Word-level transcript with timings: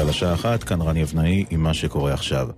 צה"ל 0.00 0.08
השעה 0.08 0.34
אחת, 0.34 0.64
כאן 0.64 0.80
רני 0.80 1.02
אבנאי 1.02 1.44
עם 1.50 1.62
מה 1.62 1.74
שקורה 1.74 2.12
עכשיו. 2.12 2.48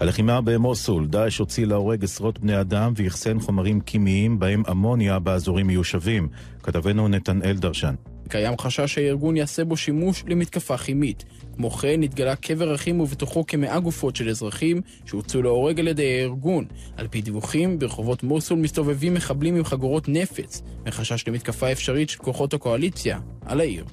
הלחימה 0.00 0.40
במוסול, 0.40 1.06
דאעש 1.06 1.38
הוציא 1.38 1.66
להורג 1.66 2.04
עשרות 2.04 2.38
בני 2.38 2.60
אדם 2.60 2.92
ואחסן 2.96 3.40
חומרים 3.40 3.80
כימיים 3.80 4.38
בהם 4.38 4.62
אמוניה 4.70 5.18
באזורים 5.18 5.66
מיושבים. 5.66 6.28
כתבנו 6.62 7.08
נתנאל 7.08 7.56
דרשן. 7.56 7.94
קיים 8.28 8.58
חשש 8.58 8.94
שהארגון 8.94 9.36
יעשה 9.36 9.64
בו 9.64 9.76
שימוש 9.76 10.24
למתקפה 10.26 10.78
כימית. 10.78 11.24
כמו 11.56 11.70
כן, 11.70 12.02
התגלה 12.02 12.36
קבר 12.36 12.74
אחים 12.74 13.00
ובתוכו 13.00 13.46
כמאה 13.46 13.80
גופות 13.80 14.16
של 14.16 14.28
אזרחים 14.28 14.80
שהוצאו 15.06 15.42
להורג 15.42 15.80
על 15.80 15.88
ידי 15.88 16.20
הארגון. 16.20 16.64
על 16.96 17.08
פי 17.08 17.22
דיווחים, 17.22 17.78
ברחובות 17.78 18.22
מוסול 18.22 18.58
מסתובבים 18.58 19.14
מחבלים 19.14 19.56
עם 19.56 19.64
חגורות 19.64 20.08
נפץ, 20.08 20.62
מחשש 20.86 21.28
למתקפה 21.28 21.72
אפשרית 21.72 22.08
של 22.08 22.18
כוחות 22.18 22.54
הקואליציה 22.54 23.18
על 23.46 23.60
העיר. 23.60 23.84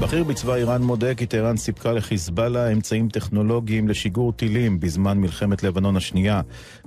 בכיר 0.00 0.24
בצבא 0.24 0.54
איראן 0.54 0.82
מודה 0.82 1.14
כי 1.14 1.26
טהרן 1.26 1.56
סיפקה 1.56 1.92
לחיזבאללה 1.92 2.72
אמצעים 2.72 3.08
טכנולוגיים 3.08 3.88
לשיגור 3.88 4.32
טילים 4.32 4.80
בזמן 4.80 5.18
מלחמת 5.18 5.62
לבנון 5.62 5.96
השנייה. 5.96 6.40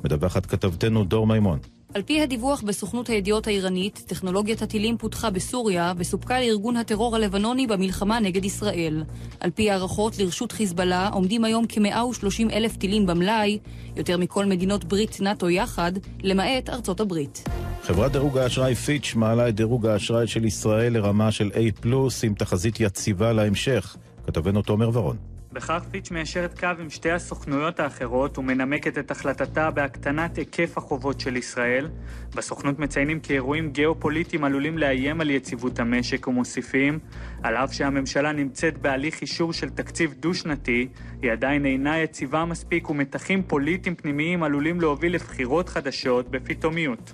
מדווחת 0.03 0.45
כתבתנו 0.45 1.03
דור 1.03 1.27
מימון. 1.27 1.59
על 1.93 2.01
פי 2.01 2.21
הדיווח 2.21 2.61
בסוכנות 2.61 3.09
הידיעות 3.09 3.47
האיראנית, 3.47 4.03
טכנולוגיית 4.07 4.61
הטילים 4.61 4.97
פותחה 4.97 5.29
בסוריה 5.29 5.93
וסופקה 5.97 6.39
לארגון 6.39 6.77
הטרור 6.77 7.15
הלבנוני 7.15 7.67
במלחמה 7.67 8.19
נגד 8.19 8.45
ישראל. 8.45 9.03
על 9.39 9.51
פי 9.51 9.71
הערכות, 9.71 10.19
לרשות 10.19 10.51
חיזבאללה 10.51 11.07
עומדים 11.07 11.43
היום 11.43 11.65
כ-130 11.69 12.53
אלף 12.53 12.77
טילים 12.77 13.05
במלאי, 13.05 13.59
יותר 13.95 14.17
מכל 14.17 14.45
מדינות 14.45 14.83
ברית 14.83 15.21
נאט"ו 15.21 15.49
יחד, 15.49 15.91
למעט 16.23 16.69
ארצות 16.69 16.99
הברית. 16.99 17.43
חברת 17.83 18.11
דירוג 18.11 18.37
האשראי 18.37 18.75
פיץ' 18.75 19.13
מעלה 19.15 19.49
את 19.49 19.55
דירוג 19.55 19.87
האשראי 19.87 20.27
של 20.27 20.45
ישראל 20.45 20.93
לרמה 20.93 21.31
של 21.31 21.51
A+, 21.53 21.87
עם 22.23 22.33
תחזית 22.33 22.79
יציבה 22.79 23.33
להמשך. 23.33 23.97
כתבנו 24.27 24.61
תומר 24.61 24.89
ורון. 24.93 25.32
בכך 25.53 25.83
פיץ' 25.91 26.11
מיישרת 26.11 26.59
קו 26.59 26.67
עם 26.79 26.89
שתי 26.89 27.11
הסוכנויות 27.11 27.79
האחרות 27.79 28.37
ומנמקת 28.37 28.97
את 28.97 29.11
החלטתה 29.11 29.71
בהקטנת 29.71 30.37
היקף 30.37 30.77
החובות 30.77 31.19
של 31.19 31.37
ישראל. 31.37 31.89
בסוכנות 32.35 32.79
מציינים 32.79 33.19
כי 33.19 33.33
אירועים 33.33 33.71
גיאופוליטיים 33.71 34.43
עלולים 34.43 34.77
לאיים 34.77 35.21
על 35.21 35.29
יציבות 35.29 35.79
המשק 35.79 36.27
ומוסיפים, 36.27 36.99
על 37.43 37.55
אף 37.55 37.73
שהממשלה 37.73 38.31
נמצאת 38.31 38.77
בהליך 38.77 39.21
אישור 39.21 39.53
של 39.53 39.69
תקציב 39.69 40.13
דו-שנתי, 40.19 40.87
היא 41.21 41.31
עדיין 41.31 41.65
אינה 41.65 41.99
יציבה 41.99 42.45
מספיק 42.45 42.89
ומתחים 42.89 43.43
פוליטיים 43.43 43.95
פנימיים 43.95 44.43
עלולים 44.43 44.81
להוביל 44.81 45.15
לבחירות 45.15 45.69
חדשות 45.69 46.31
בפתאומיות. 46.31 47.11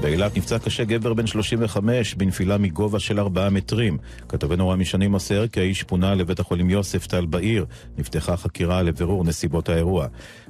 באילת 0.00 0.36
נפצע 0.36 0.58
קשה 0.58 0.84
גבר 0.84 1.14
בן 1.14 1.26
35 1.26 2.14
בנפילה 2.14 2.58
מגובה 2.58 2.98
של 2.98 3.20
4 3.20 3.48
מטרים. 3.48 3.98
כתבנו 4.28 4.68
רמי 4.68 4.84
שני 4.84 5.06
מוסר 5.06 5.46
כי 5.46 5.60
האיש 5.60 5.82
פונה 5.82 6.14
לבית 6.14 6.40
החולים 6.40 6.70
יוסף 6.70 7.06
טל 7.06 7.26
בעיר. 7.26 7.66
נפתחה 7.98 8.36
חקירה 8.36 8.82
לבירור 8.82 9.24
נסיבות 9.24 9.68
האירוע. 9.68 10.06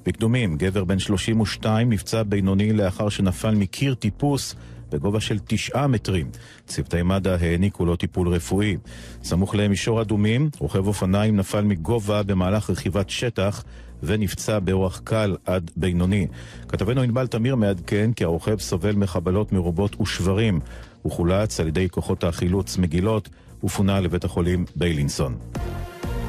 בקדומים, 0.06 0.56
גבר 0.56 0.84
בן 0.84 0.98
32 0.98 1.92
נפצע 1.92 2.22
בינוני 2.22 2.72
לאחר 2.72 3.08
שנפל 3.08 3.54
מקיר 3.54 3.94
טיפוס 3.94 4.54
בגובה 4.91 5.20
של 5.20 5.38
תשעה 5.46 5.86
מטרים. 5.86 6.30
צוותי 6.66 7.02
מד"א 7.02 7.36
העניקו 7.41 7.84
לו 7.84 7.96
טיפול 7.96 8.28
רפואי. 8.28 8.76
סמוך 9.22 9.54
למישור 9.54 10.02
אדומים, 10.02 10.50
רוכב 10.58 10.86
אופניים 10.86 11.36
נפל 11.36 11.60
מגובה 11.60 12.22
במהלך 12.22 12.70
רכיבת 12.70 13.10
שטח 13.10 13.64
ונפצע 14.02 14.58
באורח 14.58 15.00
קל 15.04 15.36
עד 15.46 15.70
בינוני. 15.77 16.27
כתבנו 16.68 17.00
ענבל 17.00 17.27
תמיר 17.27 17.56
מעדכן 17.56 18.10
כי 18.12 18.24
הרוכב 18.24 18.58
סובל 18.58 18.92
מחבלות 18.92 19.52
מרובות 19.52 20.00
ושברים. 20.00 20.60
הוא 21.02 21.12
חולץ 21.12 21.60
על 21.60 21.68
ידי 21.68 21.88
כוחות 21.91 22.24
החילוץ 22.24 22.78
מגילות 22.78 23.28
ופונה 23.64 24.00
לבית 24.00 24.24
החולים 24.24 24.64
ביילינסון. 24.76 25.36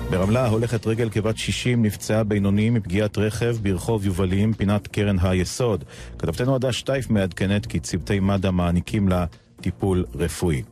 ברמלה 0.09 0.47
הולכת 0.47 0.87
רגל 0.87 1.09
כבת 1.09 1.37
60 1.37 1.85
נפצעה 1.85 2.23
בינוני 2.23 2.69
מפגיעת 2.69 3.17
רכב 3.17 3.55
ברחוב 3.61 4.05
יובלים, 4.05 4.53
פינת 4.53 4.87
קרן 4.87 5.15
היסוד. 5.21 5.83
כתבתנו 6.19 6.55
עדה 6.55 6.71
שטייף 6.71 7.09
מעדכנת 7.09 7.65
כי 7.65 7.79
צוותי 7.79 8.19
מד"א 8.19 8.51
מעניקים 8.51 9.09
לה 9.09 9.25
טיפול 9.61 10.05
רפואי. 10.15 10.63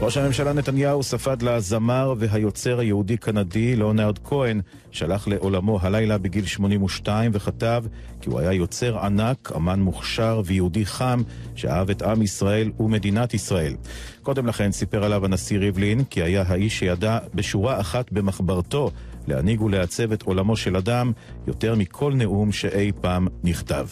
ראש 0.00 0.16
הממשלה 0.16 0.52
נתניהו 0.52 1.02
ספד 1.02 1.42
לזמר 1.42 2.14
והיוצר 2.18 2.78
היהודי-קנדי 2.78 3.76
לאונרד 3.76 4.18
כהן, 4.18 4.60
שהלך 4.90 5.28
לעולמו 5.28 5.78
הלילה 5.82 6.18
בגיל 6.18 6.46
82 6.46 7.30
וכתב 7.34 7.84
כי 8.20 8.30
הוא 8.30 8.38
היה 8.40 8.52
יוצר 8.52 8.98
ענק, 8.98 9.52
אמן 9.56 9.80
מוכשר 9.80 10.42
ויהודי 10.44 10.86
חם 10.86 11.22
שאהב 11.54 11.90
את 11.90 12.02
עם 12.02 12.22
ישראל 12.22 12.70
ומדינת 12.80 13.34
ישראל. 13.34 13.74
קודם 14.22 14.46
לכן 14.46 14.72
סיפר 14.72 15.04
עליו 15.04 15.24
הנשיא 15.24 15.58
ריבלין 15.58 16.04
כי 16.04 16.22
היה 16.22 16.44
האיש 16.46 16.78
שידע 16.78 17.18
בשורה 17.34 17.80
אחת 17.80 18.12
במחברתו 18.12 18.90
להנהיג 19.26 19.62
ולעצב 19.62 20.12
את 20.12 20.22
עולמו 20.22 20.56
של 20.56 20.76
אדם 20.76 21.12
יותר 21.46 21.74
מכל 21.74 22.14
נאום 22.14 22.52
שאי 22.52 22.92
פעם 23.00 23.26
נכתב. 23.44 23.86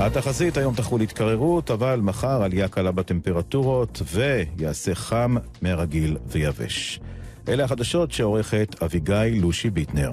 התחזית 0.00 0.56
היום 0.56 0.74
תחול 0.74 1.00
התקררות, 1.00 1.70
אבל 1.70 2.00
מחר 2.02 2.42
עלייה 2.42 2.68
קלה 2.68 2.92
בטמפרטורות 2.92 4.02
ויעשה 4.12 4.94
חם 4.94 5.34
מהרגיל 5.62 6.16
ויבש. 6.26 7.00
אלה 7.48 7.64
החדשות 7.64 8.12
שעורכת 8.12 8.82
אביגיל 8.82 9.40
לושי 9.40 9.70
ביטנר. 9.70 10.12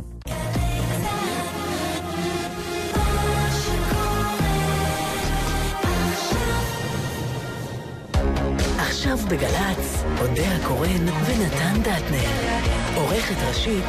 עכשיו 8.77 9.17
בגל"צ, 9.29 10.03
אודה 10.21 10.55
הקורן 10.55 11.07
ונתן 11.25 11.81
דטנר. 11.81 12.29
עורכת 12.95 13.35
ראשית 13.47 13.85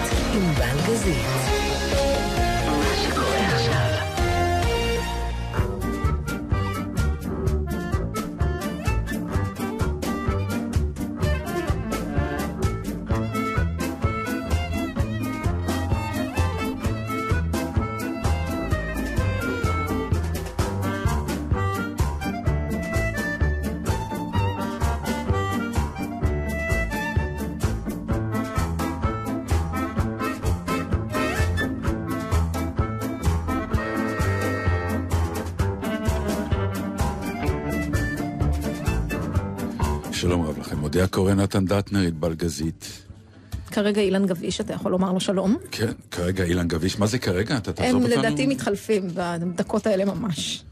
עם 40.24 40.46
בלגזית. 40.46 40.74
מודה 40.74 41.04
הקורא 41.04 41.34
נתן 41.34 41.64
דטנר, 41.64 42.00
ענבל 42.00 42.34
גזית. 42.34 43.02
כרגע 43.70 44.00
אילן 44.00 44.26
גביש, 44.26 44.60
אתה 44.60 44.72
יכול 44.72 44.92
לומר 44.92 45.12
לו 45.12 45.20
שלום. 45.20 45.56
כן, 45.70 45.92
כרגע 46.10 46.44
אילן 46.44 46.68
גביש. 46.68 46.98
מה 46.98 47.06
זה 47.06 47.18
כרגע? 47.18 47.56
אתה 47.56 47.72
תעזוב 47.72 48.02
אותנו? 48.02 48.14
הם 48.14 48.24
לדעתי 48.24 48.46
מתחלפים 48.46 49.08
בדקות 49.14 49.86
האלה 49.86 50.04
ממש. 50.04 50.64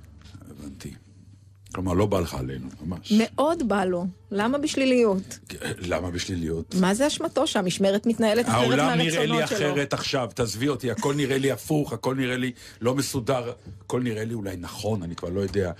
כלומר, 1.74 1.92
לא 1.92 2.06
בא 2.06 2.20
לך 2.20 2.34
עלינו, 2.34 2.68
ממש. 2.86 3.12
מאוד 3.18 3.68
בא 3.68 3.84
לו. 3.84 4.06
למה 4.30 4.58
בשליליות? 4.58 5.38
למה 5.78 6.10
בשליליות? 6.10 6.74
מה 6.80 6.94
זה 6.94 7.06
אשמתו 7.06 7.46
שהמשמרת 7.46 8.06
מתנהלת 8.06 8.48
אחרת 8.48 8.58
מהרצונות 8.58 8.78
שלו? 8.78 8.82
העולם 8.82 8.98
נראה 8.98 9.26
לי 9.26 9.44
אחרת 9.44 9.92
עכשיו, 9.92 10.28
תעזבי 10.34 10.68
אותי, 10.68 10.90
הכל 10.90 11.14
נראה 11.14 11.38
לי 11.38 11.50
הפוך, 11.50 11.92
הכל 11.92 12.14
נראה 12.14 12.36
לי 12.36 12.52
לא 12.80 12.94
מסודר, 12.94 13.52
הכל 13.84 14.02
נראה 14.02 14.24
לי 14.24 14.34
אולי 14.34 14.56
נכון, 14.56 15.02
אני 15.02 15.16
כבר 15.16 15.28
לא 15.28 15.40
יודע. 15.40 15.72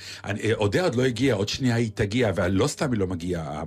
אודה 0.53 0.83
עוד 0.85 0.95
לא 0.95 1.05
הגיע, 1.05 1.35
עוד 1.35 1.49
שנייה 1.49 1.75
היא 1.75 1.91
תגיע, 1.95 2.31
ולא 2.35 2.67
סתם 2.67 2.93
היא 2.93 3.01
לא 3.01 3.07
מגיעה. 3.07 3.63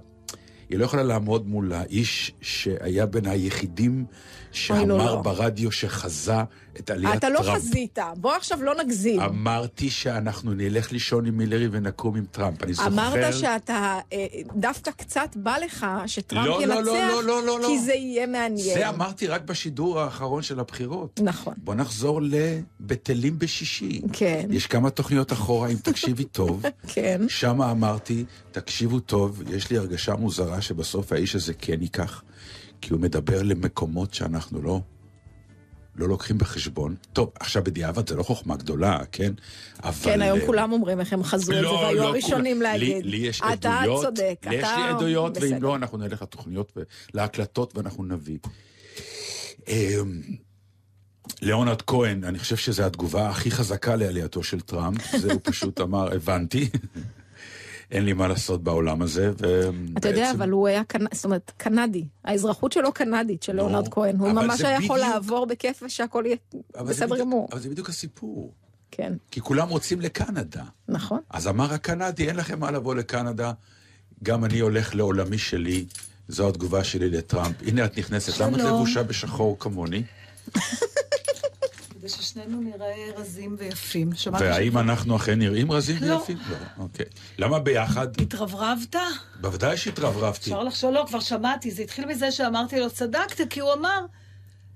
היא 0.70 0.80
לא 0.80 0.86
יכולה 0.86 1.04
לעמוד 1.04 1.48
מול 1.48 1.74
האיש 1.74 2.32
שהיה 2.42 3.06
בין 3.06 3.26
היחידים 3.26 4.06
שאמר 4.52 4.86
לא, 4.86 4.98
לא. 4.98 5.22
ברדיו 5.22 5.72
שחזה 5.72 6.34
את 6.80 6.90
עליית 6.90 7.18
אתה 7.18 7.20
טראמפ. 7.20 7.42
אתה 7.42 7.52
לא 7.52 7.56
חזית, 7.56 8.00
בוא 8.18 8.34
עכשיו 8.34 8.64
לא 8.64 8.76
נגזים. 8.84 9.20
אמרתי 9.20 9.90
שאנחנו 9.90 10.54
נלך 10.54 10.92
לישון 10.92 11.26
עם 11.26 11.38
מילרי 11.38 11.68
ונקום 11.72 12.16
עם 12.16 12.26
טראמפ, 12.32 12.64
אני 12.64 12.74
זוכר... 12.74 12.88
אמרת 12.88 13.34
שאתה, 13.34 14.00
אה, 14.14 14.26
דווקא 14.56 14.92
קצת 14.92 15.30
בא 15.36 15.58
לך 15.58 15.86
שטראמפ 16.06 16.48
לא, 16.48 16.60
ינצח, 16.64 16.76
לא, 16.76 16.84
לא, 16.84 17.24
לא, 17.24 17.44
לא, 17.46 17.60
לא. 17.60 17.68
כי 17.68 17.80
זה 17.80 17.94
יהיה 17.94 18.28
מעניין. 18.28 18.78
זה 18.80 18.90
אמרתי 18.90 19.28
רק 19.28 19.42
בשידור 19.42 20.00
האחרון 20.00 20.42
של 20.42 20.60
הבחירות. 20.60 21.20
נכון. 21.24 21.54
בוא 21.58 21.76
נחזור 21.76 22.22
לבטלים 22.22 23.40
בשישי. 23.40 24.02
כן. 24.14 24.48
יש 24.50 24.68
כמה 24.68 24.90
תוכניות 24.90 25.34
אחורה, 25.34 25.70
אם 25.70 25.78
תקשיבי 25.84 26.24
טוב. 26.24 26.64
כן. 26.94 27.22
שם 27.28 27.62
אמרתי, 27.62 28.26
תקשיבו 28.52 29.00
טוב, 29.00 29.42
יש 29.50 29.70
לי 29.70 29.78
הרגשה 29.78 30.16
מוזרה 30.16 30.62
שבסוף 30.62 31.12
האיש 31.12 31.36
הזה 31.36 31.54
כן 31.54 31.82
ייקח. 31.82 32.24
כי 32.82 32.94
הוא 32.94 33.02
מדבר 33.02 33.44
למקומות 33.44 34.14
שאנחנו 34.14 34.62
לא, 34.62 34.82
לא 35.98 36.08
לוקחים 36.08 36.38
בחשבון. 36.38 36.96
טוב, 37.14 37.32
עכשיו 37.40 37.64
בדיעבד 37.64 38.10
זה 38.10 38.16
לא 38.16 38.24
חוכמה 38.24 38.56
גדולה, 38.56 39.00
כן? 39.12 39.34
אבל... 39.84 39.94
כן, 40.04 40.22
היום 40.22 40.40
כולם 40.46 40.72
אומרים 40.72 41.00
איך 41.00 41.14
הם 41.14 41.24
חזו 41.24 41.52
לא, 41.52 41.58
את 41.58 41.64
זה, 41.64 41.70
והיו 41.70 41.98
לא, 41.98 42.08
הראשונים 42.08 42.58
כול... 42.58 42.64
להגיד. 42.64 43.06
לי, 43.06 43.12
לי 43.12 43.28
יש 43.28 43.42
אתה 43.42 43.80
עדויות. 43.80 44.04
אתה 44.04 44.08
צודק, 44.08 44.36
אתה... 44.40 44.54
יש 44.54 44.64
לי 44.78 44.84
עדויות, 44.90 45.38
בסדר. 45.38 45.54
ואם 45.54 45.64
לא, 45.64 45.76
אנחנו 45.76 45.98
נלך 45.98 46.22
לתוכניות, 46.22 46.78
להקלטות 47.14 47.78
ואנחנו 47.78 48.04
נביא. 48.04 48.38
אמ, 49.68 50.22
ליאונרד 51.42 51.82
כהן, 51.82 52.24
אני 52.24 52.40
חושב 52.40 52.56
שזו 52.56 52.84
התגובה 52.84 53.30
הכי 53.30 53.52
חזקה 53.52 53.96
לעלייתו 53.96 54.44
של 54.44 54.62
טראמפ, 54.62 55.16
זה 55.18 55.34
הוא 55.34 55.42
פשוט 55.44 55.82
אמר, 55.82 56.16
הבנתי. 56.16 56.70
אין 57.92 58.06
לי 58.06 58.14
מה 58.14 58.28
לעשות 58.28 58.64
בעולם 58.64 59.02
הזה, 59.02 59.32
ובעצם... 59.38 59.86
אתה 59.98 60.10
יודע, 60.10 60.32
אבל 60.32 60.50
הוא 60.50 60.68
היה, 60.68 60.84
קנ... 60.84 61.06
זאת 61.14 61.26
אומרת, 61.26 61.52
קנדי. 61.58 62.06
האזרחות 62.24 62.72
שלו 62.72 62.92
קנדית, 62.92 63.44
של 63.44 63.56
ליאונרד 63.56 63.88
כהן. 63.88 64.18
הוא 64.18 64.32
ממש 64.32 64.62
היה 64.62 64.78
יכול 64.84 65.00
בדיוק- 65.00 65.14
לעבור 65.14 65.46
בכיף 65.46 65.84
ושהכול 65.86 66.26
יהיה 66.26 66.38
בסדר 66.86 67.06
בדיוק- 67.08 67.20
גמור. 67.28 67.48
אבל 67.52 67.60
זה 67.60 67.70
בדיוק 67.70 67.90
הסיפור. 67.90 68.54
כן, 68.92 69.14
כי 69.32 69.42
כולם 69.42 69.70
רוצים 69.70 70.02
לקנדה. 70.02 70.64
נכון. 70.88 71.20
אז 71.30 71.48
אמר 71.48 71.74
הקנדי, 71.74 72.28
אין 72.28 72.36
לכם 72.36 72.60
מה 72.60 72.72
לבוא 72.72 72.96
לקנדה, 72.96 73.52
גם 74.24 74.46
אני 74.46 74.60
הולך 74.60 74.96
לעולמי 74.96 75.38
שלי, 75.38 75.86
זו 76.28 76.50
התגובה 76.50 76.84
שלי 76.84 77.10
לטראמפ. 77.10 77.56
הנה 77.68 77.86
את 77.86 77.98
נכנסת, 77.98 78.40
למה 78.42 78.58
את. 78.58 78.62
לבושה 78.64 79.04
בשחור 79.04 79.60
כמוני? 79.60 80.04
כדי 82.38 82.46
ששנינו 82.46 82.62
נראה 82.62 83.12
רזים 83.18 83.56
ויפים. 83.60 84.10
והאם 84.40 84.78
אנחנו 84.78 85.16
אכן 85.16 85.40
נראים 85.40 85.72
רזים 85.72 85.98
לא. 86.02 86.16
ויפים? 86.16 86.38
לא. 86.50 86.84
אוקיי. 86.84 87.06
למה 87.38 87.60
ביחד? 87.60 88.22
התרברבת? 88.22 88.96
בוודאי 89.42 89.78
שהתרברבתי. 89.78 90.50
אפשר 90.50 90.64
לחשוב, 90.64 90.94
לא, 90.94 91.06
כבר 91.08 91.20
שמעתי. 91.20 91.72
זה 91.72 91.82
התחיל 91.84 92.06
מזה 92.06 92.32
שאמרתי 92.32 92.80
לו, 92.80 92.90
צדקת, 92.90 93.50
כי 93.50 93.60
הוא 93.60 93.74
אמר, 93.74 94.06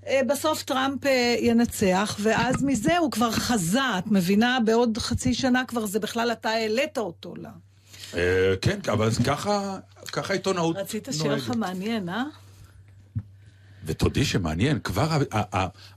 אה, 0.08 0.22
בסוף 0.28 0.64
טראמפ 0.64 1.06
אה, 1.06 1.36
ינצח, 1.40 2.18
ואז 2.20 2.64
מזה 2.64 2.98
הוא 2.98 3.12
כבר 3.12 3.32
חזה, 3.32 3.98
את 3.98 4.08
מבינה? 4.08 4.58
בעוד 4.66 4.98
חצי 4.98 5.34
שנה 5.34 5.64
כבר 5.68 5.86
זה 5.86 6.00
בכלל 6.00 6.32
אתה 6.32 6.50
העלית 6.50 6.98
אותו 6.98 7.34
לה. 7.36 7.52
אה, 8.16 8.54
כן, 8.62 8.80
אבל 8.92 9.10
ככה, 9.26 9.78
ככה 10.12 10.34
עיתונאות 10.34 10.78
רצית 10.78 11.08
שיהיה 11.12 11.36
לך 11.36 11.52
מעניין, 11.58 12.10
אה? 12.10 12.24
ותודי 13.86 14.26
שמעניין, 14.26 14.80
כבר 14.80 15.18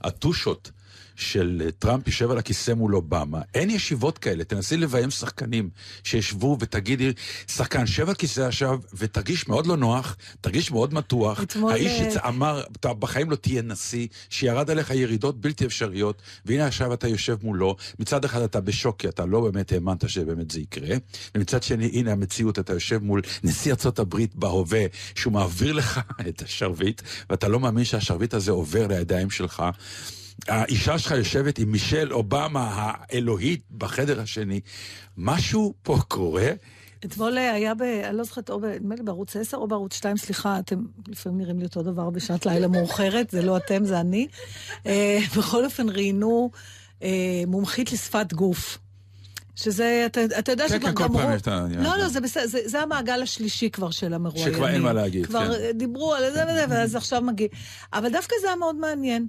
הטושות 0.01 0.71
של 1.15 1.61
אה, 1.65 1.71
טראמפ 1.71 2.07
יושב 2.07 2.31
על 2.31 2.37
הכיסא 2.37 2.71
מול 2.71 2.95
אובמה, 2.95 3.41
אין 3.53 3.69
ישיבות 3.69 4.17
כאלה, 4.17 4.43
תנסי 4.43 4.77
לביים 4.77 5.11
שחקנים 5.11 5.69
שישבו 6.03 6.57
ותגידי, 6.59 7.13
שחקן, 7.47 7.87
שב 7.87 8.09
על 8.09 8.15
כיסא 8.15 8.41
עכשיו 8.41 8.79
ותרגיש 8.93 9.47
מאוד 9.47 9.67
לא 9.67 9.77
נוח, 9.77 10.17
תרגיש 10.41 10.71
מאוד 10.71 10.93
מתוח. 10.93 11.41
אתמול, 11.43 11.71
האיש 11.71 12.17
אה, 12.17 12.29
אמר, 12.29 12.63
אתה 12.71 12.93
בחיים 12.93 13.31
לא 13.31 13.35
תהיה 13.35 13.61
נשיא, 13.61 14.07
שירד 14.29 14.69
עליך 14.69 14.89
ירידות 14.89 15.41
בלתי 15.41 15.65
אפשריות, 15.65 16.21
והנה 16.45 16.67
עכשיו 16.67 16.93
אתה 16.93 17.07
יושב 17.07 17.37
מולו, 17.43 17.75
מצד 17.99 18.25
אחד 18.25 18.41
אתה 18.41 18.61
בשוק, 18.61 18.99
כי 18.99 19.07
אתה 19.07 19.25
לא 19.25 19.41
באמת 19.41 19.71
האמנת 19.71 20.09
שבאמת 20.09 20.51
זה 20.51 20.59
יקרה, 20.59 20.95
ומצד 21.35 21.63
שני, 21.63 21.85
הנה 21.93 22.11
המציאות, 22.11 22.59
אתה 22.59 22.73
יושב 22.73 23.03
מול 23.03 23.21
נשיא 23.43 23.71
ארצות 23.71 23.99
הברית 23.99 24.35
בהווה, 24.35 24.85
שהוא 25.15 25.33
מעביר 25.33 25.73
לך 25.73 25.99
את 26.29 26.41
השרביט, 26.41 27.01
ואתה 27.29 27.47
לא 27.47 27.59
מאמין 27.59 27.83
שהשרביט 27.83 28.33
הזה 28.33 28.51
עובר 28.51 28.87
לידיים 28.87 29.29
שלך. 29.29 29.63
האישה 30.47 30.99
שלך 30.99 31.11
יושבת 31.11 31.59
עם 31.59 31.71
מישל 31.71 32.13
אובמה 32.13 32.69
האלוהית 32.75 33.61
בחדר 33.77 34.21
השני. 34.21 34.61
משהו 35.17 35.73
פה 35.83 35.97
קורה. 36.07 36.51
אתמול 37.05 37.37
אה, 37.37 37.53
היה 37.53 37.73
ב... 37.73 37.81
אני 37.81 38.17
לא 38.17 38.23
זוכרת, 38.23 38.49
או 38.49 38.59
נדמה 38.59 38.95
לי 38.95 39.03
בערוץ 39.03 39.35
10 39.35 39.57
או 39.57 39.67
בערוץ 39.67 39.93
2, 39.93 40.17
סליחה, 40.17 40.59
אתם 40.59 40.85
לפעמים 41.07 41.37
נראים 41.37 41.59
לי 41.59 41.65
אותו 41.65 41.83
דבר 41.83 42.09
בשעת 42.09 42.45
לילה 42.45 42.67
מאוחרת, 42.67 43.29
זה 43.31 43.41
לא 43.41 43.57
אתם, 43.57 43.85
זה 43.85 43.99
אני. 43.99 44.27
אה, 44.85 45.19
בכל 45.37 45.65
אופן, 45.65 45.89
ראיינו 45.89 46.51
אה, 47.03 47.43
מומחית 47.47 47.91
לשפת 47.91 48.33
גוף. 48.33 48.77
שזה, 49.55 50.03
אתה, 50.05 50.21
אתה 50.39 50.51
יודע 50.51 50.67
כן, 50.67 50.75
שכבר 50.75 50.87
כן, 50.87 50.95
כל 50.95 51.03
גמרו... 51.03 51.19
פעם 51.19 51.35
יש 51.35 51.41
את 51.41 51.47
העניין 51.47 51.83
לא. 51.83 51.97
לא, 51.97 52.07
זה 52.07 52.21
בסדר, 52.21 52.47
זה, 52.47 52.59
זה 52.65 52.81
המעגל 52.81 53.21
השלישי 53.21 53.69
כבר 53.69 53.91
של 53.91 54.13
המרואיינים. 54.13 54.53
שכבר 54.53 54.69
אין 54.69 54.81
מה 54.81 54.93
להגיד, 54.93 55.25
כבר 55.25 55.45
כן. 55.45 55.51
אה, 55.51 55.73
דיברו 55.73 56.13
על 56.13 56.33
זה 56.33 56.43
וזה, 56.43 56.65
ואז 56.69 56.95
עכשיו 56.95 57.21
מגיע. 57.21 57.47
אבל 57.93 58.11
דווקא 58.11 58.35
זה 58.41 58.47
היה 58.47 58.55
מאוד 58.55 58.75
מעניין. 58.75 59.27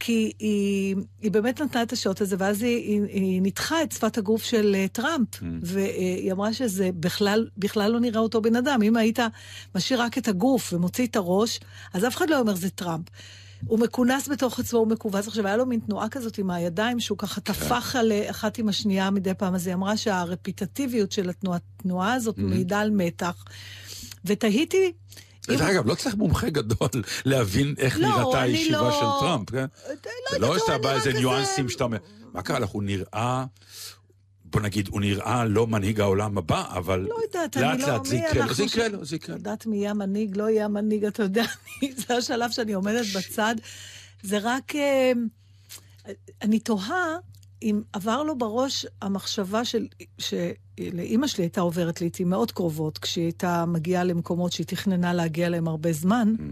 כי 0.00 0.32
היא, 0.38 0.96
היא 1.22 1.30
באמת 1.30 1.60
נתנה 1.60 1.82
את 1.82 1.92
השוט 1.92 2.20
הזה, 2.20 2.36
ואז 2.38 2.62
היא, 2.62 2.76
היא, 2.76 3.02
היא 3.02 3.42
ניתחה 3.42 3.82
את 3.82 3.92
שפת 3.92 4.18
הגוף 4.18 4.42
של 4.44 4.72
אה, 4.78 4.86
טראמפ, 4.88 5.28
Mm. 5.34 5.44
והיא 5.62 6.32
אמרה 6.32 6.52
שזה 6.52 6.90
בכלל, 7.00 7.48
בכלל 7.58 7.92
לא 7.92 8.00
נראה 8.00 8.20
אותו 8.20 8.42
בן 8.42 8.56
אדם. 8.56 8.82
אם 8.82 8.96
היית 8.96 9.18
משאיר 9.74 10.02
רק 10.02 10.18
את 10.18 10.28
הגוף 10.28 10.72
ומוציא 10.72 11.06
את 11.06 11.16
הראש, 11.16 11.60
אז 11.94 12.04
אף 12.04 12.16
אחד 12.16 12.30
לא 12.30 12.40
אומר 12.40 12.54
זה 12.54 12.70
טראמפ. 12.70 13.06
הוא 13.66 13.78
מכונס 13.78 14.28
בתוך 14.28 14.58
עצמו, 14.60 14.78
הוא 14.78 14.88
מכווץ. 14.88 15.28
עכשיו, 15.28 15.46
היה 15.46 15.56
לו 15.56 15.66
מין 15.66 15.80
תנועה 15.80 16.08
כזאת 16.08 16.38
עם 16.38 16.50
הידיים, 16.50 17.00
שהוא 17.00 17.18
ככה 17.18 17.40
כן. 17.40 17.52
טפח 17.52 17.96
על 17.96 18.12
אה, 18.12 18.30
אחת 18.30 18.58
עם 18.58 18.68
השנייה 18.68 19.10
מדי 19.10 19.34
פעם, 19.34 19.54
אז 19.54 19.66
היא 19.66 19.74
אמרה 19.74 19.96
שהרפיטטיביות 19.96 21.12
של 21.12 21.30
התנועה, 21.30 21.58
התנועה 21.78 22.12
הזאת 22.14 22.38
Mm. 22.38 22.42
מעידה 22.42 22.80
על 22.80 22.90
מתח. 22.90 23.44
ותהיתי... 24.24 24.92
דרך 25.50 25.60
אגב, 25.60 25.86
לא 25.86 25.94
צריך 25.94 26.14
מומחה 26.14 26.50
גדול 26.50 26.88
להבין 27.24 27.74
איך 27.78 27.98
לא, 27.98 28.08
נראתה 28.08 28.40
הישיבה 28.40 28.80
לא- 28.80 28.92
של 28.92 29.20
טראמפ, 29.20 29.50
כן? 29.50 29.56
לא 29.56 30.30
זה 30.30 30.38
לא 30.38 30.58
שאתה 30.58 30.78
בא 30.78 30.94
איזה 30.94 31.12
ניואנסים 31.12 31.68
שאתה 31.68 31.84
אומר, 31.84 31.98
מה 32.32 32.42
קרה 32.42 32.58
לך? 32.58 32.68
הוא 32.68 32.82
נראה, 32.82 33.44
בוא 34.44 34.60
נגיד, 34.60 34.88
הוא 34.88 35.00
נראה 35.00 35.44
לא 35.44 35.66
מנהיג 35.66 36.00
העולם 36.00 36.38
הבא, 36.38 36.64
אבל 36.68 37.00
לא 37.00 37.16
יודעת, 37.24 37.56
לאט 37.56 37.80
לא... 37.80 37.88
לאט 37.88 38.04
זה 38.04 38.16
יקרה 38.16 38.46
לו, 38.46 38.54
זה 38.54 38.64
יקרה 38.64 38.88
לו, 38.88 39.04
זה 39.04 39.16
יקרה 39.16 39.34
לו. 39.34 39.40
לדעת 39.40 39.66
מי 39.66 39.76
יהיה 39.76 39.90
המנהיג, 39.90 40.36
לא 40.36 40.50
יהיה 40.50 40.64
המנהיג, 40.64 41.04
אתה 41.04 41.22
יודע, 41.22 41.44
זה 42.06 42.16
השלב 42.16 42.50
שאני 42.50 42.72
עומדת 42.72 43.06
בצד. 43.16 43.54
זה 44.22 44.38
רק... 44.42 44.76
אה, 44.76 45.12
אני 46.42 46.58
תוהה 46.60 47.16
אם 47.62 47.82
עבר 47.92 48.22
לו 48.22 48.38
בראש 48.38 48.86
המחשבה 49.02 49.64
של... 49.64 49.86
שלאימא 50.80 51.26
שלי 51.26 51.44
הייתה 51.44 51.60
עוברת 51.60 52.00
לעיתים 52.00 52.30
מאוד 52.30 52.52
קרובות, 52.52 52.98
כשהיא 52.98 53.24
הייתה 53.24 53.64
מגיעה 53.66 54.04
למקומות 54.04 54.52
שהיא 54.52 54.66
תכננה 54.66 55.12
להגיע 55.14 55.46
אליהם 55.46 55.68
הרבה 55.68 55.92
זמן, 55.92 56.34
Mm. 56.38 56.42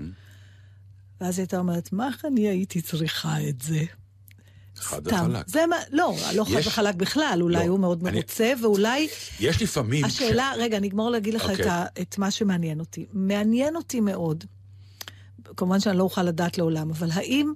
ואז 1.21 1.39
היא 1.39 1.43
הייתה 1.43 1.59
אומרת, 1.59 1.93
מה 1.93 2.09
איך 2.09 2.25
אני 2.25 2.49
הייתי 2.49 2.81
צריכה 2.81 3.49
את 3.49 3.63
זה? 3.63 3.81
חד. 4.77 5.07
וחלק. 5.07 5.49
זה 5.49 5.67
מה, 5.67 5.77
לא, 5.93 6.15
לא 6.35 6.45
חד 6.45 6.51
יש- 6.59 6.67
וחלק 6.67 6.95
בכלל, 6.95 7.39
אולי 7.43 7.67
לא, 7.67 7.71
הוא 7.73 7.81
מאוד 7.81 8.07
אני- 8.07 8.17
מרוצה, 8.19 8.53
ואולי... 8.63 9.09
יש 9.41 9.63
לפעמים... 9.63 10.05
השאלה, 10.05 10.53
רגע, 10.59 10.77
אני 10.77 10.89
אגמור 10.89 11.11
להגיד 11.11 11.35
לך 11.35 11.45
את, 11.45 11.51
אוקיי. 11.51 11.69
ה, 11.69 11.85
את 12.01 12.19
מה 12.19 12.31
שמעניין 12.31 12.81
אותי. 12.81 13.07
מעניין 13.13 13.77
אותי 13.77 14.01
מאוד, 14.01 14.45
כמובן 15.57 15.81
שאני 15.81 15.99
לא 15.99 16.03
אוכל 16.03 16.23
לדעת 16.23 16.59
לעולם, 16.59 16.91
אבל 16.91 17.09
האם 17.13 17.53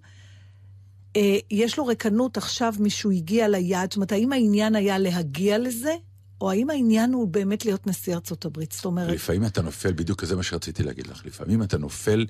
אה, 1.16 1.38
יש 1.50 1.78
לו 1.78 1.86
רקנות 1.86 2.36
עכשיו 2.36 2.74
מישהו 2.78 3.10
הגיע 3.10 3.48
ליעד? 3.48 3.90
זאת 3.90 3.96
אומרת, 3.96 4.12
האם 4.12 4.32
העניין 4.32 4.74
היה 4.76 4.98
להגיע 4.98 5.58
לזה, 5.58 5.94
או 6.42 6.50
האם 6.50 6.70
העניין 6.70 7.12
הוא 7.12 7.28
באמת 7.28 7.64
להיות 7.64 7.86
נשיא 7.86 8.14
ארצות 8.14 8.44
הברית? 8.44 8.72
זאת 8.72 8.84
אומרת, 8.84 9.08
לפעמים 9.14 9.44
אתה 9.44 9.62
נופל, 9.62 9.92
בדיוק 9.92 10.24
זה 10.24 10.36
מה 10.36 10.42
שרציתי 10.42 10.82
להגיד 10.82 11.06
לך, 11.06 11.26
לפעמים 11.26 11.62
אתה 11.62 11.78
נופל 11.78 12.26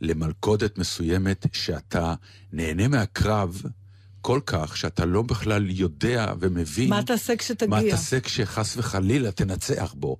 למלכודת 0.00 0.78
מסוימת 0.78 1.46
שאתה 1.52 2.14
נהנה 2.52 2.88
מהקרב 2.88 3.62
כל 4.20 4.40
כך, 4.46 4.76
שאתה 4.76 5.04
לא 5.04 5.22
בכלל 5.22 5.70
יודע 5.70 6.32
ומבין 6.40 6.88
מה 6.88 7.02
תעשה 7.02 7.36
כשתגיע? 7.36 7.68
מה 7.68 7.80
תעשה 7.90 8.20
כשחס 8.20 8.76
וחלילה 8.76 9.32
תנצח 9.32 9.94
בו. 9.96 10.16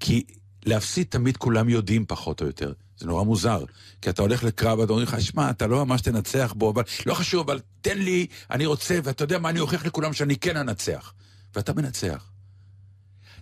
כי 0.00 0.24
להפסיד 0.66 1.06
תמיד 1.10 1.36
כולם 1.36 1.68
יודעים 1.68 2.04
פחות 2.08 2.40
או 2.40 2.46
יותר. 2.46 2.72
זה 2.98 3.06
נורא 3.06 3.22
מוזר. 3.24 3.64
כי 4.02 4.10
אתה 4.10 4.22
הולך 4.22 4.44
לקרב 4.44 4.78
ואתה 4.78 4.92
אומר 4.92 5.02
לך, 5.02 5.20
שמע, 5.20 5.50
אתה 5.50 5.66
לא 5.66 5.86
ממש 5.86 6.00
תנצח 6.00 6.54
בו, 6.56 6.70
אבל 6.70 6.82
לא 7.06 7.14
חשוב, 7.14 7.50
אבל 7.50 7.60
תן 7.80 7.98
לי, 7.98 8.26
אני 8.50 8.66
רוצה, 8.66 8.98
ואתה 9.04 9.24
יודע 9.24 9.38
מה, 9.38 9.50
אני 9.50 9.60
אוכיח 9.60 9.86
לכולם 9.86 10.12
שאני 10.12 10.36
כן 10.36 10.56
אנצח. 10.56 11.12
ואתה 11.54 11.72
מנצח. 11.72 12.29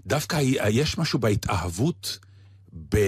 דווקא 0.06 0.40
יש 0.70 0.98
משהו 0.98 1.18
בהתאהבות, 1.18 2.18
ב... 2.88 2.98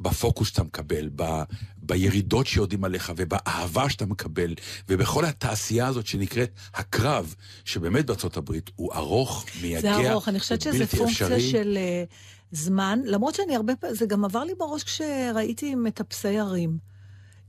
בפוקוס 0.00 0.48
שאתה 0.48 0.62
מקבל, 0.62 1.10
ב... 1.16 1.42
בירידות 1.76 2.46
שיודעים 2.46 2.84
עליך, 2.84 3.12
ובאהבה 3.16 3.90
שאתה 3.90 4.06
מקבל, 4.06 4.54
ובכל 4.88 5.24
התעשייה 5.24 5.86
הזאת 5.86 6.06
שנקראת 6.06 6.50
הקרב, 6.74 7.34
שבאמת 7.64 8.06
בארצות 8.06 8.36
הברית 8.36 8.70
הוא 8.76 8.94
ארוך, 8.94 9.46
מייגע, 9.62 9.80
זה 9.80 10.10
ארוך, 10.10 10.28
אני 10.28 10.40
חושבת 10.40 10.60
שזה 10.60 10.86
פונקציה 10.86 11.26
אפשרי. 11.26 11.50
של 11.50 11.78
uh, 11.78 12.14
זמן, 12.52 13.00
למרות 13.04 13.34
שאני 13.34 13.56
הרבה 13.56 13.76
פעמים, 13.76 13.96
זה 13.96 14.06
גם 14.06 14.24
עבר 14.24 14.44
לי 14.44 14.52
בראש 14.58 14.84
כשראיתי 14.84 15.74
מטפסי 15.74 16.38
הרים. 16.38 16.78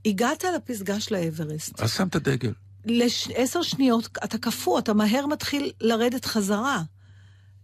הגעת 0.04 0.44
לפסגה 0.56 1.00
של 1.00 1.14
האברסט. 1.14 1.80
אז 1.80 1.92
שם 1.92 2.08
את 2.08 2.14
הדגל. 2.14 2.52
לעשר 2.84 3.62
שניות 3.62 4.08
אתה 4.24 4.38
קפוא, 4.38 4.78
אתה 4.78 4.94
מהר 4.94 5.26
מתחיל 5.26 5.72
לרדת 5.80 6.24
חזרה. 6.24 6.82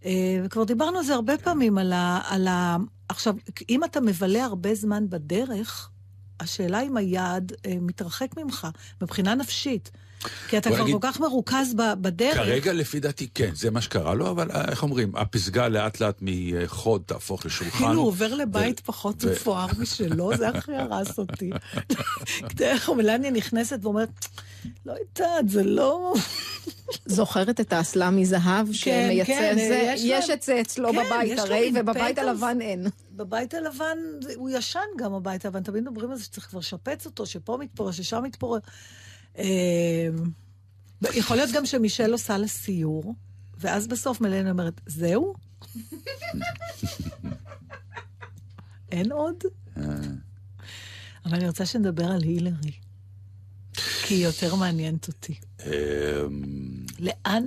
אה, 0.05 0.11
וכבר 0.43 0.63
דיברנו 0.63 0.97
על 0.97 1.03
זה 1.03 1.13
הרבה 1.13 1.37
פעמים, 1.37 1.77
על 1.77 1.93
ה... 1.93 2.21
על 2.29 2.47
ה... 2.47 2.77
עכשיו, 3.09 3.33
אם 3.69 3.83
אתה 3.83 4.01
מבלה 4.01 4.45
הרבה 4.45 4.75
זמן 4.75 5.09
בדרך, 5.09 5.89
השאלה 6.39 6.81
אם 6.81 6.97
היעד 6.97 7.53
אה, 7.65 7.73
מתרחק 7.81 8.27
ממך, 8.37 8.67
מבחינה 9.01 9.35
נפשית. 9.35 9.91
כי 10.47 10.57
אתה 10.57 10.69
כבר 10.69 10.83
נגיד- 10.83 10.93
כל 10.95 11.07
כך 11.07 11.19
מרוכז 11.19 11.73
ב- 11.77 11.93
בדרך. 12.01 12.35
כרגע 12.35 12.73
לפי 12.73 12.99
דעתי 12.99 13.27
כן, 13.33 13.49
זה 13.55 13.71
מה 13.71 13.81
שקרה 13.81 14.13
לו, 14.13 14.29
אבל 14.29 14.51
אה, 14.51 14.65
איך 14.71 14.83
אומרים, 14.83 15.15
הפסגה 15.15 15.67
לאט 15.67 15.99
לאט 15.99 16.17
מחוד 16.21 17.01
תהפוך 17.05 17.45
לשולחן. 17.45 17.77
כאילו 17.77 17.93
הוא 17.93 18.07
עובר 18.07 18.33
לבית 18.35 18.79
ו- 18.79 18.83
פחות 18.83 19.23
מפואר 19.23 19.67
משלו, 19.79 20.31
זה 20.37 20.49
הכי 20.49 20.75
הרס 20.75 21.19
אותי. 21.19 21.49
איך 22.61 22.89
מלניה 22.89 23.31
נכנסת 23.31 23.79
ואומרת, 23.81 24.09
לא 24.85 24.93
יודעת, 24.93 25.49
זה 25.49 25.63
לא... 25.63 26.13
זוכרת 27.05 27.59
את 27.59 27.73
האסלה 27.73 28.09
מזהב 28.11 28.71
שמייצא 28.71 29.25
כן, 29.25 29.55
זה? 29.55 29.93
יש 29.97 30.29
את 30.29 30.41
זה 30.41 30.61
אצלו 30.61 30.91
כן, 30.91 31.05
בבית 31.05 31.39
הרי, 31.39 31.71
ובבית. 31.75 32.17
הלבן 32.17 32.61
אין. 32.61 32.87
בבית 33.11 33.53
הלבן, 33.53 33.97
הוא 34.35 34.49
ישן 34.49 34.79
גם 34.97 35.13
הבית 35.13 35.45
הלבן, 35.45 35.63
תמיד 35.63 35.83
מדברים 35.83 36.11
על 36.11 36.17
זה 36.17 36.23
שצריך 36.23 36.47
כבר 36.49 36.59
לשפץ 36.59 37.05
אותו, 37.05 37.25
שפה 37.25 37.57
מתפורר, 37.59 37.91
ששם 37.91 38.23
מתפורר. 38.23 38.59
אה, 39.37 40.07
יכול 41.13 41.37
להיות 41.37 41.51
גם 41.51 41.65
שמישל 41.65 42.11
עושה 42.11 42.37
לסיור, 42.37 43.13
ואז 43.57 43.87
בסוף 43.87 44.21
מלנה 44.21 44.51
אומרת, 44.51 44.81
זהו? 44.85 45.33
אין 48.91 49.11
עוד? 49.11 49.43
אה. 49.77 49.83
אבל 51.25 51.35
אני 51.35 51.47
רוצה 51.47 51.65
שנדבר 51.65 52.05
על 52.05 52.23
הילרי, 52.23 52.71
כי 54.09 54.15
היא 54.15 54.25
יותר 54.25 54.55
מעניינת 54.55 55.07
אותי. 55.07 55.39
אמ, 55.65 55.71
לאן? 56.99 57.43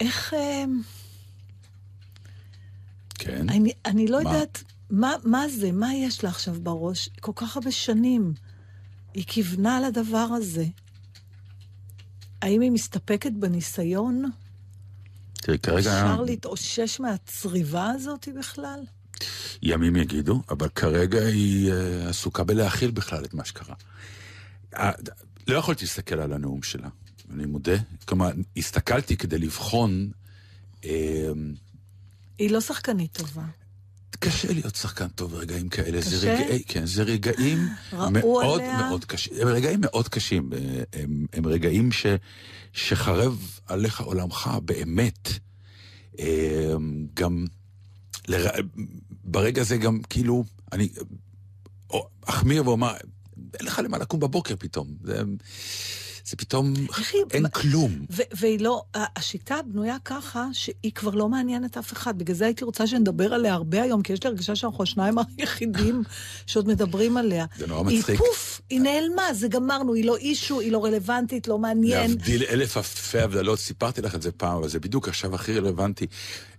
איך... 0.00 0.34
אמ, 0.34 0.80
כן. 3.14 3.48
אני, 3.48 3.72
אני 3.84 4.06
לא 4.06 4.22
מה? 4.22 4.30
יודעת, 4.30 4.64
מה, 4.90 5.14
מה 5.24 5.48
זה, 5.48 5.72
מה 5.72 5.94
יש 5.94 6.24
לה 6.24 6.30
עכשיו 6.30 6.54
בראש? 6.62 7.08
כל 7.20 7.32
כך 7.36 7.56
הרבה 7.56 7.70
שנים. 7.70 8.34
היא 9.14 9.24
כיוונה 9.26 9.80
לדבר 9.80 10.28
הזה. 10.36 10.64
האם 12.42 12.60
היא 12.60 12.70
מסתפקת 12.70 13.32
בניסיון? 13.32 14.30
תראי, 15.32 15.58
כרגע... 15.58 15.78
אפשר 15.78 16.22
להתאושש 16.22 17.00
מהצריבה 17.00 17.90
הזאת 17.90 18.28
בכלל? 18.38 18.80
ימים 19.62 19.96
יגידו, 19.96 20.42
אבל 20.50 20.68
כרגע 20.68 21.22
היא 21.26 21.72
uh, 21.72 22.08
עסוקה 22.08 22.44
בלהכיל 22.44 22.90
בכלל 22.90 23.24
את 23.24 23.34
מה 23.34 23.44
שקרה. 23.44 23.74
Uh, 24.74 24.78
לא 25.48 25.58
יכולתי 25.58 25.84
להסתכל 25.84 26.20
על 26.20 26.32
הנאום 26.32 26.62
שלה, 26.62 26.88
אני 27.34 27.46
מודה. 27.46 27.76
כלומר, 28.04 28.30
הסתכלתי 28.56 29.16
כדי 29.16 29.38
לבחון... 29.38 30.10
Uh, 30.82 30.86
היא 32.38 32.50
לא 32.50 32.60
שחקנית 32.60 33.12
טובה. 33.12 33.44
קשה 34.18 34.52
להיות 34.52 34.76
שחקן 34.76 35.08
טוב 35.08 35.30
ברגעים 35.30 35.68
כאלה. 35.68 36.00
קשה? 36.00 36.16
זה 36.16 36.34
רגעי, 36.34 36.64
כן, 36.68 36.86
זה 36.86 37.02
רגעים 37.02 37.58
מאוד 38.12 38.60
עליה? 38.60 38.88
מאוד 38.88 39.04
קשים. 39.04 39.32
הם 39.40 39.48
רגעים 39.48 39.80
מאוד 39.80 40.08
קשים. 40.08 40.50
הם, 40.92 41.26
הם 41.32 41.46
רגעים 41.46 41.92
ש, 41.92 42.06
שחרב 42.72 43.58
עליך 43.66 44.00
עולמך 44.00 44.50
באמת. 44.64 45.28
גם 47.14 47.44
לר... 48.30 48.50
ברגע 49.24 49.62
הזה 49.62 49.76
גם 49.76 50.00
כאילו, 50.10 50.44
אני 50.72 50.88
אחמיר 52.24 52.68
ואומר, 52.68 52.92
אין 53.58 53.66
לך 53.66 53.80
למה 53.84 53.98
לקום 53.98 54.20
בבוקר 54.20 54.54
פתאום. 54.58 54.88
זה... 55.04 55.22
זה 56.24 56.36
פתאום, 56.36 56.74
אין 57.30 57.48
כלום. 57.48 58.06
והיא 58.10 58.60
לא, 58.60 58.82
השיטה 58.94 59.56
בנויה 59.66 59.96
ככה 60.04 60.46
שהיא 60.52 60.92
כבר 60.94 61.10
לא 61.10 61.28
מעניינת 61.28 61.76
אף 61.76 61.92
אחד. 61.92 62.18
בגלל 62.18 62.36
זה 62.36 62.44
הייתי 62.44 62.64
רוצה 62.64 62.86
שנדבר 62.86 63.34
עליה 63.34 63.54
הרבה 63.54 63.82
היום, 63.82 64.02
כי 64.02 64.12
יש 64.12 64.24
לי 64.24 64.28
הרגשה 64.28 64.56
שאנחנו 64.56 64.82
השניים 64.82 65.14
היחידים 65.38 66.02
שעוד 66.46 66.68
מדברים 66.68 67.16
עליה. 67.16 67.46
זה 67.58 67.66
נורא 67.66 67.82
מצחיק. 67.82 68.08
היא 68.08 68.16
פוף, 68.16 68.60
היא 68.70 68.80
נעלמה, 68.80 69.34
זה 69.34 69.48
גמרנו, 69.48 69.94
היא 69.94 70.04
לא 70.04 70.16
אישו, 70.16 70.60
היא 70.60 70.72
לא 70.72 70.84
רלוונטית, 70.84 71.48
לא 71.48 71.58
מעניין. 71.58 72.10
להבדיל 72.10 72.42
אלף 72.50 72.76
אלפי 72.76 73.18
הבדלות, 73.18 73.58
סיפרתי 73.58 74.02
לך 74.02 74.14
את 74.14 74.22
זה 74.22 74.32
פעם, 74.32 74.56
אבל 74.56 74.68
זה 74.68 74.80
בדיוק 74.80 75.08
עכשיו 75.08 75.34
הכי 75.34 75.58
רלוונטי. 75.58 76.06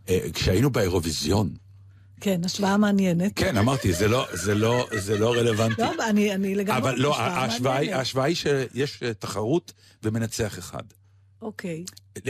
אה, 0.10 0.20
כשהיינו 0.34 0.70
באירוויזיון, 0.70 1.50
כן, 2.22 2.41
השוואה 2.46 2.77
מעניינת. 2.77 3.31
כן, 3.36 3.58
אמרתי, 3.58 3.93
זה 3.93 4.08
לא, 4.08 4.27
זה 4.34 4.55
לא, 4.55 4.88
זה 5.00 5.17
לא 5.17 5.34
רלוונטי. 5.34 5.81
לא, 5.81 6.10
אני, 6.10 6.36
אני 6.36 6.55
לגמרי 6.55 6.77
אבל 6.79 6.96
לא, 7.00 7.20
ההשוואה, 7.20 7.98
ההשוואה 7.98 8.25
היא 8.25 8.36
שיש 8.36 9.03
אה, 9.03 9.13
תחרות 9.13 9.74
ומנצח 10.03 10.60
אחד. 10.60 10.84
אוקיי. 11.41 11.86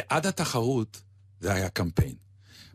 עד 0.10 0.26
התחרות 0.26 1.02
זה 1.40 1.54
היה 1.54 1.70
קמפיין. 1.70 2.16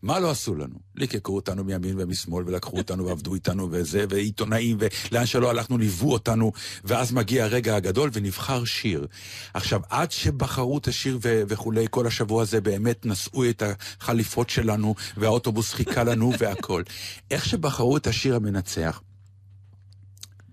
מה 0.07 0.21
לא 0.21 0.31
עשו 0.31 0.55
לנו? 0.55 0.75
ליקקו 0.95 1.35
אותנו 1.35 1.65
מימין 1.65 1.95
ומשמאל, 1.99 2.45
ולקחו 2.47 2.79
אותנו 2.79 3.07
ועבדו 3.07 3.35
איתנו 3.35 3.69
וזה, 3.71 4.05
ועיתונאים, 4.09 4.79
ולאן 4.81 5.27
שלא 5.27 5.51
הלכנו 5.51 5.79
ליוו 5.79 6.13
אותנו, 6.13 6.53
ואז 6.85 7.13
מגיע 7.13 7.45
הרגע 7.45 7.77
הגדול 7.77 8.11
ונבחר 8.13 8.65
שיר. 8.65 9.07
עכשיו, 9.55 9.81
עד 9.91 10.13
שבחרו 10.13 10.79
את 10.79 10.89
השיר 10.89 11.19
ו- 11.23 11.43
וכולי, 11.49 11.87
כל 11.91 12.07
השבוע 12.07 12.43
הזה 12.43 12.61
באמת 12.61 13.07
נשאו 13.07 13.51
את 13.51 13.63
החליפות 13.63 14.51
שלנו, 14.51 14.95
והאוטובוס 15.17 15.73
חיכה 15.73 16.05
לנו 16.05 16.33
והכל. 16.39 16.83
איך 17.31 17.45
שבחרו 17.45 17.97
את 17.97 18.07
השיר 18.07 18.37
המנצח, 18.37 19.01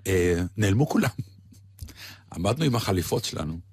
אה, 0.07 0.41
נעלמו 0.57 0.89
כולם. 0.89 1.09
עמדנו 2.33 2.65
עם 2.65 2.75
החליפות 2.75 3.25
שלנו. 3.25 3.72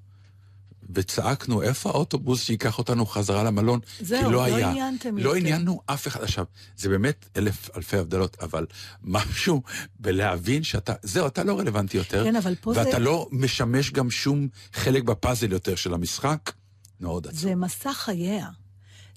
וצעקנו, 0.95 1.63
איפה 1.63 1.91
האוטובוס 1.91 2.43
שייקח 2.43 2.79
אותנו 2.79 3.07
חזרה 3.07 3.45
למלון? 3.45 3.81
זהו, 4.01 4.19
כי 4.19 4.25
לא, 4.25 4.33
לא 4.33 4.45
היה. 4.45 4.71
עניינתם 4.71 5.19
לא 5.19 5.29
יותר. 5.29 5.39
עניינו 5.39 5.81
אף 5.87 6.07
אחד. 6.07 6.23
עכשיו, 6.23 6.45
זה 6.77 6.89
באמת 6.89 7.27
אלף 7.37 7.71
אלפי 7.77 7.97
הבדלות, 7.97 8.37
אבל 8.41 8.67
משהו 9.03 9.63
בלהבין 9.99 10.63
שאתה, 10.63 10.93
זהו, 11.03 11.27
אתה 11.27 11.45
לא 11.45 11.59
רלוונטי 11.59 11.97
יותר. 11.97 12.25
כן, 12.25 12.37
אבל 12.37 12.55
פה 12.55 12.71
ואתה 12.71 12.83
זה... 12.83 12.89
ואתה 12.89 12.99
לא 12.99 13.29
משמש 13.33 13.91
גם 13.91 14.11
שום 14.11 14.49
חלק 14.73 15.03
בפאזל 15.03 15.53
יותר 15.53 15.75
של 15.75 15.95
המשחק. 15.95 16.53
מאוד 17.01 17.27
עצוב. 17.27 17.39
זה 17.39 17.55
מסע 17.55 17.93
חייה. 17.93 18.49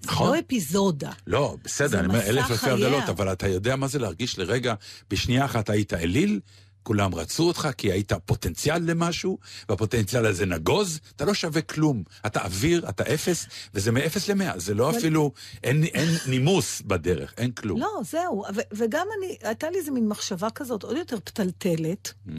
נכון. 0.06 0.28
זה 0.28 0.34
לא 0.34 0.40
אפיזודה. 0.40 1.12
לא, 1.28 1.58
בסדר, 1.64 2.00
אני 2.00 2.08
אומר 2.08 2.22
אלף 2.22 2.52
אלפי 2.52 2.70
הבדלות, 2.70 3.10
אבל 3.10 3.32
אתה 3.32 3.48
יודע 3.48 3.76
מה 3.76 3.88
זה 3.88 4.00
להרגיש 4.00 4.40
לרגע, 4.40 4.74
בשנייה 5.10 5.46
אחת 5.46 5.70
היית 5.70 5.94
אליל, 5.94 6.40
כולם 6.84 7.16
רצו 7.16 7.48
אותך 7.48 7.70
כי 7.78 7.92
היית 7.92 8.14
פוטנציאל 8.26 8.82
למשהו, 8.82 9.38
והפוטנציאל 9.70 10.26
הזה 10.26 10.46
נגוז, 10.46 11.00
אתה 11.16 11.26
לא 11.26 11.34
שווה 11.34 11.62
כלום. 11.62 12.04
אתה 12.26 12.42
אוויר, 12.46 12.90
אתה 12.90 13.04
אפס, 13.14 13.46
וזה 13.74 13.92
מאפס 13.92 14.28
למאה. 14.28 14.60
זה 14.60 14.74
לא 14.74 14.90
אפילו, 14.90 15.32
אין, 15.64 15.84
אין 15.84 16.10
נימוס 16.28 16.82
בדרך, 16.82 17.34
אין 17.38 17.52
כלום. 17.52 17.80
לא, 17.80 18.02
זהו. 18.04 18.44
ו- 18.56 18.62
וגם 18.72 19.08
אני, 19.18 19.38
הייתה 19.44 19.70
לי 19.70 19.78
איזה 19.78 19.92
מין 19.92 20.08
מחשבה 20.08 20.50
כזאת, 20.50 20.84
עוד 20.84 20.98
יותר 20.98 21.18
פתלתלת. 21.24 22.14
Mm. 22.28 22.32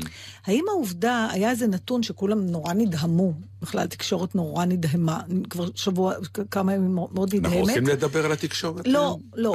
האם 0.47 0.65
העובדה, 0.69 1.29
היה 1.31 1.51
איזה 1.51 1.67
נתון 1.67 2.03
שכולם 2.03 2.47
נורא 2.47 2.73
נדהמו, 2.73 3.33
בכלל 3.65 3.85
התקשורת 3.85 4.35
נורא 4.35 4.65
נדהמה, 4.65 5.21
כבר 5.51 5.69
שבוע, 5.75 6.15
כמה 6.51 6.75
ימים 6.75 6.95
מאוד 6.95 7.35
נדהמת. 7.35 7.45
אנחנו 7.45 7.61
רוצים 7.61 7.87
לדבר 7.87 8.25
על 8.25 8.33
התקשורת? 8.33 8.89
לא, 8.89 9.19
לא. 9.35 9.55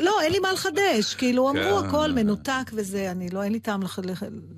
לא, 0.00 0.20
אין 0.22 0.32
לי 0.32 0.38
מה 0.38 0.52
לחדש. 0.52 1.14
כאילו, 1.14 1.50
אמרו 1.50 1.78
כן. 1.80 1.86
הכל 1.86 2.12
מנותק 2.12 2.70
וזה, 2.72 3.10
אני 3.10 3.30
לא, 3.30 3.42
אין 3.42 3.52
לי 3.52 3.60
טעם. 3.60 3.82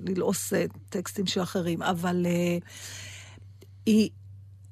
ללעוס 0.05 0.53
אה, 0.53 0.65
טקסטים 0.89 1.25
של 1.25 1.41
אחרים, 1.41 1.81
אבל 1.81 2.25
uh, 2.25 2.65
היא... 3.85 4.09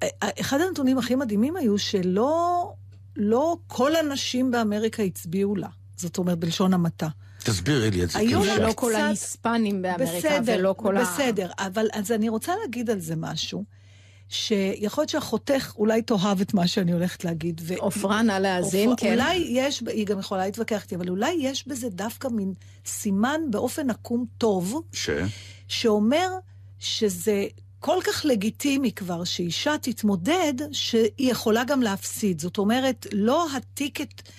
אה, 0.03 0.09
אחד 0.39 0.61
הנתונים 0.61 0.97
הכי 0.97 1.15
מדהימים 1.15 1.55
היו 1.55 1.77
שלא 1.77 2.73
לא 3.15 3.57
כל 3.67 3.95
הנשים 3.95 4.51
באמריקה 4.51 5.03
הצביעו 5.03 5.55
לה. 5.55 5.67
זאת 5.97 6.17
אומרת, 6.17 6.39
בלשון 6.39 6.73
המעטה. 6.73 7.07
תסבירי 7.43 7.91
לי 7.91 8.03
את 8.03 8.09
זה. 8.09 8.19
היו 8.19 8.45
לה 8.45 8.57
לא 8.57 8.73
כל 8.75 8.95
ההיספנים 8.95 9.81
באמריקה 9.81 10.17
בסדר, 10.17 10.53
ולא 10.59 10.75
כל 10.77 10.95
בסדר, 10.95 11.01
ה... 11.01 11.13
בסדר, 11.13 11.49
אבל 11.57 11.87
אז 11.93 12.11
אני 12.11 12.29
רוצה 12.29 12.53
להגיד 12.61 12.89
על 12.89 12.99
זה 12.99 13.15
משהו. 13.17 13.63
שיכול 14.29 15.01
להיות 15.01 15.09
שהחותך 15.09 15.73
אולי 15.77 16.01
תאהב 16.01 16.41
את 16.41 16.53
מה 16.53 16.67
שאני 16.67 16.91
הולכת 16.91 17.23
להגיד. 17.25 17.61
עופרה, 17.77 18.21
נא 18.21 18.31
להאזין, 18.31 18.93
כן. 18.97 19.11
אולי 19.11 19.35
יש, 19.49 19.83
היא 19.87 20.05
גם 20.05 20.19
יכולה 20.19 20.45
להתווכח 20.45 20.83
איתי, 20.83 20.95
אבל 20.95 21.09
אולי 21.09 21.35
יש 21.39 21.67
בזה 21.67 21.89
דווקא 21.89 22.27
מין 22.27 22.53
סימן 22.85 23.41
באופן 23.49 23.89
עקום 23.89 24.25
טוב. 24.37 24.81
ש? 24.93 25.09
שאומר 25.67 26.29
שזה 26.79 27.45
כל 27.79 27.97
כך 28.03 28.25
לגיטימי 28.25 28.91
כבר 28.91 29.23
שאישה 29.23 29.75
תתמודד, 29.81 30.53
שהיא 30.71 31.31
יכולה 31.31 31.63
גם 31.63 31.81
להפסיד. 31.81 32.41
זאת 32.41 32.57
אומרת, 32.57 33.07
לא 33.11 33.47
הטיקט, 33.55 34.29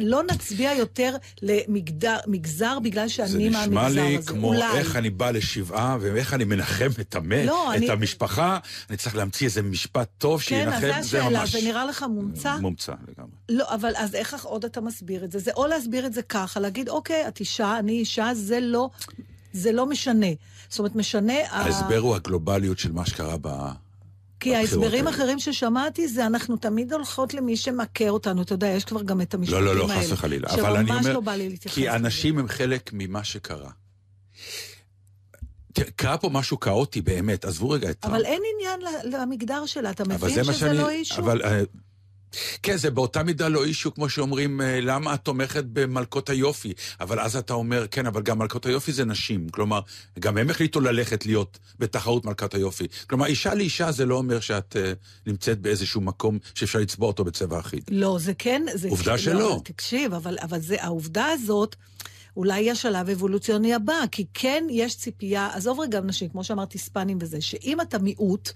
לא 0.00 0.22
נצביע 0.22 0.72
יותר 0.72 1.16
למגזר 1.42 2.78
בגלל 2.78 3.08
שאני 3.08 3.48
מהמגזר 3.48 3.80
הזה. 3.80 3.94
זה 3.94 4.00
נשמע 4.00 4.08
לי 4.18 4.22
כמו 4.26 4.48
אולי. 4.48 4.78
איך 4.78 4.96
אני 4.96 5.10
בא 5.10 5.30
לשבעה 5.30 5.96
ואיך 6.00 6.34
אני 6.34 6.44
מנחם 6.44 6.90
את 7.00 7.14
המת, 7.14 7.46
לא, 7.46 7.72
את 7.72 7.76
אני... 7.76 7.90
המשפחה. 7.90 8.58
אני 8.90 8.96
צריך 8.96 9.16
להמציא 9.16 9.46
איזה 9.46 9.62
משפט 9.62 10.08
טוב 10.18 10.40
כן, 10.40 10.46
שינחם, 10.46 10.80
זה 10.80 10.86
ממש... 10.86 10.92
כן, 10.92 10.98
אז 10.98 11.10
זו 11.10 11.18
השאלה, 11.18 11.46
זה 11.46 11.68
נראה 11.68 11.84
לך 11.84 12.02
מומצא? 12.02 12.56
מומצא 12.60 12.92
לגמרי. 13.08 13.32
לא, 13.48 13.74
אבל 13.74 13.92
אז 13.96 14.14
איך 14.14 14.44
עוד 14.44 14.64
אתה 14.64 14.80
מסביר 14.80 15.24
את 15.24 15.32
זה? 15.32 15.38
זה 15.38 15.50
או 15.56 15.66
להסביר 15.66 16.06
את 16.06 16.12
זה 16.12 16.22
ככה, 16.22 16.60
להגיד, 16.60 16.88
אוקיי, 16.88 17.28
את 17.28 17.40
אישה, 17.40 17.78
אני 17.78 17.92
אישה, 17.92 18.30
זה 18.34 18.60
לא... 18.60 18.90
זה 19.52 19.72
לא 19.72 19.86
משנה. 19.86 20.26
זאת 20.68 20.78
אומרת, 20.78 20.96
משנה... 20.96 21.32
ההסבר 21.50 21.96
ה... 21.96 21.98
הוא 21.98 22.14
הגלובליות 22.14 22.78
של 22.78 22.92
מה 22.92 23.06
שקרה 23.06 23.36
ב... 23.40 23.48
כי 24.40 24.54
ההסברים 24.54 25.06
האחרים 25.06 25.38
ששמעתי 25.38 26.08
זה 26.08 26.26
אנחנו 26.26 26.56
תמיד 26.56 26.92
הולכות 26.92 27.34
למי 27.34 27.56
שמכה 27.56 28.08
אותנו, 28.08 28.42
אתה 28.42 28.52
יודע, 28.52 28.66
יש 28.66 28.84
כבר 28.84 29.02
גם 29.02 29.20
את 29.20 29.34
המשפטים 29.34 29.58
האלה. 29.58 29.74
לא, 29.74 29.76
לא, 29.76 29.88
לא, 29.88 30.00
חס 30.00 30.12
וחלילה. 30.12 30.48
אבל 30.54 30.76
אני 30.76 30.90
אומר, 30.90 31.12
לא 31.12 31.20
בא 31.20 31.34
לי 31.34 31.48
להתייחס. 31.48 31.74
כי 31.74 31.90
אנשים 31.90 32.38
הם 32.38 32.48
חלק 32.48 32.90
ממה 32.92 33.24
שקרה. 33.24 33.70
קרה 35.96 36.18
פה 36.18 36.28
משהו 36.28 36.60
כאוטי 36.60 37.00
באמת, 37.00 37.44
עזבו 37.44 37.70
רגע 37.70 37.90
את 37.90 37.98
טראמפ. 37.98 38.14
אבל 38.14 38.24
אין 38.24 38.42
עניין 38.54 38.80
למגדר 39.04 39.66
שלה, 39.66 39.90
אתה 39.90 40.04
מבין 40.04 40.44
שזה 40.44 40.52
שאני, 40.52 40.78
לא 40.78 40.90
אישו? 40.90 41.20
אבל 41.22 41.42
uh, 41.42 41.46
כן, 42.62 42.76
זה 42.76 42.90
באותה 42.90 43.22
מידה 43.22 43.48
לא 43.48 43.64
אישו, 43.64 43.94
כמו 43.94 44.08
שאומרים, 44.08 44.60
אה, 44.60 44.80
למה 44.80 45.14
את 45.14 45.20
תומכת 45.20 45.64
במלכות 45.72 46.30
היופי? 46.30 46.72
אבל 47.00 47.20
אז 47.20 47.36
אתה 47.36 47.54
אומר, 47.54 47.86
כן, 47.90 48.06
אבל 48.06 48.22
גם 48.22 48.38
מלכות 48.38 48.66
היופי 48.66 48.92
זה 48.92 49.04
נשים. 49.04 49.48
כלומר, 49.48 49.80
גם 50.18 50.38
הם 50.38 50.50
החליטו 50.50 50.80
ללכת 50.80 51.26
להיות 51.26 51.58
בתחרות 51.78 52.24
מלכת 52.24 52.54
היופי. 52.54 52.86
כלומר, 53.08 53.26
אישה 53.26 53.54
לאישה 53.54 53.92
זה 53.92 54.06
לא 54.06 54.14
אומר 54.14 54.40
שאת 54.40 54.76
uh, 54.76 55.26
נמצאת 55.26 55.60
באיזשהו 55.60 56.00
מקום 56.00 56.38
שאפשר 56.54 56.78
לצבוע 56.78 57.08
אותו 57.08 57.24
בצבע 57.24 57.60
אחיד. 57.60 57.82
לא, 57.90 58.16
זה 58.20 58.32
כן... 58.34 58.62
זה 58.74 58.88
עובדה 58.88 59.12
כן, 59.12 59.18
שלא. 59.18 59.40
לא, 59.40 59.60
תקשיב, 59.64 60.14
אבל, 60.14 60.36
אבל 60.42 60.60
זה, 60.60 60.76
העובדה 60.80 61.26
הזאת... 61.26 61.76
אולי 62.36 62.64
היא 62.64 62.72
השלב 62.72 63.08
האבולוציוני 63.08 63.74
הבא, 63.74 64.00
כי 64.10 64.24
כן 64.34 64.64
יש 64.70 64.96
ציפייה, 64.96 65.50
עזוב 65.54 65.80
רגע 65.80 66.00
נשים, 66.00 66.28
כמו 66.28 66.44
שאמרתי, 66.44 66.78
ספנים 66.78 67.18
וזה, 67.20 67.40
שאם 67.40 67.80
אתה 67.80 67.98
מיעוט, 67.98 68.52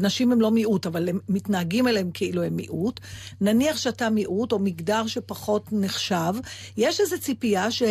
נשים 0.00 0.32
הם 0.32 0.40
לא 0.40 0.50
מיעוט, 0.50 0.86
אבל 0.86 1.08
הם 1.08 1.18
מתנהגים 1.28 1.88
אליהם 1.88 2.10
כאילו 2.14 2.42
הם 2.42 2.56
מיעוט, 2.56 3.00
נניח 3.40 3.76
שאתה 3.76 4.10
מיעוט 4.10 4.52
או 4.52 4.58
מגדר 4.58 5.06
שפחות 5.06 5.68
נחשב, 5.72 6.34
יש 6.76 7.00
איזו 7.00 7.20
ציפייה 7.20 7.70
ש... 7.70 7.82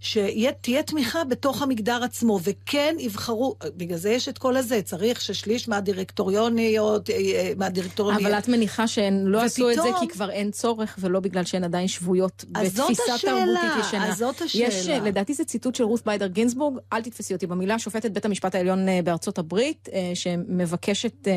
שתהיה 0.00 0.82
תמיכה 0.82 1.24
בתוך 1.24 1.62
המגדר 1.62 2.04
עצמו, 2.04 2.38
וכן 2.42 2.96
יבחרו, 2.98 3.54
בגלל 3.76 3.98
זה 3.98 4.10
יש 4.10 4.28
את 4.28 4.38
כל 4.38 4.56
הזה, 4.56 4.82
צריך 4.82 5.20
ששליש 5.20 5.68
מהדירקטוריוניות, 5.68 7.10
אה, 7.10 7.16
אה, 7.16 7.52
מהדירקטוריוניות... 7.56 8.30
אבל 8.30 8.38
את 8.38 8.48
מניחה 8.48 8.88
שהן 8.88 9.24
לא 9.24 9.38
ופתאום, 9.38 9.70
עשו 9.70 9.70
את 9.70 9.76
זה 9.82 9.98
כי 10.00 10.08
כבר 10.08 10.30
אין 10.30 10.50
צורך, 10.50 10.96
ולא 11.00 11.20
בגלל 11.20 11.44
שהן 11.44 11.64
עדיין 11.64 11.88
שבויות 11.88 12.44
בתפיסה 12.48 13.02
תרבותית 13.22 13.70
ישנה. 13.80 14.08
אז 14.08 14.18
זאת 14.18 14.42
השאלה. 14.42 14.66
יש, 14.68 14.88
לדעתי 14.88 15.34
זה 15.34 15.44
ציטוט 15.44 15.74
של 15.74 15.84
רות 15.84 16.06
ביידר 16.06 16.26
גינסבורג, 16.26 16.78
אל 16.92 17.02
תתפסי 17.02 17.34
אותי 17.34 17.46
במילה, 17.46 17.78
שופטת 17.78 18.10
בית 18.10 18.24
המשפט 18.24 18.54
העליון 18.54 18.88
אה, 18.88 19.00
בארצות 19.04 19.38
הברית, 19.38 19.88
שמבקשת 20.14 21.28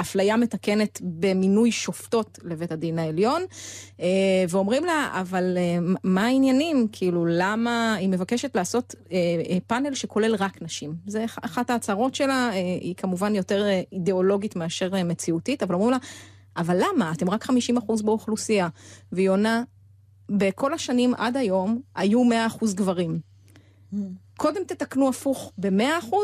אפליה 0.00 0.36
מתקנת 0.36 0.98
במינוי 1.02 1.72
שופטות 1.72 2.38
לבית 2.44 2.72
הדין 2.72 2.98
העליון, 2.98 3.42
ואומרים 4.48 4.84
לה, 4.84 5.08
אבל 5.20 5.58
מה 6.04 6.26
העניינים? 6.26 6.88
כאילו, 6.92 7.26
למה... 7.26 7.51
למה 7.52 7.94
היא 7.94 8.08
מבקשת 8.08 8.56
לעשות 8.56 8.94
אה, 9.12 9.16
אה, 9.50 9.58
פאנל 9.66 9.94
שכולל 9.94 10.34
רק 10.34 10.62
נשים. 10.62 10.94
זה 11.06 11.24
אחת 11.24 11.70
ההצהרות 11.70 12.14
שלה, 12.14 12.50
אה, 12.52 12.58
היא 12.80 12.94
כמובן 12.94 13.34
יותר 13.34 13.64
אה, 13.66 13.82
אידיאולוגית 13.92 14.56
מאשר 14.56 14.90
אה, 14.94 15.04
מציאותית, 15.04 15.62
אבל 15.62 15.74
אומרים 15.74 15.90
לה, 15.90 15.98
אבל 16.56 16.80
למה? 16.80 17.12
אתם 17.12 17.30
רק 17.30 17.46
50% 17.46 17.50
באוכלוסייה. 18.04 18.68
והיא 19.12 19.30
עונה, 19.30 19.62
בכל 20.30 20.74
השנים 20.74 21.14
עד 21.14 21.36
היום 21.36 21.80
היו 21.94 22.22
100% 22.60 22.74
גברים. 22.74 23.20
Mm. 23.92 23.96
קודם 24.36 24.64
תתקנו 24.66 25.08
הפוך 25.08 25.52
ב-100%, 25.58 26.14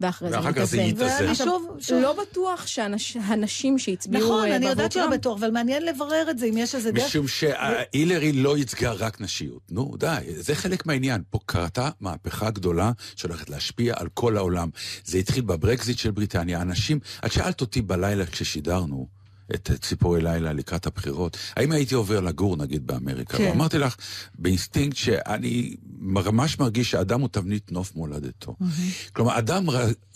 ואחרי 0.00 0.30
זה 0.66 0.82
מתאזן. 0.82 1.24
ואני 1.24 1.34
שוב, 1.34 1.76
שוב... 1.80 2.02
לא 2.02 2.16
בטוח 2.22 2.66
שהנשים 2.66 3.78
שהצביעו 3.78 4.24
נכון, 4.24 4.52
אני 4.52 4.66
יודעת 4.66 4.92
שלא 4.92 5.10
בטוח, 5.10 5.38
אבל 5.38 5.50
מעניין 5.50 5.86
לברר 5.86 6.30
את 6.30 6.38
זה, 6.38 6.46
אם 6.46 6.56
יש 6.56 6.74
איזה 6.74 6.92
דרך. 6.92 7.04
משום 7.04 7.28
שהילרי 7.28 8.32
לא 8.32 8.58
ייצגה 8.58 8.92
רק 8.92 9.20
נשיות. 9.20 9.62
נו, 9.70 9.96
די, 9.98 10.16
זה 10.36 10.54
חלק 10.54 10.86
מהעניין. 10.86 11.22
פה 11.30 11.38
קרתה 11.46 11.90
מהפכה 12.00 12.50
גדולה 12.50 12.92
שהולכת 13.16 13.50
להשפיע 13.50 13.94
על 13.96 14.08
כל 14.14 14.36
העולם. 14.36 14.68
זה 15.04 15.18
התחיל 15.18 15.42
בברקזיט 15.42 15.98
של 15.98 16.10
בריטניה. 16.10 16.62
אנשים, 16.62 17.00
את 17.26 17.32
שאלת 17.32 17.60
אותי 17.60 17.82
בלילה 17.82 18.26
כששידרנו, 18.26 19.19
את 19.54 19.70
ציפורי 19.80 20.22
לילה 20.22 20.52
לקראת 20.52 20.86
הבחירות, 20.86 21.36
האם 21.56 21.72
הייתי 21.72 21.94
עובר 21.94 22.20
לגור 22.20 22.56
נגיד 22.56 22.86
באמריקה? 22.86 23.38
כן. 23.38 23.44
ואמרתי 23.44 23.78
לך 23.78 23.96
באינסטינקט 24.38 24.96
שאני 24.96 25.76
ממש 25.98 26.58
מרגיש 26.58 26.90
שאדם 26.90 27.20
הוא 27.20 27.28
תבנית 27.32 27.72
נוף 27.72 27.94
מולדתו. 27.94 28.56
Mm-hmm. 28.60 29.10
כלומר, 29.12 29.38
אדם 29.38 29.66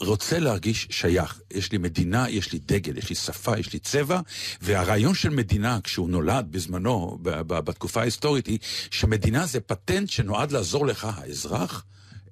רוצה 0.00 0.38
להרגיש 0.38 0.88
שייך. 0.90 1.40
יש 1.50 1.72
לי 1.72 1.78
מדינה, 1.78 2.30
יש 2.30 2.52
לי 2.52 2.58
דגל, 2.66 2.98
יש 2.98 3.08
לי 3.08 3.14
שפה, 3.16 3.58
יש 3.58 3.72
לי 3.72 3.78
צבע, 3.78 4.20
והרעיון 4.62 5.14
של 5.14 5.30
מדינה, 5.30 5.78
כשהוא 5.84 6.08
נולד 6.08 6.46
בזמנו, 6.50 7.18
בתקופה 7.22 8.00
ההיסטורית, 8.00 8.46
היא 8.46 8.58
שמדינה 8.90 9.46
זה 9.46 9.60
פטנט 9.60 10.10
שנועד 10.10 10.52
לעזור 10.52 10.86
לך, 10.86 11.08
האזרח, 11.16 11.84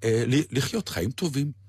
אה, 0.04 0.24
לחיות 0.50 0.88
חיים 0.88 1.10
טובים. 1.10 1.61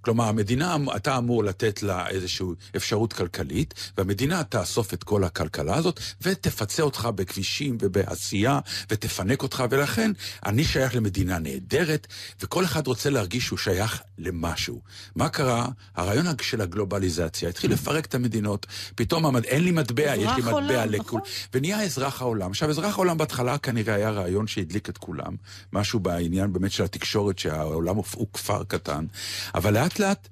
כלומר, 0.00 0.24
המדינה, 0.24 0.76
אתה 0.96 1.18
אמור 1.18 1.44
לתת 1.44 1.82
לה 1.82 2.08
איזושהי 2.08 2.46
אפשרות 2.76 3.12
כלכלית, 3.12 3.74
והמדינה 3.98 4.44
תאסוף 4.44 4.94
את 4.94 5.04
כל 5.04 5.24
הכלכלה 5.24 5.76
הזאת, 5.76 6.00
ותפצה 6.22 6.82
אותך 6.82 7.08
בכבישים 7.14 7.78
ובעשייה, 7.80 8.60
ותפנק 8.90 9.42
אותך, 9.42 9.64
ולכן 9.70 10.12
אני 10.46 10.64
שייך 10.64 10.94
למדינה 10.94 11.38
נהדרת, 11.38 12.06
וכל 12.42 12.64
אחד 12.64 12.86
רוצה 12.86 13.10
להרגיש 13.10 13.46
שהוא 13.46 13.58
שייך 13.58 14.02
למשהו. 14.18 14.80
מה 15.16 15.28
קרה? 15.28 15.66
הרעיון 15.96 16.26
של 16.42 16.60
הגלובליזציה 16.60 17.48
התחיל 17.48 17.72
לפרק 17.72 18.06
את 18.06 18.14
המדינות, 18.14 18.66
פתאום 18.94 19.26
המד... 19.26 19.44
אין 19.44 19.64
לי 19.64 19.70
מטבע, 19.70 20.16
יש 20.16 20.30
לי 20.36 20.42
מטבע 20.42 20.86
לכול, 20.86 21.20
נכון. 21.20 21.20
ונהיה 21.54 21.82
אזרח 21.82 22.22
העולם. 22.22 22.50
עכשיו, 22.50 22.70
אזרח 22.70 22.94
העולם 22.94 23.18
בהתחלה 23.18 23.58
כנראה 23.58 23.94
היה 23.94 24.10
רעיון 24.10 24.46
שהדליק 24.46 24.88
את 24.88 24.98
כולם, 24.98 25.36
משהו 25.72 26.00
בעניין 26.00 26.52
באמת 26.52 26.72
של 26.72 26.84
התקשורת, 26.84 27.38
שהעולם 27.38 27.96
הוא 27.96 28.26
כפר 28.32 28.64
קטן, 28.64 29.06
אבל 29.54 29.74
לאט 29.74 29.87
לאט 30.00 30.28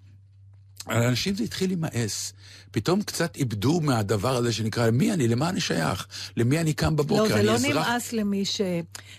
לאנשים 0.88 1.35
זה 1.35 1.45
התחיל 1.45 1.71
להימאס. 1.71 2.33
פתאום 2.71 3.03
קצת 3.03 3.37
איבדו 3.37 3.81
מהדבר 3.81 4.37
הזה 4.37 4.53
שנקרא, 4.53 4.90
מי 4.90 5.12
אני, 5.12 5.29
למה 5.29 5.49
אני 5.49 5.61
שייך? 5.61 6.07
למי 6.37 6.61
אני 6.61 6.73
קם 6.73 6.97
בבוקר? 6.97 7.23
לא, 7.23 7.29
זה 7.29 7.42
לא 7.42 7.55
אזרח... 7.55 7.88
נמאס 7.88 8.12
למי 8.12 8.45
ש... 8.45 8.61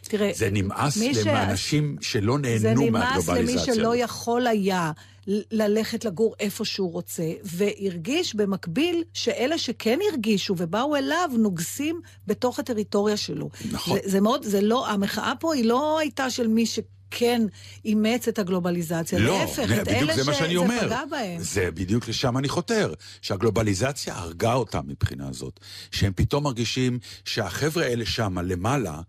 תראה... 0.02 0.32
זה 0.36 0.50
נמאס 0.52 0.98
לאנשים 1.26 1.98
ש... 2.02 2.12
שלא 2.12 2.40
נהנו 2.40 2.92
מהגלובליזציה. 2.92 3.22
זה 3.22 3.42
נמאס 3.42 3.68
למי 3.68 3.76
שלא 3.76 3.96
יכול 3.96 4.48
היה 4.48 4.92
ללכת 5.28 6.06
לגור 6.06 6.36
איפה 6.40 6.66
שהוא 6.66 6.92
רוצה, 6.92 7.24
והרגיש 7.44 8.36
במקביל 8.36 9.04
שאלה 9.14 9.58
שכן 9.58 10.00
הרגישו 10.12 10.56
ובאו 10.58 10.96
אליו 10.96 11.30
נוגסים 11.38 12.02
בתוך 12.28 12.60
הטריטוריה 12.60 13.18
שלו. 13.18 13.50
נכון. 13.72 14.00
זה, 14.04 14.10
זה 14.10 14.22
מאוד, 14.22 14.44
זה 14.44 14.62
לא, 14.62 14.90
המחאה 14.90 15.34
פה 15.40 15.54
היא 15.54 15.66
לא 15.66 16.00
הייתה 16.00 16.30
של 16.30 16.48
מי 16.48 16.66
ש... 16.66 16.80
כן 17.12 17.42
אימץ 17.86 18.28
את 18.28 18.40
הגלובליזציה. 18.40 19.20
לא, 19.20 19.40
להפך, 19.40 19.72
את 19.82 19.88
אלה 19.88 20.14
שזה 20.14 20.34
פגע 20.82 21.02
בהם. 21.12 21.42
זה 21.42 21.72
בדיוק 21.72 22.08
לשם 22.08 22.38
אני 22.38 22.50
חותר. 22.50 22.94
שהגלובליזציה 23.22 24.16
הרגה 24.16 24.54
אותם 24.54 24.82
מבחינה 24.88 25.34
זאת. 25.34 25.60
שהם 25.92 26.14
פתאום 26.16 26.44
מרגישים 26.44 27.00
שהחבר'ה 27.26 27.86
האלה 27.86 28.06
שם 28.06 28.38
למעלה, 28.40 29.02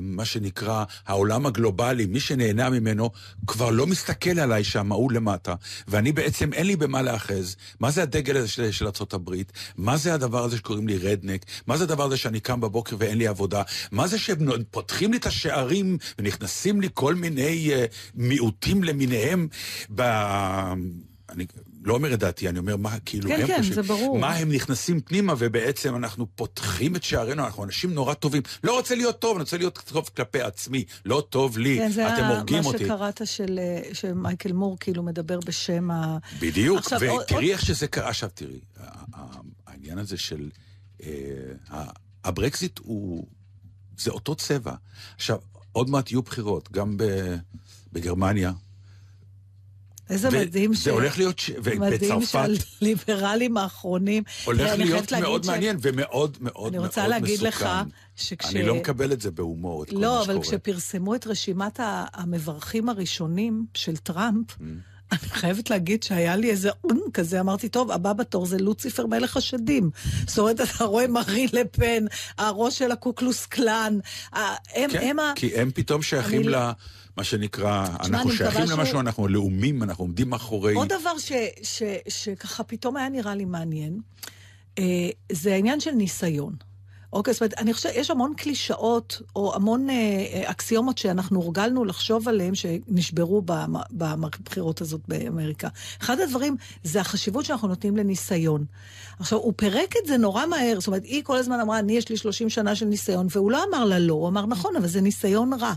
מה 0.00 0.24
שנקרא 0.24 0.84
העולם 1.06 1.46
הגלובלי, 1.46 2.06
מי 2.06 2.20
שנהנה 2.20 2.70
ממנו, 2.70 3.10
כבר 3.46 3.70
לא 3.70 3.86
מסתכל 3.86 4.40
עליי 4.40 4.64
שם, 4.64 4.92
ההוא 4.92 5.12
למטה, 5.12 5.54
ואני 5.88 6.12
בעצם 6.12 6.52
אין 6.52 6.66
לי 6.66 6.76
במה 6.76 7.02
להאחז. 7.02 7.56
מה 7.80 7.90
זה 7.90 8.02
הדגל 8.02 8.36
הזה 8.36 8.48
של, 8.48 8.70
של 8.70 8.86
ארה"ב? 8.86 9.34
מה 9.76 9.96
זה 9.96 10.14
הדבר 10.14 10.44
הזה 10.44 10.56
שקוראים 10.56 10.88
לי 10.88 10.98
רדנק? 10.98 11.44
מה 11.66 11.76
זה 11.76 11.84
הדבר 11.84 12.04
הזה 12.04 12.16
שאני 12.16 12.40
קם 12.40 12.60
בבוקר 12.60 12.96
ואין 12.98 13.18
לי 13.18 13.26
עבודה? 13.26 13.62
מה 13.92 14.06
זה 14.06 14.18
שהם 14.18 14.46
פותחים 14.70 15.12
לי 15.12 15.18
את 15.18 15.26
השערים 15.26 15.98
ונכנסים 16.18 16.80
לי 16.80 16.88
כל 16.94 17.14
מיני 17.14 17.70
uh, 17.70 17.94
מיעוטים 18.14 18.84
למיניהם 18.84 19.48
ב... 19.94 20.00
אני 21.30 21.46
לא 21.84 21.94
אומר 21.94 22.14
את 22.14 22.18
דעתי, 22.18 22.48
אני 22.48 22.58
אומר 22.58 22.76
מה, 22.76 23.00
כאילו, 23.04 23.28
כן, 23.28 23.40
הם 23.40 23.46
כן, 23.46 23.56
חושבים, 23.56 23.74
זה 23.74 23.82
ברור. 23.82 24.18
מה 24.18 24.34
הם 24.34 24.52
נכנסים 24.52 25.00
פנימה, 25.00 25.34
ובעצם 25.38 25.96
אנחנו 25.96 26.26
פותחים 26.34 26.96
את 26.96 27.02
שערינו, 27.02 27.44
אנחנו 27.44 27.64
אנשים 27.64 27.94
נורא 27.94 28.14
טובים. 28.14 28.42
לא 28.64 28.76
רוצה 28.76 28.94
להיות 28.94 29.18
טוב, 29.18 29.36
אני 29.36 29.42
רוצה 29.42 29.56
להיות 29.56 29.78
טוב 29.92 30.10
כלפי 30.16 30.40
עצמי. 30.40 30.84
לא 31.04 31.26
טוב 31.28 31.58
לי, 31.58 31.78
כן, 31.78 31.90
אתם 32.14 32.24
הורגים 32.24 32.64
אותי. 32.64 32.78
כן, 32.78 32.84
זה 32.84 32.90
מה 32.90 32.96
שקראת 32.96 33.26
של, 33.26 33.60
שמייקל 33.92 34.52
מור 34.52 34.76
כאילו 34.80 35.02
מדבר 35.02 35.40
בשם 35.40 35.90
ה... 35.90 36.18
בדיוק, 36.40 36.78
עכשיו, 36.78 36.98
ותראי 36.98 37.44
עוד... 37.46 37.50
איך 37.50 37.66
שזה 37.66 37.86
קרה. 37.86 38.08
עכשיו 38.08 38.30
תראי, 38.34 38.60
העניין 39.66 39.98
הזה 39.98 40.16
של... 40.16 40.50
אה, 41.02 41.84
הברקזיט 42.24 42.78
הוא... 42.82 43.26
זה 43.98 44.10
אותו 44.10 44.34
צבע. 44.34 44.74
עכשיו, 45.16 45.38
עוד 45.72 45.90
מעט 45.90 46.10
יהיו 46.10 46.22
בחירות, 46.22 46.72
גם 46.72 46.96
בגרמניה, 47.92 48.52
איזה 50.10 50.30
מדהים 50.30 50.74
ש... 50.74 50.84
זה 50.84 50.90
הולך 50.90 51.18
להיות, 51.18 51.38
ש... 51.38 51.50
מדהים 51.78 52.18
שהליברלים 52.22 53.56
האחרונים... 53.60 54.22
הולך 54.44 54.72
להיות 54.76 55.12
מאוד 55.12 55.46
מעניין 55.46 55.76
ומאוד 55.80 56.36
מאוד 56.40 56.40
מאוד 56.40 56.66
מסוכן. 56.68 56.78
אני 56.78 56.86
רוצה 56.86 57.08
להגיד 57.08 57.42
לך 57.42 57.68
שכש... 58.16 58.54
אני 58.54 58.62
לא 58.62 58.74
מקבל 58.74 59.12
את 59.12 59.20
זה 59.20 59.30
בהומור, 59.30 59.82
את 59.82 59.90
כל 59.90 59.94
לא, 59.94 60.00
מה 60.00 60.22
שקורה. 60.22 60.34
לא, 60.34 60.38
אבל 60.38 60.42
כשפרסמו 60.42 61.14
את 61.14 61.26
רשימת 61.26 61.80
המברכים 62.14 62.88
הראשונים 62.88 63.66
של 63.74 63.96
טראמפ, 63.96 64.50
mm. 64.50 64.62
אני 65.12 65.28
חייבת 65.28 65.70
להגיד 65.70 66.02
שהיה 66.02 66.36
לי 66.36 66.50
איזה 66.50 66.70
און 66.84 67.00
כזה, 67.14 67.40
אמרתי, 67.40 67.68
טוב, 67.68 67.90
הבא 67.90 68.12
בתור 68.12 68.46
זה 68.46 68.58
לוציפר 68.58 69.06
מלך 69.06 69.36
השדים. 69.36 69.90
זאת 70.26 70.38
אומרת, 70.38 70.60
אתה 70.76 70.84
רואה 70.84 71.06
מרי 71.06 71.46
לפן, 71.52 72.04
הראש 72.38 72.78
של 72.78 72.90
הקוקלוס 72.90 73.46
קלאן, 73.46 73.98
הם, 74.32 74.90
כן, 74.90 74.98
הם 75.02 75.18
ה... 75.18 75.32
כי 75.36 75.54
הם 75.54 75.70
פתאום 75.74 76.02
שייכים 76.02 76.48
ל... 76.48 76.70
מה 77.20 77.24
שנקרא, 77.24 77.86
אנחנו 78.04 78.32
שייכים 78.32 78.64
למשהו, 78.70 78.96
ש... 78.96 79.00
אנחנו 79.00 79.28
לאומים, 79.28 79.82
אנחנו 79.82 80.04
עומדים 80.04 80.30
מאחורי... 80.30 80.74
עוד 80.74 80.88
דבר 80.88 81.18
ש, 81.18 81.32
ש, 81.32 81.32
ש, 81.62 81.82
שככה 82.08 82.64
פתאום 82.64 82.96
היה 82.96 83.08
נראה 83.08 83.34
לי 83.34 83.44
מעניין, 83.44 84.00
אה, 84.78 84.84
זה 85.32 85.52
העניין 85.52 85.80
של 85.80 85.90
ניסיון. 85.90 86.52
אוקיי, 87.12 87.34
זאת 87.34 87.40
אומרת, 87.40 87.54
אני 87.58 87.74
חושבת, 87.74 87.92
יש 87.96 88.10
המון 88.10 88.34
קלישאות, 88.36 89.22
או 89.36 89.54
המון 89.54 89.90
אה, 89.90 89.94
אה, 89.94 90.50
אקסיומות 90.50 90.98
שאנחנו 90.98 91.40
הורגלנו 91.40 91.84
לחשוב 91.84 92.28
עליהן, 92.28 92.54
שנשברו 92.54 93.42
הבחירות 94.00 94.80
הזאת 94.80 95.00
באמריקה. 95.08 95.68
אחד 96.00 96.20
הדברים 96.20 96.56
זה 96.84 97.00
החשיבות 97.00 97.44
שאנחנו 97.44 97.68
נותנים 97.68 97.96
לניסיון. 97.96 98.64
עכשיו, 99.18 99.38
הוא 99.38 99.52
פירק 99.56 99.94
את 100.02 100.06
זה 100.06 100.16
נורא 100.16 100.46
מהר, 100.46 100.80
זאת 100.80 100.86
אומרת, 100.86 101.04
היא 101.04 101.22
כל 101.24 101.36
הזמן 101.36 101.60
אמרה, 101.60 101.78
אני 101.78 101.92
יש 101.92 102.08
לי 102.08 102.16
30 102.16 102.50
שנה 102.50 102.74
של 102.74 102.86
ניסיון, 102.86 103.26
והוא 103.30 103.50
לא 103.50 103.64
אמר 103.68 103.84
לה 103.84 103.98
לא, 103.98 104.14
הוא 104.14 104.28
אמר, 104.28 104.46
נכון, 104.46 104.76
אבל 104.76 104.86
זה 104.86 105.00
ניסיון 105.00 105.52
רע. 105.52 105.72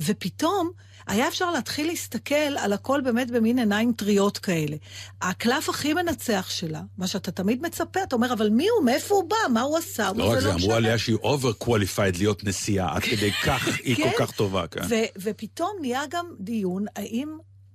ופתאום... 0.00 0.70
היה 1.10 1.28
אפשר 1.28 1.50
להתחיל 1.50 1.86
להסתכל 1.86 2.34
על 2.34 2.72
הכל 2.72 3.00
באמת 3.04 3.30
במין 3.30 3.58
עיניים 3.58 3.92
טריות 3.92 4.38
כאלה. 4.38 4.76
הקלף 5.22 5.68
הכי 5.68 5.94
מנצח 5.94 6.46
שלה, 6.50 6.82
מה 6.98 7.06
שאתה 7.06 7.30
תמיד 7.30 7.62
מצפה, 7.62 8.02
אתה 8.02 8.16
אומר, 8.16 8.32
אבל 8.32 8.48
מי 8.48 8.68
הוא? 8.68 8.84
מאיפה 8.84 9.14
הוא 9.14 9.28
בא? 9.30 9.36
מה 9.52 9.60
הוא 9.60 9.78
עשה? 9.78 10.10
לא 10.16 10.30
רק 10.30 10.40
זה, 10.40 10.46
אמרו 10.48 10.56
משנה." 10.58 10.74
עליה 10.76 10.98
שהיא 10.98 11.16
overqualified 11.16 12.16
להיות 12.16 12.44
נשיאה, 12.44 12.96
עד 12.96 13.02
כדי 13.02 13.30
כך 13.46 13.68
היא 13.84 13.96
כן. 13.96 14.02
כל 14.02 14.26
כך 14.26 14.30
טובה. 14.30 14.64
ו- 14.88 14.94
ופתאום 15.22 15.70
נהיה 15.80 16.02
גם 16.10 16.26
דיון, 16.40 16.84
האם, 16.96 17.28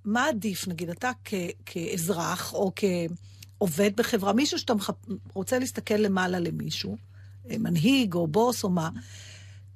מה 0.06 0.26
עדיף, 0.28 0.68
נגיד, 0.68 0.90
אתה 0.90 1.12
כ- 1.26 1.34
כאזרח 1.66 2.54
או 2.54 2.72
כעובד 2.76 3.92
בחברה, 3.96 4.34
מישהו 4.34 4.60
שאתה 4.60 4.74
מחפ... 4.74 4.96
רוצה 5.34 5.60
להסתכל 5.60 5.94
למעלה 5.96 6.40
למישהו, 6.40 6.98
אה, 7.50 7.56
מנהיג 7.60 8.14
או 8.14 8.28
בוס 8.28 8.64
או 8.64 8.70
מה, 8.70 8.90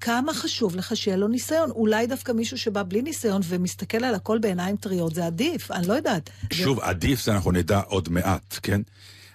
כמה 0.01 0.33
חשוב 0.33 0.75
לך 0.75 0.95
שיהיה 0.97 1.17
לו 1.17 1.27
ניסיון. 1.27 1.71
אולי 1.71 2.07
דווקא 2.07 2.31
מישהו 2.31 2.57
שבא 2.57 2.83
בלי 2.83 3.01
ניסיון 3.01 3.41
ומסתכל 3.45 4.03
על 4.03 4.15
הכל 4.15 4.38
בעיניים 4.39 4.77
טריות, 4.77 5.15
זה 5.15 5.25
עדיף, 5.25 5.71
אני 5.71 5.88
לא 5.88 5.93
יודעת. 5.93 6.29
שוב, 6.53 6.79
עדיף 6.79 7.23
זה 7.23 7.31
אנחנו 7.33 7.51
נדע 7.51 7.79
עוד 7.79 8.09
מעט, 8.09 8.59
כן? 8.63 8.81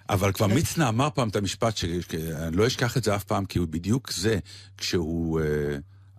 אבל 0.08 0.32
כבר 0.32 0.46
מצנע 0.46 0.88
אמר 0.88 1.08
פעם 1.14 1.28
את 1.28 1.36
המשפט, 1.36 1.76
שאני 1.76 2.00
לא 2.52 2.66
אשכח 2.66 2.96
את 2.96 3.04
זה 3.04 3.14
אף 3.16 3.24
פעם, 3.24 3.44
כי 3.44 3.58
הוא 3.58 3.68
בדיוק 3.68 4.12
זה, 4.12 4.38
כשהוא 4.78 5.40
אה, 5.40 5.46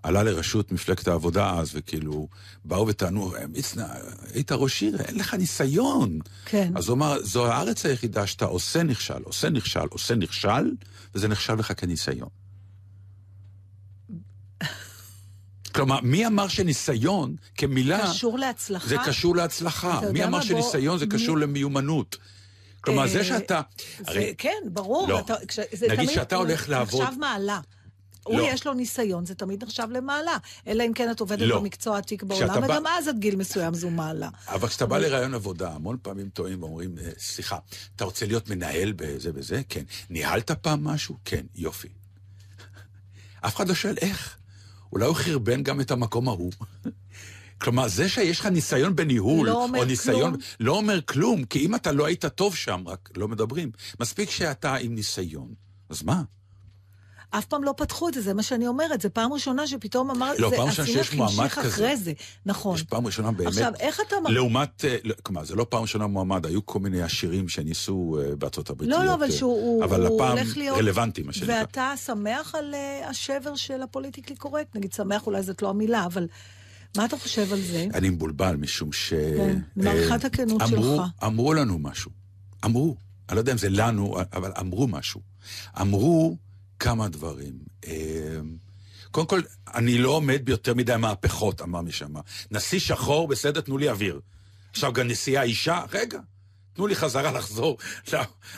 עלה 0.04 0.24
לראשות 0.24 0.72
מפלגת 0.72 1.08
העבודה 1.08 1.60
אז, 1.60 1.72
וכאילו, 1.74 2.28
באו 2.66 2.88
וטענו, 2.88 3.36
"אה, 3.36 3.48
מצנע, 3.48 3.86
היית 4.34 4.52
ראש 4.52 4.82
עיר, 4.82 5.02
אין 5.02 5.16
לך 5.16 5.34
ניסיון. 5.34 6.20
כן. 6.46 6.72
אז 6.76 6.88
הוא 6.88 6.96
אמר, 6.96 7.18
זו 7.24 7.48
הארץ 7.48 7.86
היחידה 7.86 8.28
שאתה 8.28 8.46
עושה 8.46 8.84
נכשל, 8.84 9.24
עושה 9.24 9.50
נכשל, 9.50 9.88
עושה 9.90 10.16
נכשל, 10.16 10.72
וזה 11.16 11.28
נחשב 11.28 11.60
לך 11.60 11.74
כניסיון. 11.78 12.45
כלומר, 15.76 16.00
מי 16.04 16.28
אמר 16.28 16.48
שניסיון 16.48 17.36
כמילה... 17.58 18.08
קשור 18.10 18.40
להצלחה. 18.40 18.88
זה 18.88 18.96
קשור 19.06 19.36
להצלחה. 19.36 20.02
מי 20.14 20.24
אמר 20.24 20.42
שניסיון 20.42 20.98
זה 21.00 21.06
קשור 21.08 21.38
למיומנות? 21.38 22.18
כלומר, 22.82 23.02
אה, 23.02 23.08
זה 23.08 23.24
שאתה... 23.24 23.62
זה, 23.98 24.04
הרי 24.08 24.34
כן, 24.38 24.58
ברור. 24.66 25.08
לא. 25.08 25.20
אתה, 25.20 25.36
כש, 25.48 25.60
זה 25.74 25.86
נגיד 25.88 25.96
תמיד 25.98 26.10
שאתה 26.10 26.36
הולך 26.36 26.70
לעבוד- 26.70 27.02
נחשב 27.04 27.20
מעלה. 27.20 27.60
הוא 28.24 28.38
לא. 28.40 28.44
יש 28.44 28.66
לו 28.68 28.74
ניסיון, 28.74 29.26
זה 29.26 29.36
תמיד 29.36 29.64
נחשב 29.64 29.88
למעלה. 29.92 30.38
אלא 30.68 30.84
אם 30.88 30.94
כן 30.94 31.12
את 31.12 31.20
עובדת 31.20 31.48
לא. 31.48 31.60
במקצוע 31.60 31.98
עתיק 31.98 32.24
בעולם, 32.24 32.48
בא- 32.62 32.66
וגם 32.66 32.88
אז 32.88 33.08
עד 33.08 33.20
גיל 33.20 33.36
מסוים 33.36 33.74
זו 33.74 33.90
מעלה. 33.90 34.30
אבל 34.48 34.68
כשאתה 34.68 34.86
בא 34.86 34.98
לראיון 34.98 35.34
עבודה, 35.34 35.72
המון 35.72 35.98
פעמים 36.02 36.30
טועים 36.30 36.64
ואומרים, 36.64 36.96
"אה, 36.98 37.10
סליחה, 37.20 37.58
אתה 37.96 38.06
רוצה 38.06 38.26
להיות 38.26 38.50
מנהל 38.50 38.92
בזה 38.96 39.32
וזה? 39.34 39.62
כן. 39.70 39.84
ניהלת 40.10 40.52
פעם 40.52 40.84
משהו? 40.84 41.18
כן, 41.26 41.46
יופי. 41.56 41.88
אף 43.42 43.56
אחד 43.56 43.68
לא 43.68 43.76
שואל 43.76 43.96
איך. 44.02 44.38
אולי 44.94 45.06
הוא 45.06 45.16
חרבן 45.16 45.64
גם 45.64 45.82
את 45.82 45.92
המקום 45.92 46.28
ההוא. 46.28 46.52
כלומר, 47.62 47.88
זה 47.88 48.10
שיש 48.10 48.40
לך 48.40 48.46
ניסיון 48.46 48.96
בניהול, 48.96 49.48
לא 49.48 49.64
אומר 49.64 49.80
או 49.80 49.86
ניסיון, 49.86 50.32
כלום. 50.32 50.42
לא 50.60 50.78
אומר 50.78 51.02
כלום, 51.02 51.46
כי 51.46 51.60
אם 51.60 51.76
אתה 51.76 51.92
לא 51.92 52.06
היית 52.06 52.26
טוב 52.26 52.56
שם, 52.56 52.84
רק 52.86 53.10
לא 53.18 53.28
מדברים. 53.28 53.72
מספיק 54.00 54.30
שאתה 54.30 54.76
עם 54.76 54.96
ניסיון. 54.96 55.54
אז 55.90 56.04
מה? 56.04 56.24
אף 57.38 57.46
פעם 57.46 57.64
לא 57.64 57.74
פתחו 57.78 58.10
את 58.10 58.14
זה, 58.14 58.22
זה 58.22 58.34
מה 58.34 58.44
שאני 58.44 58.68
אומרת. 58.68 59.02
זו 59.02 59.10
פעם 59.14 59.34
ראשונה 59.34 59.68
שפתאום 59.68 60.12
אמר... 60.12 60.32
לא, 60.40 60.50
זה- 60.50 60.56
פעם 60.56 60.68
ראשונה 60.68 60.88
שיש 60.88 61.14
מועמד 61.14 61.48
כזה. 61.48 61.68
אחרי 61.68 61.98
זה, 61.98 62.14
נכון. 62.46 62.76
יש 62.76 62.84
פעם 62.84 63.06
ראשונה 63.06 63.32
באמת... 63.32 63.48
עכשיו, 63.48 63.72
איך 63.80 64.00
אתה... 64.08 64.16
מר- 64.24 64.30
לעומת, 64.30 64.86
אה, 64.86 64.98
לא, 65.04 65.14
כלומר, 65.24 65.46
זה 65.46 65.56
לא 65.56 65.66
פעם 65.70 65.82
ראשונה 65.82 66.08
מועמד, 66.08 66.46
היו 66.46 66.66
כל 66.66 66.80
מיני 66.80 67.02
עשירים 67.02 67.50
שניסו 67.50 68.18
אה, 68.22 68.36
בארצות 68.36 68.70
הברית 68.70 68.90
לא. 68.90 69.04
לא, 69.06 69.14
אבל 69.14 69.24
אה, 69.26 69.32
שהוא 69.32 69.54
הוא- 69.54 69.84
אבל 69.84 70.06
הפעם. 70.06 70.38
רלוונטי, 70.76 71.24
מה 71.24 71.34
שנקרא. 71.34 71.56
ואתה 71.60 71.94
שמח 72.06 72.56
על 72.56 72.74
השבר 73.06 73.56
של 73.56 73.82
הפוליטיקלי 73.82 74.36
קורקט? 74.36 74.76
נגיד, 74.76 74.94
שמח 74.94 75.28
אולי 75.28 75.44
זאת 75.44 75.62
לא 75.62 75.70
המילה, 75.70 76.06
אבל 76.06 76.28
מה 76.98 77.06
אתה 77.06 77.18
חושב 77.18 77.54
על 77.54 77.62
זה? 77.62 77.88
אני 77.94 78.10
מבולבל, 78.10 78.56
משום 78.56 78.92
ש... 78.92 79.14
כן, 79.14 79.60
אה, 79.88 80.16
הכנות 80.16 80.62
אמרו- 80.62 80.96
שלך. 80.98 81.02
אמרו 81.26 81.54
לנו 81.54 81.80
משהו. 81.80 82.12
אמרו. 82.66 82.96
אני 83.30 83.36
לא 83.36 83.42
יודע 83.42 83.52
אם 83.52 83.58
זה 83.58 83.70
לנו, 83.70 84.16
אבל 84.34 84.52
אמרו 84.60 84.88
משהו. 84.88 85.22
אמרו 85.82 86.38
כמה 86.80 87.08
דברים. 87.08 87.54
אה, 87.88 88.40
קודם 89.12 89.28
כל, 89.28 89.42
אני 89.74 89.98
לא 89.98 90.10
עומד 90.10 90.42
ביותר 90.46 90.74
מדי 90.74 90.96
מהפכות, 90.98 91.62
אמר 91.62 91.82
מי 91.82 91.92
שאמר. 91.92 92.22
נשיא 92.52 92.80
שחור, 92.80 93.28
בסדר, 93.28 93.62
תנו 93.62 93.78
לי 93.78 93.90
אוויר. 93.90 94.20
עכשיו 94.72 94.94
גם 94.94 95.08
נשיאה 95.08 95.44
אישה, 95.44 95.84
רגע, 95.92 96.20
תנו 96.74 96.88
לי 96.88 96.96
חזרה 96.96 97.32
לחזור 97.32 97.78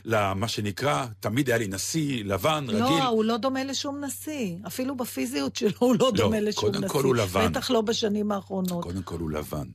למה 0.06 0.48
שנקרא, 0.48 1.06
תמיד 1.20 1.50
היה 1.50 1.58
לי 1.58 1.68
נשיא 1.68 2.24
לבן, 2.24 2.66
רגיל. 2.68 2.80
לא, 2.80 3.08
הוא 3.08 3.24
לא 3.26 3.38
דומה 3.38 3.64
לשום 3.64 4.04
נשיא. 4.04 4.56
אפילו 4.68 4.98
בפיזיות 4.98 5.56
שלו 5.56 5.72
הוא 5.80 5.96
לא 6.00 6.12
דומה 6.16 6.40
לשום 6.40 6.62
קודם 6.62 6.84
נשיא. 6.84 6.94
כל 6.94 7.04
הוא 7.04 7.16
לבן. 7.16 7.52
בטח 7.52 7.72
לא 7.72 7.82
בשנים 7.82 8.32
האחרונות. 8.32 8.84
קודם 8.84 9.04
כל 9.04 9.20
הוא 9.20 9.32
לבן. 9.32 9.68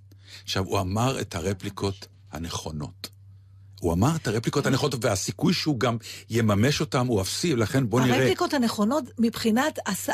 עכשיו, 0.45 0.65
הוא 0.65 0.81
אמר 0.81 1.21
את 1.21 1.35
הרפליקות 1.35 2.07
הנכונות. 2.33 3.09
הוא 3.83 3.93
אמר 3.93 4.17
את 4.17 4.27
הרפליקות 4.29 4.67
הנכונות, 4.67 5.05
והסיכוי 5.05 5.53
שהוא 5.55 5.81
גם 5.81 5.97
יממש 6.31 6.81
אותם 6.81 7.07
הוא 7.07 7.21
אפסי, 7.21 7.57
לכן 7.57 7.89
בוא 7.91 8.01
נראה. 8.01 8.17
הרפליקות 8.17 8.55
הנכונות 8.55 9.05
מבחינת 9.19 9.79
הס- 9.87 10.09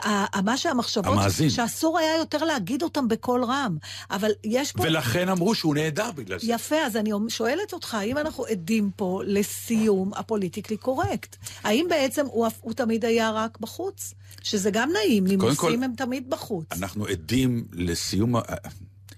מה 0.45 0.57
שהמחשבות, 0.57 1.07
המאזין. 1.07 1.51
שאסור 1.51 1.99
היה 1.99 2.17
יותר 2.17 2.45
להגיד 2.45 2.83
אותם 2.83 3.09
בקול 3.09 3.45
רם. 3.45 3.77
אבל 4.11 4.31
יש 4.45 4.73
פה... 4.73 4.83
ולכן 4.83 5.29
אמרו 5.29 5.55
שהוא 5.55 5.75
נהדר 5.75 6.11
בגלל 6.13 6.39
זה. 6.39 6.53
יפה, 6.53 6.77
אז 6.77 6.97
אני 6.97 7.11
שואלת 7.29 7.73
אותך, 7.73 7.95
האם 7.95 8.19
אנחנו 8.19 8.45
עדים 8.45 8.91
פה 8.97 9.21
לסיום 9.27 10.15
הפוליטיקלי 10.15 10.77
קורקט? 10.77 11.37
האם 11.65 11.87
בעצם 11.91 12.27
הוא, 12.27 12.47
הוא 12.61 12.73
תמיד 12.73 13.05
היה 13.05 13.31
רק 13.31 13.59
בחוץ? 13.61 14.15
שזה 14.43 14.71
גם 14.71 14.91
נעים, 14.93 15.27
נימוסים 15.27 15.83
הם 15.83 15.93
תמיד 15.97 16.31
בחוץ. 16.31 16.67
אנחנו 16.73 17.07
עדים 17.07 17.65
לסיום, 17.73 18.35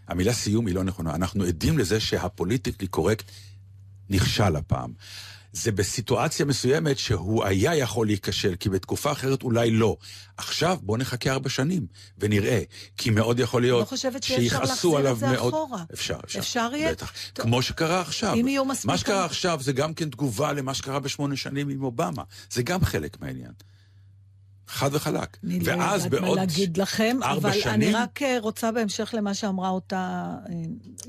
המילה 0.08 0.32
סיום 0.32 0.66
היא 0.66 0.74
לא 0.74 0.84
נכונה, 0.84 1.14
אנחנו 1.14 1.44
עדים 1.44 1.78
לזה 1.78 2.00
שהפוליטיקלי 2.00 2.86
קורקט 2.88 3.24
נכשל 4.10 4.56
הפעם. 4.56 4.92
זה 5.52 5.72
בסיטואציה 5.72 6.46
מסוימת 6.46 6.98
שהוא 6.98 7.44
היה 7.44 7.76
יכול 7.76 8.06
להיכשל, 8.06 8.54
כי 8.60 8.68
בתקופה 8.68 9.12
אחרת 9.12 9.42
אולי 9.42 9.70
לא. 9.70 9.96
עכשיו 10.36 10.78
בואו 10.82 10.98
נחכה 10.98 11.30
ארבע 11.30 11.48
שנים 11.48 11.86
ונראה, 12.18 12.62
כי 12.96 13.10
מאוד 13.10 13.38
יכול 13.38 13.62
להיות 13.62 13.80
לא 13.80 13.84
חושבת 13.84 14.22
שאפשר 14.22 14.40
שיכעסו 14.42 14.66
להחזיר 14.66 14.90
את 14.92 14.98
עליו 15.00 15.16
זה 15.16 15.26
מאוד. 15.26 15.54
אחורה. 15.54 15.82
אפשר, 15.92 16.18
אפשר. 16.24 16.38
אפשר 16.38 16.70
יהיה? 16.74 16.92
בטח. 16.92 17.12
טוב. 17.32 17.44
כמו 17.46 17.62
שקרה 17.62 18.00
עכשיו. 18.00 18.34
אם 18.34 18.48
יהיו 18.48 18.64
מספיק- 18.64 18.86
מה 18.86 18.98
שקרה 18.98 19.24
עכשיו 19.24 19.58
זה 19.62 19.72
גם 19.72 19.94
כן 19.94 20.10
תגובה 20.10 20.52
למה 20.52 20.74
שקרה 20.74 20.98
בשמונה 21.00 21.36
שנים 21.36 21.68
עם 21.68 21.82
אובמה. 21.84 22.22
זה 22.50 22.62
גם 22.62 22.84
חלק 22.84 23.20
מהעניין. 23.20 23.52
חד 24.70 24.90
וחלק. 24.92 25.36
אני 25.44 25.60
לא 25.60 25.72
ואז 25.72 26.04
יודעת 26.04 26.20
מה 26.20 26.34
להגיד 26.34 26.76
לכם, 26.76 27.16
אבל 27.22 27.52
שנים... 27.52 27.74
אני 27.74 27.92
רק 27.92 28.22
אה, 28.22 28.36
רוצה 28.40 28.72
בהמשך 28.72 29.14
למה 29.16 29.34
שאמרה 29.34 29.68
אותה 29.68 30.34
אה, 30.48 30.54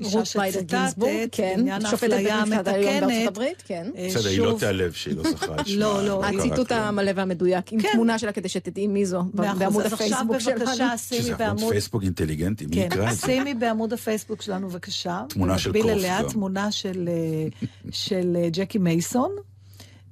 אישה 0.00 0.24
שציטטת, 0.24 0.94
כן, 1.32 1.54
בעניין 1.56 1.86
האפליה 1.86 2.36
המתקנת. 2.36 3.62
כן. 3.66 3.86
אה, 3.96 4.08
בסדר, 4.10 4.28
היא 4.28 4.38
לא 4.40 4.56
תיעלב 4.58 4.92
שהיא 4.92 5.16
לא 5.16 5.22
זכרה 5.30 5.60
את 5.60 5.66
שמה. 5.68 5.76
לא, 5.76 6.06
לא, 6.06 6.22
קרה 6.30 6.40
הציטוט. 6.40 6.72
המלא 6.72 7.10
והמדויק, 7.14 7.72
עם 7.72 7.82
כן. 7.82 7.88
תמונה 7.92 8.18
שלה 8.18 8.32
כדי 8.32 8.48
שתדעי 8.48 8.86
מי 8.86 9.06
זו. 9.06 9.22
בעמוד 9.34 9.86
אז 9.86 9.92
עכשיו 9.92 10.08
הפייסבוק 10.08 10.38
שלנו. 10.38 10.58
בבקשה 10.60 10.98
שימי 10.98 11.22
שזה 11.22 11.34
בעמוד... 11.34 11.58
עמוד 11.58 11.72
פייסבוק 11.72 12.02
אינטליגנטי, 12.02 12.66
מי 12.66 12.76
כן, 12.76 12.80
יקרא 12.80 13.10
את 13.10 13.16
זה? 13.16 13.26
שימי 13.26 13.54
בעמוד 13.54 13.92
הפייסבוק 13.92 14.42
שלנו 14.42 14.68
בבקשה. 14.68 15.22
תמונה 15.28 15.58
של 15.58 15.70
במקביל 15.72 15.94
קוף 15.94 16.00
אליה. 16.00 16.22
תמונה 16.28 16.72
של, 16.72 18.36
ג'קי 18.52 18.78
מייסון, 18.78 19.30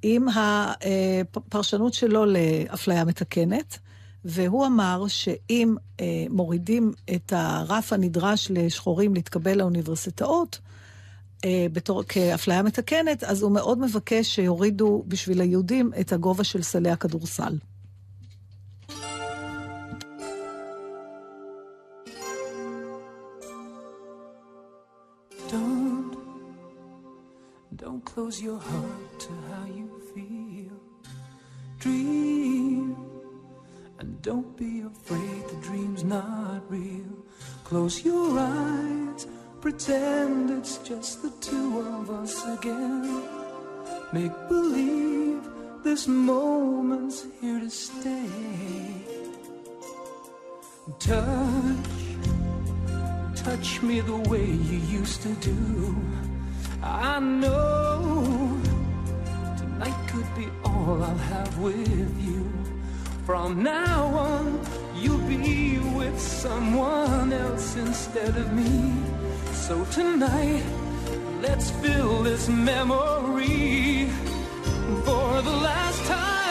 עם 0.02 0.26
הפרשנות 0.32 1.94
שלו 1.94 2.24
לאפליה 2.24 3.04
מתקנת, 3.04 3.78
והוא 4.24 4.66
אמר 4.66 5.04
שאם 5.08 5.74
אה, 6.00 6.24
מורידים 6.30 6.92
את 7.14 7.32
הרף 7.36 7.92
הנדרש 7.92 8.50
לשחורים 8.50 9.14
להתקבל 9.14 9.58
לאוניברסיטאות, 9.58 10.58
אה, 11.44 11.66
בתור, 11.72 12.02
כאפליה 12.02 12.62
מתקנת, 12.62 13.24
אז 13.24 13.42
הוא 13.42 13.52
מאוד 13.52 13.78
מבקש 13.78 14.34
שיורידו 14.34 15.04
בשביל 15.08 15.40
היהודים 15.40 15.90
את 16.00 16.12
הגובה 16.12 16.44
של 16.44 16.62
סלי 16.62 16.90
הכדורסל. 16.90 17.58
Don't, 25.48 26.16
don't 27.76 28.04
close 28.04 28.36
your 28.46 28.60
heart 28.68 29.10
to 29.22 29.30
how 29.48 29.64
you. 29.76 29.79
Dream, 31.80 32.94
and 33.98 34.22
don't 34.22 34.56
be 34.56 34.82
afraid 34.82 35.48
the 35.48 35.56
dream's 35.62 36.04
not 36.04 36.70
real. 36.70 37.24
Close 37.64 38.04
your 38.04 38.38
eyes, 38.38 39.26
pretend 39.60 40.50
it's 40.50 40.76
just 40.78 41.22
the 41.22 41.30
two 41.40 41.80
of 41.80 42.10
us 42.10 42.46
again. 42.58 43.22
Make 44.12 44.32
believe 44.48 45.42
this 45.82 46.06
moment's 46.06 47.26
here 47.40 47.60
to 47.60 47.70
stay. 47.70 48.28
touch. 50.98 52.00
Touch 53.36 53.80
me 53.82 54.00
the 54.00 54.16
way 54.28 54.44
you 54.44 54.78
used 55.00 55.22
to 55.22 55.32
do. 55.36 55.96
I 56.82 57.18
know 57.20 58.49
could 60.10 60.34
be 60.34 60.48
all 60.64 61.04
I'll 61.04 61.14
have 61.14 61.58
with 61.58 62.20
you. 62.20 62.50
From 63.24 63.62
now 63.62 64.06
on, 64.06 64.60
you'll 64.96 65.28
be 65.28 65.78
with 65.78 66.18
someone 66.18 67.32
else 67.32 67.76
instead 67.76 68.36
of 68.36 68.52
me. 68.52 68.92
So 69.52 69.84
tonight, 69.84 70.64
let's 71.42 71.70
fill 71.70 72.24
this 72.24 72.48
memory 72.48 74.08
for 75.04 75.42
the 75.42 75.56
last 75.62 76.04
time. 76.06 76.49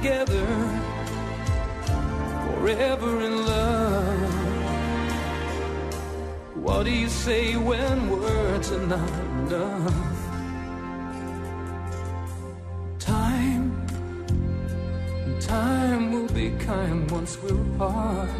Together, 0.00 0.46
forever 2.44 3.20
in 3.20 3.46
love. 3.46 4.34
What 6.54 6.84
do 6.84 6.92
you 6.92 7.08
say 7.08 7.56
when 7.56 8.10
words 8.10 8.70
are 8.70 8.86
not 8.86 9.10
enough? 9.38 10.18
Time, 13.00 13.86
time 15.40 16.12
will 16.12 16.28
be 16.28 16.50
kind 16.58 17.10
once 17.10 17.36
we're 17.42 17.60
apart, 17.74 18.30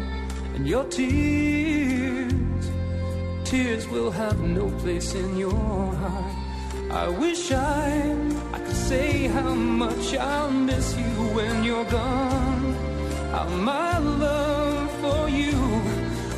and 0.55 0.65
your 0.65 0.85
tears, 0.85 2.31
tears 3.43 3.85
will 3.89 4.11
have 4.11 4.39
no 4.39 4.69
place 4.79 5.13
in 5.13 5.35
your 5.35 5.93
heart. 5.95 6.38
I 6.91 7.07
wish 7.07 7.51
I, 7.51 8.15
I 8.51 8.59
could 8.59 8.75
say 8.75 9.27
how 9.27 9.53
much 9.53 10.15
I'll 10.15 10.49
miss 10.51 10.97
you 10.97 11.11
when 11.35 11.63
you're 11.63 11.85
gone. 11.85 12.73
How 13.31 13.47
my 13.47 13.99
love 13.99 14.91
for 15.01 15.29
you 15.29 15.55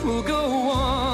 will 0.03 0.23
go 0.23 0.69
on 0.69 1.10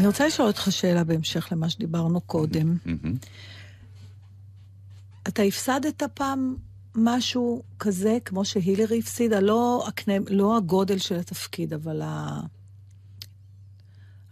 אני 0.00 0.06
רוצה 0.06 0.26
לשאול 0.26 0.48
אותך 0.48 0.66
שאלה 0.70 1.04
בהמשך 1.04 1.48
למה 1.52 1.70
שדיברנו 1.70 2.20
קודם. 2.20 2.76
אתה 5.28 5.42
הפסדת 5.42 6.02
פעם 6.14 6.56
משהו 6.94 7.62
כזה, 7.78 8.18
כמו 8.24 8.44
שהילרי 8.44 8.98
הפסידה? 8.98 9.40
לא, 9.40 9.84
הקנה, 9.88 10.14
לא 10.28 10.56
הגודל 10.56 10.98
של 10.98 11.16
התפקיד, 11.16 11.72
אבל 11.74 12.02
ה... 12.02 12.40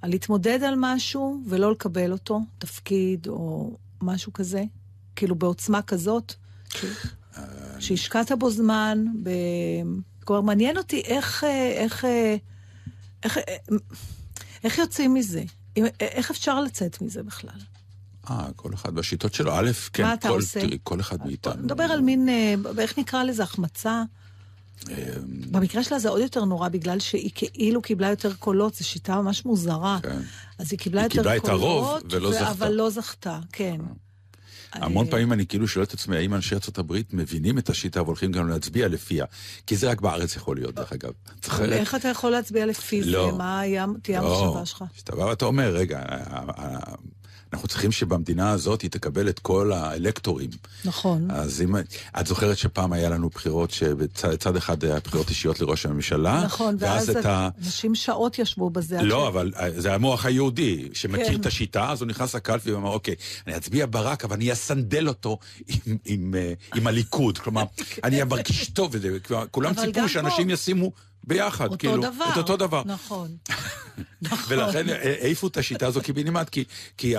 על 0.03 0.11
להתמודד 0.11 0.63
על 0.63 0.75
משהו 0.77 1.43
ולא 1.47 1.73
לקבל 1.73 2.13
אותו, 2.13 2.41
תפקיד 2.59 3.27
או 3.27 3.77
משהו 4.03 4.33
כזה? 4.33 4.65
כאילו 5.17 5.35
בעוצמה 5.35 5.83
כזאת? 5.83 6.35
ש- 6.69 6.85
שהשקעת 7.79 8.33
בו 8.33 8.51
זמן, 8.51 9.05
ב... 9.23 9.31
כלומר, 10.25 10.43
מעניין 10.43 10.77
אותי 10.79 11.01
איך, 11.01 11.45
אה, 11.45 11.71
איך, 11.71 12.05
אה, 12.05 12.37
איך, 13.23 13.39
אה, 13.39 13.57
איך 14.65 14.79
יוצאים 14.79 15.15
מזה? 15.15 15.43
אם- 15.79 15.87
איך 16.01 16.31
אפשר 16.31 16.61
לצאת 16.61 17.03
מזה 17.03 17.23
בכלל? 17.23 17.61
אה, 18.31 18.47
כל 18.57 18.75
אחד 18.75 18.95
בשיטות 18.95 19.35
שלו. 19.35 19.53
א', 19.55 19.71
כן, 19.93 20.03
מה 20.03 20.15
אתה 20.15 20.29
כל, 20.29 20.35
עושה? 20.35 20.61
כל 20.83 21.01
אחד 21.01 21.27
מאיתנו. 21.27 21.63
נדבר 21.63 21.85
על 21.85 22.01
מין, 22.01 22.29
אה, 22.29 22.55
איך 22.79 22.99
נקרא 22.99 23.23
לזה, 23.23 23.43
החמצה? 23.43 24.03
אמ, 24.89 24.95
במקרה 25.51 25.83
שלה 25.83 25.99
זה 25.99 26.09
עוד 26.09 26.21
יותר 26.21 26.45
נורא, 26.45 26.69
בגלל 26.69 26.99
שהיא 27.01 27.31
כאילו 27.35 27.83
קיבלה 27.83 28.09
יותר 28.11 28.35
קולות, 28.35 28.75
זו 28.75 28.85
שיטה 28.89 29.21
ממש 29.21 29.45
מוזרה. 29.45 29.99
כן. 30.03 30.21
אז 30.59 30.67
היא 30.73 30.79
קיבלה 30.79 31.01
היא 31.01 31.05
יותר 31.07 31.17
קיבלה 31.17 31.37
את 31.37 31.49
הרוב 31.49 31.87
קולות, 31.87 32.15
ולא 32.15 32.29
ו- 32.29 32.33
זכתה. 32.33 32.51
אבל 32.51 32.73
לא 32.73 32.91
זכתה, 32.91 33.39
כן. 33.53 33.81
המון 34.73 35.07
פעמים 35.11 35.33
אני 35.33 35.47
כאילו 35.47 35.69
שואל 35.69 35.85
את 35.85 35.95
עצמי, 35.95 36.17
האם 36.17 36.35
אנשי 36.35 36.55
הברית 36.79 37.15
מבינים 37.15 37.59
את 37.59 37.71
השיטה 37.71 38.03
והולכים 38.03 38.33
גם 38.33 38.49
להצביע 38.49 38.89
לפיה? 38.89 39.25
כי 39.67 39.77
זה 39.77 39.91
רק 39.91 40.01
בארץ 40.01 40.37
יכול 40.37 40.57
להיות, 40.57 40.75
דרך 40.75 40.93
אגב. 40.93 41.13
איך 41.61 41.95
אתה 41.95 42.09
יכול 42.09 42.31
להצביע 42.31 42.67
לפי 42.67 43.03
זה? 43.03 43.11
לא. 43.11 43.37
מה 43.39 43.61
היה- 43.61 43.87
תהיה 44.03 44.21
לא, 44.21 44.45
המחשבה 44.45 44.67
שלך? 44.67 44.85
שאתה 44.95 45.17
בא 45.17 45.23
ואתה 45.23 45.45
אומר, 45.45 45.75
רגע, 45.77 46.03
אנחנו 47.53 47.69
צריכים 47.69 47.93
שבמדינה 47.93 48.51
הזאת 48.51 48.83
היא 48.83 48.91
תקבל 48.91 49.29
את 49.29 49.39
כל 49.39 49.73
האלקטורים. 49.73 50.51
נכון. 50.85 51.31
אז 51.31 51.63
אם... 51.63 51.75
את 52.21 52.27
זוכרת 52.27 52.59
שפעם 52.59 52.93
היה 52.93 53.09
לנו 53.11 53.29
בחירות 53.29 53.71
שבצד 53.71 54.57
אחד 54.57 54.85
היה 54.85 55.01
בחירות 55.05 55.29
אישיות 55.31 55.61
לראש 55.61 55.87
הממשלה, 55.87 56.43
נכון, 56.45 56.77
ואז 56.79 57.11
את 57.11 57.27
ה... 57.27 57.49
אנשים 57.65 57.95
שעות 57.95 58.39
ישבו 58.39 58.71
בזה. 58.71 59.03
לא, 59.03 59.25
ש- 59.25 59.29
אבל 59.29 59.53
אה, 59.57 59.81
זה 59.81 59.95
המוח 59.95 60.25
היהודי, 60.27 60.89
שמכיר 60.93 61.27
כן. 61.29 61.41
את 61.41 61.47
השיטה, 61.47 61.91
אז 61.91 62.01
הוא 62.03 62.09
נכנס 62.09 62.35
לקלפי 62.35 62.73
ואומר, 62.73 62.91
אוקיי, 62.91 63.15
אני 63.47 63.57
אצביע 63.57 63.87
ברק, 63.91 64.25
אבל 64.25 64.37
אני 64.37 64.53
אסנדל 64.53 65.09
אותו 65.09 65.39
עם, 65.69 65.97
עם, 66.05 66.35
אה, 66.39 66.53
עם 66.75 66.87
הליכוד. 66.87 67.39
כלומר, 67.39 67.65
אני 68.05 68.23
מרגיש 68.25 68.69
טוב, 68.71 68.95
כולם 69.51 69.75
ציפו 69.75 70.09
שאנשים 70.09 70.47
פה- 70.47 70.53
ישימו 70.53 70.93
ביחד, 71.29 71.65
אותו 71.65 71.79
כאילו, 71.79 72.03
דבר. 72.03 72.25
את 72.33 72.37
אותו 72.37 72.57
דבר. 72.57 72.83
נכון. 72.85 73.37
נכון. 74.23 74.39
ולכן 74.59 74.89
אה, 74.89 75.15
העיפו 75.23 75.47
את 75.47 75.57
השיטה 75.57 75.87
הזו 75.87 76.01
קיבינימט, 76.01 76.49
כי, 76.49 76.65
כי 76.97 77.15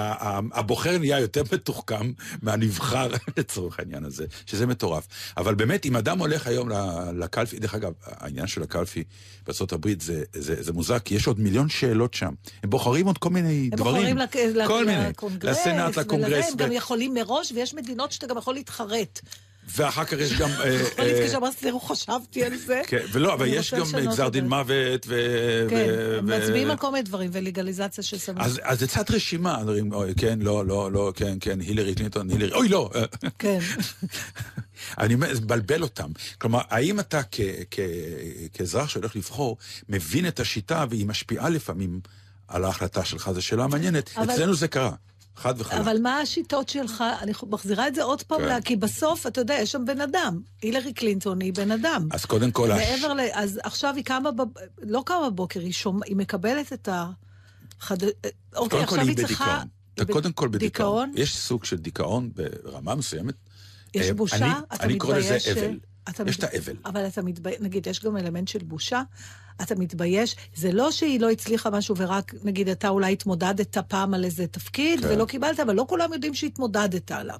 הבוחר 0.53 0.97
נהיה 0.97 1.19
יותר 1.19 1.43
מתוחכם 1.53 2.11
מהנבחר 2.41 3.09
לצורך 3.37 3.79
העניין 3.79 4.05
הזה, 4.05 4.25
שזה 4.45 4.67
מטורף. 4.67 5.07
אבל 5.37 5.55
באמת, 5.55 5.85
אם 5.85 5.95
אדם 5.95 6.19
הולך 6.19 6.47
היום 6.47 6.69
לקלפי, 7.19 7.59
דרך 7.59 7.75
אגב, 7.75 7.91
העניין 8.05 8.47
של 8.47 8.63
הקלפי 8.63 9.03
בארה"ב 9.47 10.01
זה, 10.01 10.23
זה, 10.33 10.63
זה 10.63 10.73
מוזר, 10.73 10.99
כי 10.99 11.15
יש 11.15 11.27
עוד 11.27 11.39
מיליון 11.39 11.69
שאלות 11.69 12.13
שם. 12.13 12.33
הם 12.63 12.69
בוחרים 12.69 13.05
עוד 13.05 13.17
כל 13.17 13.29
מיני 13.29 13.69
הם 13.71 13.77
דברים. 13.77 14.15
בוחרים 14.17 14.17
לק- 14.17 14.67
כל 14.67 14.85
מיני. 14.85 15.09
לקונגרס, 15.09 15.57
לסנאט, 15.59 15.97
לקונגרס. 15.97 16.45
הם 16.51 16.57
גם 16.57 16.71
יכולים 16.71 17.13
מראש, 17.13 17.51
ויש 17.51 17.73
מדינות 17.73 18.11
שאתה 18.11 18.27
גם 18.27 18.37
יכול 18.37 18.53
להתחרט. 18.53 19.19
ואחר 19.75 20.05
כך 20.05 20.13
יש 20.13 20.33
גם... 20.33 20.49
אה, 20.49 20.73
יכול 20.73 21.05
אה, 21.05 21.13
להתקשר, 21.13 21.37
אמרתי, 21.37 21.57
תראו, 21.59 21.79
חשבתי 21.79 22.43
על 22.43 22.57
זה. 22.57 22.81
כן, 22.87 23.05
ולא, 23.11 23.33
אבל 23.33 23.47
יש 23.47 23.73
גם 23.73 23.81
לשנות 23.81 24.03
גזר 24.03 24.29
דין 24.29 24.43
זה. 24.43 24.49
מוות 24.49 25.05
ו... 25.07 25.67
כן, 25.69 25.85
מצביעים 26.23 26.71
על 26.71 26.77
כל 26.77 26.91
מיני 26.91 27.03
דברים, 27.03 27.29
ולגליזציה 27.33 28.03
של 28.03 28.17
סמים. 28.17 28.41
אז, 28.41 28.79
זה 28.79 28.87
קצת 28.87 29.11
רשימה, 29.11 29.61
כן, 30.17 30.39
לא, 30.41 30.65
לא, 30.65 30.91
לא, 30.91 31.13
כן, 31.15 31.37
כן, 31.41 31.59
הילרי 31.59 31.95
קלינטון, 31.95 32.29
הילרי, 32.29 32.53
אוי, 32.53 32.69
לא. 32.69 32.89
כן. 33.39 33.59
אני 34.99 35.13
אומר, 35.13 35.33
זה 35.35 35.41
מבלבל 35.41 35.83
אותם. 35.83 36.11
כלומר, 36.37 36.61
האם 36.69 36.99
אתה 36.99 37.21
כאזרח 38.53 38.89
שהולך 38.89 39.15
לבחור, 39.15 39.57
מבין 39.89 40.27
את 40.27 40.39
השיטה 40.39 40.85
והיא 40.89 41.05
משפיעה 41.05 41.49
לפעמים 41.49 41.99
על 42.47 42.65
ההחלטה 42.65 43.05
שלך? 43.05 43.31
זו 43.33 43.41
שאלה 43.41 43.67
מעניינת. 43.67 44.09
אצלנו 44.23 44.55
זה 44.55 44.67
קרה, 44.67 44.91
חד 45.39 45.53
וחלק. 45.57 45.79
אבל 45.79 45.97
מה 46.01 46.19
השיטות 46.19 46.69
שלך? 46.69 47.03
אני 47.21 47.31
מחזירה 47.49 47.87
את 47.87 47.95
זה 47.95 48.03
עוד 48.03 48.23
פעם, 48.23 48.39
כן. 48.39 48.45
לה, 48.45 48.61
כי 48.61 48.75
בסוף, 48.75 49.27
אתה 49.27 49.41
יודע, 49.41 49.53
יש 49.53 49.71
שם 49.71 49.85
בן 49.85 50.01
אדם. 50.01 50.39
הילרי 50.61 50.93
קלינטון 50.93 51.41
היא 51.41 51.53
בן 51.53 51.71
אדם. 51.71 52.07
אז 52.11 52.25
קודם 52.25 52.51
כל, 52.51 52.71
הש- 52.71 52.89
מעבר 52.89 53.13
ל... 53.13 53.19
אז 53.33 53.59
עכשיו 53.63 53.93
היא 53.95 54.03
קמה, 54.03 54.31
בב... 54.31 54.47
לא 54.81 55.03
קמה 55.05 55.29
בבוקר, 55.29 55.59
היא, 55.59 55.73
שומע... 55.73 56.05
היא 56.05 56.15
מקבלת 56.15 56.73
את 56.73 56.87
ה... 56.87 57.09
חד... 57.79 57.97
אוקיי, 58.03 58.13
קודם 58.55 58.69
כל 58.69 58.95
עכשיו 58.95 59.07
היא 59.07 59.17
צריכה... 59.17 59.45
בדיכאון. 59.45 59.67
אתה 59.95 60.13
קודם 60.13 60.31
כל 60.31 60.47
בדיכאון. 60.47 61.09
דיכאון? 61.09 61.23
יש 61.23 61.37
סוג 61.37 61.65
של 61.65 61.77
דיכאון 61.77 62.29
ברמה 62.63 62.95
מסוימת. 62.95 63.33
יש 63.93 64.07
אה, 64.07 64.13
בושה? 64.13 64.35
אני- 64.35 64.45
אתה 64.73 64.83
אני 64.83 64.97
קורא 64.97 65.17
לזה 65.17 65.25
מתבייש 65.35 65.43
ש- 65.45 65.47
אבל. 65.57 65.77
אתה 66.09 66.23
יש 66.27 66.37
את 66.39 66.43
מת- 66.43 66.53
האבל. 66.53 66.73
אבל 66.85 67.07
אתה 67.07 67.21
מתבייש, 67.21 67.57
נגיד, 67.61 67.87
יש 67.87 68.03
גם 68.03 68.17
אלמנט 68.17 68.47
של 68.47 68.59
בושה. 68.59 69.01
אתה 69.61 69.75
מתבייש, 69.75 70.35
זה 70.55 70.71
לא 70.71 70.91
שהיא 70.91 71.19
לא 71.19 71.29
הצליחה 71.29 71.69
משהו 71.69 71.95
ורק, 71.97 72.33
נגיד, 72.43 72.69
אתה 72.69 72.89
אולי 72.89 73.13
התמודדת 73.13 73.77
פעם 73.77 74.13
על 74.13 74.25
איזה 74.25 74.47
תפקיד 74.47 74.99
כן. 75.01 75.07
ולא 75.09 75.25
קיבלת, 75.25 75.59
אבל 75.59 75.75
לא 75.75 75.85
כולם 75.89 76.13
יודעים 76.13 76.33
שהתמודדת 76.33 77.11
עליו. 77.11 77.39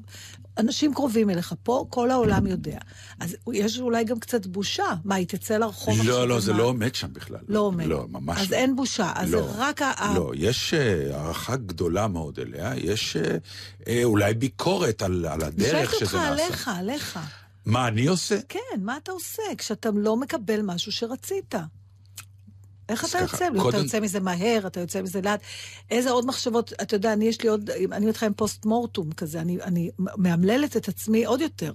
אנשים 0.58 0.94
קרובים 0.94 1.30
אליך, 1.30 1.54
פה 1.64 1.86
כל 1.90 2.12
העולם 2.12 2.48
יודע. 2.48 2.78
אז 3.20 3.36
יש 3.54 3.80
אולי 3.80 4.04
גם 4.04 4.20
קצת 4.20 4.46
בושה. 4.46 4.94
מה, 5.06 5.16
היא 5.16 5.28
תצא 5.28 5.58
לרחוב 5.58 6.00
עכשיו? 6.00 6.06
לא, 6.14 6.28
לא, 6.28 6.40
זה 6.40 6.52
ומה? 6.52 6.60
לא 6.60 6.66
עומד 6.66 6.96
שם 6.96 7.14
בכלל. 7.14 7.40
לא 7.48 7.60
עומד. 7.60 7.86
לא, 7.86 8.06
ממש 8.10 8.40
אז 8.42 8.52
לא. 8.52 8.56
אין 8.58 8.76
בושה. 8.76 9.12
אז 9.16 9.32
לא, 9.34 9.48
רק 9.58 9.82
ה... 9.82 10.14
לא, 10.16 10.32
יש 10.36 10.74
אה, 10.74 11.16
הערכה 11.18 11.56
גדולה 11.56 12.08
מאוד 12.08 12.40
אליה, 12.40 12.74
יש 12.78 13.16
אה, 13.18 13.38
אה, 13.88 14.04
אולי 14.04 14.34
ביקורת 14.34 15.02
על 15.02 15.26
על 15.26 15.42
הדרך 15.44 15.92
שזה 15.92 16.02
אותך 16.06 16.16
נעשה. 16.16 16.28
עליך, 16.46 16.68
עליך. 16.78 17.20
מה 17.70 17.88
אני 17.88 18.08
עושה? 18.08 18.40
כן, 18.50 18.60
מה 18.82 18.98
אתה 18.98 19.12
עושה 19.12 19.42
כשאתה 19.58 19.90
לא 19.96 20.18
מקבל 20.18 20.62
משהו 20.64 20.92
שרצית? 20.92 21.56
איך 22.90 23.06
אתה 23.06 23.12
ככה, 23.12 23.22
יוצא? 23.22 23.50
קודם- 23.62 23.70
אתה 23.70 23.86
יוצא 23.86 24.00
מזה 24.00 24.20
מהר, 24.20 24.68
אתה 24.68 24.80
יוצא 24.80 25.02
מזה 25.02 25.22
לאט. 25.22 25.40
איזה 25.92 26.12
עוד 26.12 26.26
מחשבות, 26.26 26.74
אתה 26.82 26.96
יודע, 26.96 27.14
אני 27.14 27.26
יש 27.26 27.42
לי 27.42 27.50
עוד, 27.50 27.70
אני 27.92 28.08
איתך 28.08 28.24
עם 28.24 28.34
פוסט 28.34 28.66
מורטום 28.66 29.12
כזה, 29.12 29.42
אני, 29.42 29.62
אני 29.62 29.90
מאמללת 30.00 30.78
את 30.78 30.88
עצמי 30.88 31.26
עוד 31.26 31.42
יותר. 31.42 31.74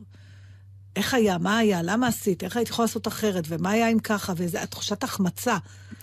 איך 0.97 1.15
היה, 1.15 1.39
מה 1.39 1.59
היה, 1.59 1.83
למה 1.83 2.07
עשית, 2.07 2.45
איך 2.45 2.57
הייתי 2.57 2.71
יכולה 2.73 2.87
לעשות 2.87 3.09
אחרת, 3.09 3.45
ומה 3.49 3.71
היה 3.71 3.89
אם 3.91 3.99
ככה, 3.99 4.33
וזה, 4.37 4.67
תחושת 4.71 5.03
החמצה. 5.05 5.57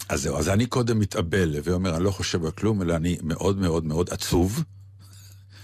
אז 0.09 0.21
זהו, 0.21 0.37
אז 0.37 0.49
אני 0.49 0.65
קודם 0.65 0.99
מתאבל 0.99 1.55
ואומר, 1.63 1.95
אני 1.95 2.03
לא 2.03 2.11
חושב 2.11 2.45
על 2.45 2.51
כלום, 2.51 2.81
אלא 2.81 2.95
אני 2.95 3.17
מאוד 3.23 3.57
מאוד 3.57 3.85
מאוד 3.85 4.09
עצוב, 4.09 4.63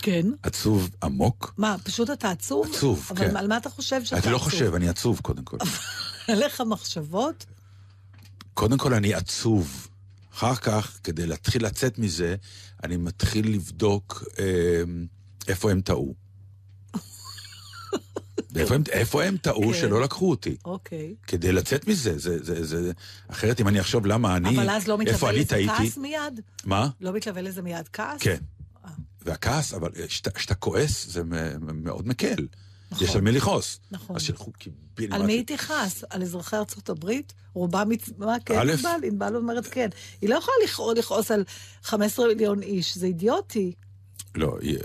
כן. 0.01 0.27
עצוב 0.43 0.89
עמוק. 1.03 1.53
מה, 1.57 1.75
פשוט 1.83 2.09
אתה 2.09 2.31
עצוב? 2.31 2.67
עצוב, 2.71 3.07
אבל 3.09 3.27
כן. 3.27 3.37
על 3.37 3.47
מה 3.47 3.57
אתה 3.57 3.69
חושב 3.69 4.03
שאתה 4.03 4.15
אני 4.15 4.21
עצוב? 4.21 4.33
לא 4.33 4.37
חושב, 4.37 4.73
אני 4.75 4.89
עצוב 4.89 5.19
קודם 5.19 5.43
כל. 5.43 5.57
לך 6.29 6.61
מחשבות? 6.61 7.45
קודם 8.53 8.77
כל 8.77 8.93
אני 8.93 9.13
עצוב. 9.13 9.87
אחר 10.33 10.55
כך, 10.55 10.99
כדי 11.03 11.27
להתחיל 11.27 11.65
לצאת 11.65 11.99
מזה, 11.99 12.35
אני 12.83 12.97
מתחיל 12.97 13.53
לבדוק 13.53 14.23
אה, 14.39 14.45
איפה 15.47 15.71
הם 15.71 15.81
טעו. 15.81 16.13
איפה 18.55 18.75
הם, 18.75 18.83
איפה 18.91 19.23
הם 19.23 19.37
טעו 19.37 19.73
כן. 19.73 19.79
שלא 19.79 20.01
לקחו 20.01 20.29
אותי? 20.29 20.57
אוקיי. 20.65 21.15
כדי 21.27 21.51
לצאת 21.51 21.87
מזה, 21.87 22.17
זה, 22.17 22.43
זה, 22.43 22.65
זה, 22.65 22.91
אחרת 23.27 23.61
אם 23.61 23.67
אני 23.67 23.81
אחשוב 23.81 24.05
למה 24.05 24.37
אני, 24.37 24.57
אבל 24.57 24.69
אז 24.69 24.87
לא 24.87 24.97
מתלווה 24.97 25.29
אני 25.29 25.39
לזה 25.39 25.49
טעיתי, 25.49 25.71
כעס 25.77 25.97
מיד? 25.97 26.41
מה? 26.65 26.89
לא 27.01 27.13
מתלווה 27.13 27.41
לזה 27.41 27.61
מיד 27.61 27.87
כעס? 27.93 28.21
כן. 28.21 28.37
אה. 29.27 29.31
והכעס, 29.33 29.73
אבל 29.73 29.89
כשאתה 30.33 30.55
כועס, 30.55 31.07
זה 31.07 31.21
מאוד 31.73 32.07
מקל. 32.07 32.47
נכון. 32.91 33.07
יש 33.07 33.15
על 33.15 33.21
מי 33.21 33.31
לכעוס. 33.31 33.79
נכון. 33.91 34.15
אז 34.15 34.21
שילכו 34.21 34.51
קיבינימט. 34.51 35.19
על 35.21 35.25
מי 35.25 35.33
היא 35.33 35.43
תכעס? 35.45 36.03
על 36.09 36.21
אזרחי 36.23 36.55
ארצות 36.55 36.89
הברית? 36.89 37.33
רובם, 37.53 37.89
מה 38.17 38.35
כן, 38.45 38.59
ענבל? 38.69 38.89
ענבל 39.03 39.35
אומרת 39.35 39.65
כן. 39.71 39.89
היא 40.21 40.29
לא 40.29 40.35
יכולה 40.35 40.57
לכעוס- 40.97 41.31
על 41.31 41.43
15 41.83 42.27
מיליון 42.27 42.63
איש, 42.63 42.97
זה 42.97 43.05
אידיוטי. 43.05 43.73
לא, 44.35 44.57
היא- 44.61 44.77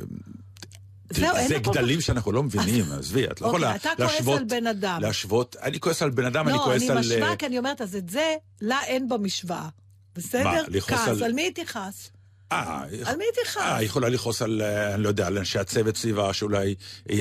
זהו, 1.11 1.37
אין 1.37 1.49
זה 1.49 1.59
גדלים 1.59 2.01
שאנחנו 2.01 2.33
לא 2.33 2.43
מבינים, 2.43 2.85
עזבי, 2.93 3.25
את 3.27 3.41
לא 3.41 3.47
אוקיי, 3.47 3.59
יכולה 3.59 3.77
אתה 3.77 3.89
כועס 3.97 4.11
להשוות... 4.11 4.39
על 4.39 4.45
בן 4.45 4.67
אדם. 4.67 4.99
להשוות, 5.03 5.57
אני 5.63 5.81
כועס 5.81 6.03
על 6.03 6.11
בן 6.11 6.25
אדם, 6.25 6.49
אני 6.49 6.57
לא, 6.57 6.63
כועס 6.65 6.83
אני 6.83 6.91
על... 6.91 6.99
משווה 6.99 7.31
אה, 7.31 7.37
כי 7.37 7.47
אני 7.47 7.59
אומרת, 7.59 7.81
אז 7.81 7.97
את 7.97 8.09
זה, 8.09 8.35
לה 8.61 8.81
אין 8.85 9.09
במשוואה. 9.09 9.69
בסדר? 10.15 10.45
מה, 10.45 10.59
לכעוס 10.69 11.01
כעס, 11.01 11.09
על- 11.09 11.23
על 11.25 11.33
מי 11.33 11.43
היא 11.43 11.53
תכעס? 11.65 12.11
אה, 12.53 13.11
על 13.11 13.17
מי 13.17 13.25
תכעס? 13.45 13.57
אה, 13.57 13.77
היא 13.77 13.87
יכולה 13.87 14.09
לכעוס 14.09 14.43
על, 14.43 14.63
אה, 14.63 14.95
אני 14.95 15.03
לא 15.03 15.09
יודע, 15.09 15.27
על 15.27 15.39
אנשי 15.39 15.59
הצוות 15.59 15.97
סביבה 15.97 16.33
שאולי, 16.33 16.75
אה, 17.11 17.17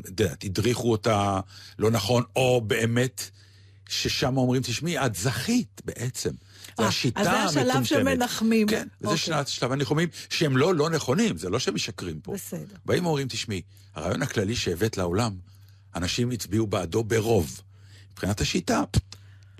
את 0.00 0.20
יודעת, 0.20 0.44
הדריכו 0.44 0.90
אותה 0.90 1.40
לא 1.78 1.90
נכון, 1.90 2.22
או 2.36 2.60
באמת, 2.60 3.30
ששם 3.88 4.36
אומרים, 4.36 4.62
תשמעי, 4.62 4.98
את 5.06 5.14
זכית 5.14 5.82
בעצם. 5.84 6.30
זה 6.78 6.82
אה, 6.82 6.88
השיטה 6.88 7.20
אז 7.20 7.26
זה 7.52 7.60
המטומטמת. 7.60 7.82
השלב 7.82 7.84
שמנחמים. 7.84 8.68
כן, 8.68 8.88
זה 9.00 9.06
אוקיי. 9.06 9.18
שנת 9.18 9.48
שלב 9.48 9.72
הניחומים, 9.72 10.08
שהם 10.30 10.56
לא 10.56 10.74
לא 10.74 10.90
נכונים, 10.90 11.38
זה 11.38 11.50
לא 11.50 11.58
שהם 11.58 11.74
משקרים 11.74 12.20
פה. 12.20 12.32
בסדר. 12.32 12.76
באים 12.84 13.06
ואומרים, 13.06 13.28
תשמעי, 13.28 13.62
הרעיון 13.94 14.22
הכללי 14.22 14.56
שהבאת 14.56 14.96
לעולם, 14.96 15.32
אנשים 15.96 16.30
הצביעו 16.30 16.66
בעדו 16.66 17.04
ברוב. 17.04 17.60
מבחינת 18.12 18.40
השיטה, 18.40 18.82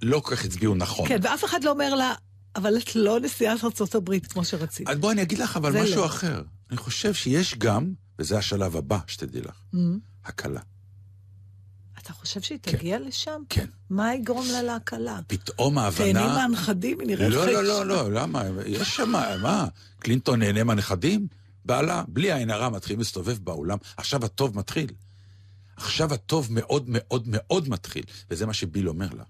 לא 0.02 0.20
כל 0.20 0.36
כך 0.36 0.44
הצביעו 0.44 0.74
נכון. 0.74 1.08
כן, 1.08 1.18
ואף 1.22 1.44
אחד 1.44 1.64
לא 1.64 1.70
אומר 1.70 1.94
לה, 1.94 2.14
אבל 2.56 2.78
את 2.78 2.96
לא 2.96 3.20
נשיאת 3.20 3.64
ארצות 3.64 3.94
הברית 3.94 4.26
כמו 4.26 4.44
שרצית. 4.44 4.88
אז 4.88 4.98
בואי 4.98 5.12
אני 5.12 5.22
אגיד 5.22 5.38
לך 5.38 5.56
אבל 5.56 5.82
משהו 5.82 5.96
לא. 5.96 6.06
אחר. 6.06 6.42
אני 6.70 6.76
חושב 6.76 7.14
שיש 7.14 7.54
גם, 7.58 7.92
וזה 8.18 8.38
השלב 8.38 8.76
הבא, 8.76 8.98
שתדעי 9.06 9.40
לך, 9.42 9.54
Mm. 9.74 9.76
הקלה. 10.24 10.60
אתה 11.98 12.12
חושב 12.12 12.40
שהיא 12.40 12.58
כן. 12.62 12.76
תגיע 12.76 12.98
לשם? 12.98 13.42
כן. 13.48 13.66
מה 13.90 14.14
יגרום 14.14 14.46
לה 14.52 14.62
להקלה? 14.62 15.20
פתאום 15.26 15.78
ההבנה... 15.78 16.26
מהנכדים, 16.34 17.00
היא 17.00 17.08
נראית 17.08 17.30
לא. 17.32 17.46
לא, 17.46 17.62
לא, 17.62 17.86
לא, 17.86 18.12
למה? 18.12 18.42
יש 18.66 18.96
שם, 18.96 19.10
מה? 19.42 19.66
קלינטון 19.98 20.38
נהנה 20.38 20.64
מהנכדים? 20.64 21.26
בעלה, 21.64 22.04
בלי 22.08 22.32
עין 22.32 22.50
הרע, 22.50 22.68
מתחיל 22.68 22.98
להסתובב 22.98 23.38
בעולם. 23.44 23.78
עכשיו 23.96 24.24
הטוב 24.24 24.58
מתחיל. 24.58 24.90
עכשיו 25.76 26.14
הטוב 26.14 26.48
מאוד 26.50 26.84
מאוד 26.88 27.24
מאוד 27.26 27.68
מתחיל. 27.68 28.04
וזה 28.30 28.46
מה 28.46 28.52
שביל 28.52 28.88
אומר 28.88 29.08
לה. 29.12 29.24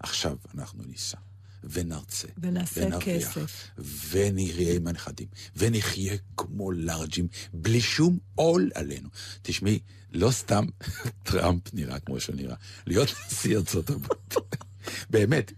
עכשיו 0.00 0.36
אנחנו 0.54 0.82
ניסע, 0.86 1.18
ונרצה, 1.64 2.28
ונעשה 2.38 2.86
ונרוויח, 2.86 3.28
כסף. 3.32 3.70
ונראה 4.10 4.74
עם 4.76 4.86
הנכדים, 4.86 5.28
ונחיה 5.56 6.16
כמו 6.36 6.72
לארג'ים, 6.72 7.28
בלי 7.52 7.80
שום 7.80 8.18
עול 8.34 8.70
עלינו. 8.74 9.08
תשמעי, 9.42 9.78
לא 10.12 10.30
סתם 10.30 10.64
טראמפ 11.28 11.74
נראה 11.74 11.98
כמו 12.00 12.20
שהוא 12.20 12.36
נראה, 12.36 12.56
להיות 12.86 13.08
נשיא 13.26 13.56
ארצות 13.56 13.90
הברית. 13.90 14.34
באמת, 15.10 15.52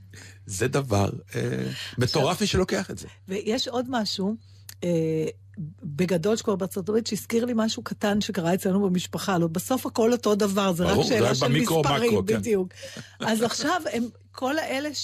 זה 0.46 0.68
דבר 0.68 1.10
אה, 1.34 1.70
מטורף 1.98 2.40
מי 2.40 2.46
שלוקח 2.46 2.90
את 2.90 2.98
זה. 2.98 3.08
ויש 3.28 3.68
עוד 3.68 3.86
משהו, 3.88 4.36
אה, 4.84 5.26
בגדול 5.82 6.36
שקורה 6.36 6.56
בארצות 6.56 6.88
הברית, 6.88 7.06
שהזכיר 7.06 7.44
לי 7.44 7.52
משהו 7.56 7.82
קטן 7.82 8.20
שקרה 8.20 8.54
אצלנו 8.54 8.80
במשפחה. 8.80 9.38
לא, 9.38 9.46
בסוף 9.46 9.86
הכל 9.86 10.12
אותו 10.12 10.34
דבר, 10.34 10.72
זה 10.72 10.84
ברור, 10.84 11.00
רק 11.00 11.08
זה 11.08 11.14
שאלה 11.14 11.30
רק 11.30 11.34
של 11.34 11.46
במיקרו, 11.46 11.80
מספרים, 11.80 12.10
מקרו, 12.10 12.26
כן. 12.26 12.38
בדיוק. 12.38 12.68
אז 13.20 13.42
עכשיו, 13.42 13.82
הם, 13.92 14.04
כל 14.32 14.58
האלה 14.58 14.94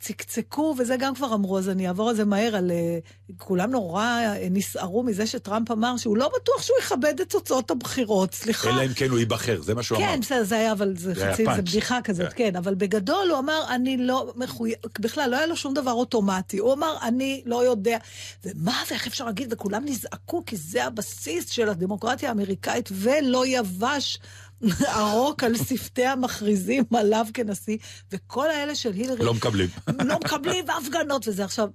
שצקצקו, 0.00 0.74
וזה 0.78 0.96
גם 0.98 1.14
כבר 1.14 1.34
אמרו, 1.34 1.58
אז 1.58 1.68
אני 1.68 1.88
אעבור 1.88 2.08
על 2.08 2.16
זה 2.16 2.24
מהר, 2.24 2.56
על... 2.56 2.70
אה, 2.70 2.98
כולם 3.38 3.70
נורא 3.70 4.04
אה, 4.04 4.48
נסערו 4.50 5.02
מזה 5.02 5.26
שטראמפ 5.26 5.70
אמר 5.70 5.96
שהוא 5.96 6.16
לא 6.16 6.30
בטוח 6.40 6.62
שהוא 6.62 6.76
יכבד 6.80 7.20
את 7.20 7.30
תוצאות 7.30 7.70
הבחירות, 7.70 8.34
סליחה. 8.34 8.70
אלא 8.70 8.84
אם 8.84 8.94
כן 8.94 9.10
הוא 9.10 9.18
ייבחר, 9.18 9.62
זה 9.62 9.74
מה 9.74 9.82
שהוא 9.82 9.98
אמר. 9.98 10.06
כן, 10.06 10.42
זה 10.42 10.56
היה, 10.56 10.72
אבל 10.72 10.96
זה 10.96 11.14
זה 11.14 11.32
חצי, 11.32 11.44
זה. 11.44 11.62
בדיחה 11.62 11.98
כזאת, 12.04 12.32
כן. 12.32 12.50
כן. 12.50 12.56
אבל 12.56 12.74
בגדול 12.74 13.30
הוא 13.30 13.38
אמר, 13.38 13.62
אני 13.70 13.96
לא 13.96 14.32
מחויב, 14.36 14.74
בכלל 15.00 15.30
לא 15.30 15.36
היה 15.36 15.46
לו 15.46 15.56
שום 15.56 15.74
דבר 15.74 15.92
אוטומטי. 15.92 16.58
הוא 16.58 16.72
אמר, 16.72 16.96
אני 17.02 17.42
לא 17.46 17.64
יודע. 17.64 17.98
ומה, 18.44 18.82
ואיך 18.90 19.06
אפשר 19.06 19.24
להגיד? 19.24 19.52
וכולם 19.52 19.84
נזעקו, 19.84 20.42
כי 20.46 20.56
זה 20.56 20.84
הבסיס 20.84 21.50
של 21.50 21.68
הדמוקרטיה 21.68 22.28
האמריקאית, 22.28 22.88
ולא 22.92 23.46
יבש 23.46 24.18
ערוק 24.96 25.44
על 25.44 25.56
שפתי 25.56 26.06
המכריזים 26.06 26.84
עליו 26.94 27.26
כנשיא. 27.34 27.76
וכל 28.12 28.50
האלה 28.50 28.74
של 28.74 28.92
הילרי... 28.92 29.24
לא 29.24 29.34
מקבלים. 29.34 29.68
לא 30.04 30.18
מקבלים, 30.24 30.64
והפגנות 30.68 31.28
וזה. 31.28 31.44
עכשיו, 31.44 31.68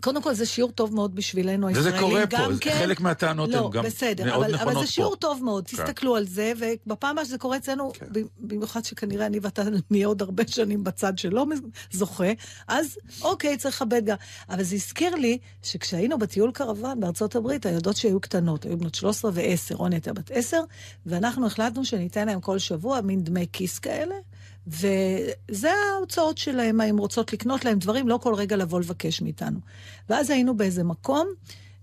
קודם 0.00 0.22
כל, 0.22 0.34
זה 0.34 0.46
שיעור 0.46 0.72
טוב 0.72 0.94
מאוד 0.94 1.14
בשבילנו, 1.14 1.66
וזה 1.66 1.78
הישראלים. 1.78 2.00
קורה 2.00 2.26
פה, 2.26 2.58
כן. 2.60 2.76
חלק 2.78 3.00
מהטענות 3.00 3.50
לא, 3.50 3.64
הן 3.64 3.70
גם 3.70 3.84
בסדר, 3.84 4.24
מאוד 4.24 4.44
אבל, 4.44 4.54
אבל 4.54 4.64
נכונות 4.64 4.86
זה 4.86 4.92
שיעור 4.92 5.10
פה. 5.10 5.16
טוב 5.16 5.44
מאוד, 5.44 5.68
כן. 5.68 5.76
תסתכלו 5.76 6.16
על 6.16 6.26
זה, 6.26 6.52
ובפעם 6.58 7.10
הבאה 7.10 7.24
שזה 7.24 7.38
קורה 7.38 7.56
אצלנו, 7.56 7.92
כן. 7.92 8.06
במיוחד 8.38 8.84
שכנראה 8.84 9.26
אני 9.26 9.38
ואתה 9.42 9.62
נהיה 9.90 10.06
עוד 10.06 10.22
הרבה 10.22 10.42
שנים 10.46 10.84
בצד 10.84 11.18
שלא 11.18 11.46
זוכה, 11.92 12.32
אז 12.68 12.98
אוקיי, 13.22 13.56
צריך 13.56 13.82
לכבד 13.82 14.04
גם. 14.04 14.16
אבל 14.48 14.62
זה 14.62 14.74
הזכיר 14.74 15.14
לי 15.14 15.38
שכשהיינו 15.62 16.18
בטיול 16.18 16.50
קרוון 16.52 17.00
בארצות 17.00 17.36
הברית, 17.36 17.66
הילדות 17.66 17.96
שהיו 17.96 18.20
קטנות, 18.20 18.64
היו 18.64 18.78
בנות 18.78 18.94
13 18.94 19.30
ו-10, 19.34 19.74
רוני 19.74 19.96
הייתה 19.96 20.12
בת 20.12 20.30
10, 20.30 20.60
ואנחנו 21.06 21.46
החלטנו 21.46 21.84
שניתן 21.84 22.26
להם 22.26 22.40
כל 22.40 22.58
שבוע 22.58 23.00
מין 23.00 23.24
דמי 23.24 23.46
כיס 23.52 23.78
כאלה. 23.78 24.14
וזה 24.66 25.70
ההוצאות 25.94 26.38
שלהם, 26.38 26.80
הם 26.80 26.98
רוצות 26.98 27.32
לקנות 27.32 27.64
להם 27.64 27.78
דברים, 27.78 28.08
לא 28.08 28.18
כל 28.22 28.34
רגע 28.34 28.56
לבוא 28.56 28.80
לבקש 28.80 29.22
מאיתנו. 29.22 29.58
ואז 30.10 30.30
היינו 30.30 30.56
באיזה 30.56 30.84
מקום 30.84 31.28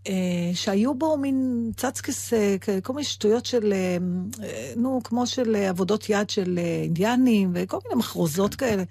אה, 0.07 0.51
שהיו 0.53 0.93
בו 0.95 1.17
מין 1.17 1.71
צצקס, 1.77 2.33
אה, 2.33 2.55
כל 2.83 2.93
מיני 2.93 3.03
שטויות 3.03 3.45
של, 3.45 3.73
אה, 3.73 3.97
אה, 4.43 4.73
נו, 4.77 5.01
כמו 5.03 5.27
של 5.27 5.55
אה, 5.55 5.69
עבודות 5.69 6.09
יד 6.09 6.29
של 6.29 6.59
אה, 6.59 6.81
אינדיאנים, 6.83 7.51
וכל 7.55 7.77
מיני 7.83 7.99
מחרוזות 7.99 8.55
כאלה. 8.55 8.83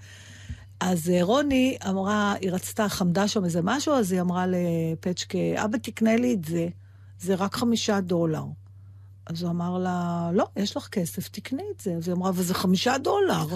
אז 0.81 1.13
רוני 1.21 1.77
אמרה, 1.89 2.35
היא 2.41 2.51
רצתה, 2.51 2.89
חמדה 2.89 3.29
שם 3.29 3.45
איזה 3.45 3.61
משהו, 3.63 3.95
אז 3.95 4.13
היא 4.13 4.21
אמרה 4.21 4.45
לפצ'קה, 4.47 5.39
אבא 5.65 5.79
תקנה 5.79 6.17
לי 6.17 6.35
את 6.35 6.45
זה, 6.45 6.69
זה 7.21 7.35
רק 7.35 7.55
חמישה 7.55 8.01
דולר. 8.01 8.45
אז 9.27 9.43
הוא 9.43 9.51
אמר 9.51 9.79
לה, 9.79 10.31
לא, 10.35 10.47
יש 10.57 10.77
לך 10.77 10.89
כסף, 10.89 11.29
תקני 11.29 11.63
את 11.77 11.81
זה. 11.81 11.95
אז 11.95 12.09
היא 12.09 12.15
אמרה, 12.15 12.31
אבל 12.31 12.43
זה 12.43 12.55
חמישה 12.55 12.99
דולר. 12.99 13.47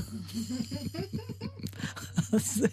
אז 2.32 2.66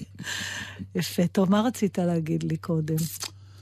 יפה. 0.95 1.27
טוב, 1.27 1.51
מה 1.51 1.61
רצית 1.61 1.97
להגיד 1.97 2.43
לי 2.43 2.57
קודם? 2.57 2.95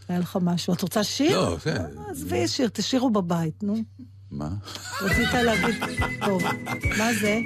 היה 0.08 0.20
לך 0.20 0.38
משהו. 0.42 0.74
את 0.74 0.82
רוצה 0.82 1.04
שיר? 1.04 1.40
לא, 1.42 1.58
זה... 1.64 1.78
עזבי 2.10 2.48
שיר, 2.48 2.70
תשאירו 2.74 3.10
בבית, 3.10 3.64
נו. 3.64 3.76
מה? 4.32 4.50
רצית 5.02 5.34
להגיד... 5.34 5.76
טוב, 6.26 6.44
מה 6.98 7.14
זה? 7.22 7.40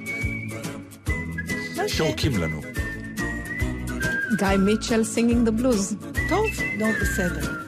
מה 1.75 1.83
זה? 1.87 1.89
שורקים 1.89 2.37
לנו. 2.37 2.61
גיא 4.37 4.47
מיטשל 4.47 5.03
singing 5.03 5.45
the 5.45 5.51
blues. 5.51 5.95
טוב, 6.29 6.45
נו, 6.79 6.85
בסדר. 7.01 7.65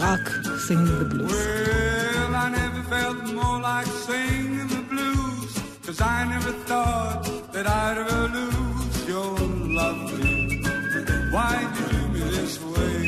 rock 0.00 0.28
singing 0.66 0.98
the 0.98 1.04
blues. 1.04 1.32
Well, 1.32 2.34
I 2.34 2.48
never 2.50 2.82
felt 2.94 3.18
more 3.34 3.60
like 3.60 3.86
singing 3.86 4.68
the 4.68 4.82
blues, 4.92 5.52
cause 5.84 6.00
I 6.00 6.18
never 6.34 6.52
thought 6.68 7.22
that 7.52 7.66
I'd 7.66 7.98
ever 7.98 8.28
lose 8.36 9.08
your 9.12 9.34
love. 9.78 10.00
Why 11.34 11.54
do 11.74 11.80
you 11.82 11.88
do 11.94 12.02
me 12.14 12.20
this 12.36 12.54
way? 12.72 12.98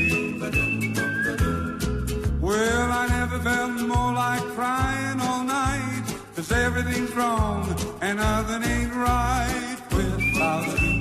Well, 2.41 2.89
I 3.03 3.07
never 3.19 3.39
felt 3.49 3.73
more 3.93 4.13
like 4.25 4.45
crying 4.57 5.21
all 5.21 5.45
night, 5.45 6.05
cause 6.35 6.51
everything's 6.51 7.15
wrong 7.15 7.63
and 8.01 8.19
nothing 8.19 8.63
ain't 8.75 8.95
right 8.95 9.79
without 9.97 10.67
you. 10.81 10.99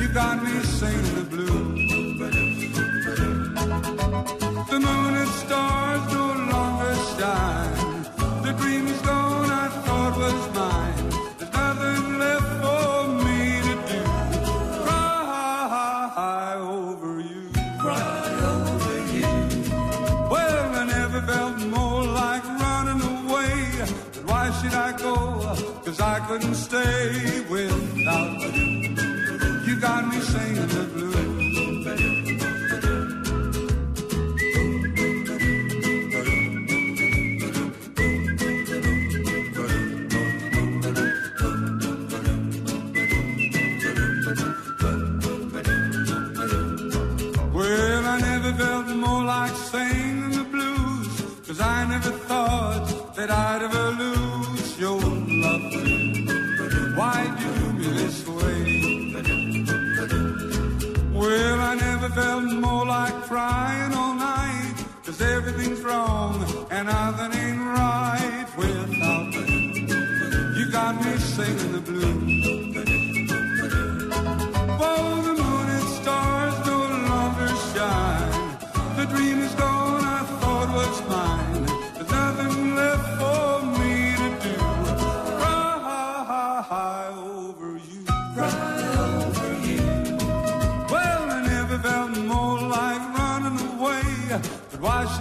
You 0.00 0.08
got 0.08 0.42
me 0.42 0.52
singing 0.80 1.14
the 1.14 1.26
blues. 1.34 1.65
The 4.76 4.82
moon 4.82 5.14
and 5.14 5.30
stars 5.30 6.12
no 6.12 6.26
longer 6.52 6.94
shine. 7.16 8.02
The 8.42 8.52
dream 8.58 8.86
is 8.88 9.00
gone, 9.00 9.50
I 9.50 9.68
thought 9.68 10.14
was 10.18 10.54
mine. 10.54 11.08
There's 11.38 11.52
nothing 11.54 12.18
left 12.18 12.50
for 12.62 13.08
me 13.24 13.40
to 13.66 13.74
do. 13.88 14.02
Cry 14.84 16.56
over 16.60 17.20
you. 17.20 17.42
Cry 17.80 18.28
over 18.52 18.96
you. 19.16 19.32
Well, 20.30 20.74
I 20.80 20.84
never 20.84 21.20
felt 21.22 21.58
more 21.76 22.04
like 22.04 22.44
running 22.44 23.00
away. 23.00 23.56
But 24.12 24.24
why 24.26 24.44
should 24.60 24.74
I 24.74 24.92
go? 24.98 25.14
Cause 25.86 26.00
I 26.00 26.20
couldn't 26.28 26.54
stay 26.54 27.40
without 27.48 28.42
you. 28.54 28.94
You 29.66 29.80
got 29.80 30.06
me 30.06 30.20
singing 30.20 30.68
the 30.68 30.84
blues. 30.92 32.55
The 49.84 50.44
blues, 50.50 51.08
cause 51.46 51.60
I 51.60 51.86
never 51.86 52.10
thought 52.10 53.14
that 53.16 53.30
I'd 53.30 53.62
ever 53.62 53.90
lose 54.02 54.78
your 54.78 55.00
love. 55.00 55.62
Why 56.96 57.18
do 57.38 57.44
you 57.44 57.54
do 57.60 57.72
me 57.78 57.88
this 58.00 58.26
way? 58.26 58.58
Well, 61.12 61.60
I 61.60 61.74
never 61.74 62.08
felt 62.08 62.44
more 62.44 62.86
like 62.86 63.14
crying 63.24 63.92
all 63.92 64.14
night, 64.14 64.74
cause 65.04 65.20
everything's 65.20 65.82
wrong 65.82 66.44
and 66.70 66.86
nothing 66.88 67.35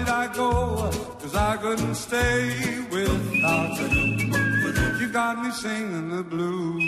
Should 0.06 0.14
I 0.14 0.28
go? 0.42 0.52
Cause 1.22 1.36
I 1.36 1.58
couldn't 1.64 1.96
stay 1.96 2.40
without 2.94 3.74
you. 3.80 3.90
You 5.00 5.08
got 5.20 5.34
me 5.42 5.50
singing 5.62 6.10
the 6.16 6.24
blues. 6.32 6.84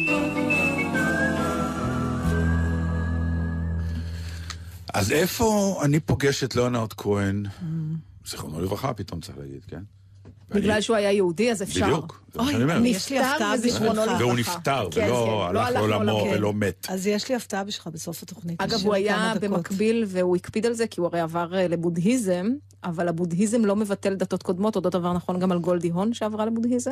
אז 4.94 5.12
איפה 5.12 5.80
אני 5.86 6.00
פוגש 6.00 6.44
את 6.44 6.56
ליאונרד 6.56 6.94
כהן, 6.94 7.44
זיכרונו 8.26 8.62
לברכה 8.62 8.94
פתאום 8.94 9.22
צריך 9.22 9.38
להגיד, 9.38 9.66
כן? 9.68 9.84
בגלל 10.50 10.82
שהוא 10.82 10.96
היה 10.98 11.12
יהודי, 11.12 11.52
אז 11.52 11.64
אפשר. 11.64 11.86
בדיוק, 11.86 12.22
זה 12.34 12.40
מה 12.40 12.44
אוי, 12.46 12.52
שאני 12.54 12.64
אומר. 12.64 12.78
אני- 12.78 12.90
יש 12.90 13.10
לי 13.10 13.20
הפתעה 13.20 13.56
נפטר 13.56 13.68
וזיכרונו. 13.68 13.94
לברכה. 14.02 14.18
והוא 14.24 14.34
נפטר, 14.36 14.88
כן, 14.92 15.02
ולא 15.06 15.46
כן, 15.48 15.54
לא 15.54 15.62
הלך 15.62 15.68
הלך 15.68 15.76
לעולמו. 15.78 16.28
ולא 16.34 16.54
מת. 16.54 16.88
אז 16.90 17.08
יש 17.08 17.30
לי 17.30 17.36
הפתעה 17.36 17.64
בשבילך 17.64 17.88
בסוף 17.88 18.24
התוכנית. 18.24 18.62
אגב, 18.62 18.80
הוא 18.86 18.94
היה. 18.94 19.34
במקביל, 19.42 20.04
והוא 20.08 20.36
הקפיד 20.36 20.66
על 20.66 20.74
זה, 20.74 20.88
כי 20.88 21.00
הוא 21.00 21.08
הרי 21.08 21.20
עבר 21.20 21.56
אה, 21.58 21.68
לבודהיזם, 21.68 22.48
אבל 22.84 23.08
הבודהיזם 23.08 23.66
לא 23.66 23.76
מבטל 23.76 24.16
דתות 24.16 24.44
קודמות, 24.44 24.76
אותו 24.76 24.90
דבר 24.90 25.14
נכון 25.14 25.40
גם 25.40 25.52
על 25.52 25.60
גולדי 25.60 25.90
הון 25.90 26.14
שעברה 26.14 26.46
לבודהיזם. 26.46 26.92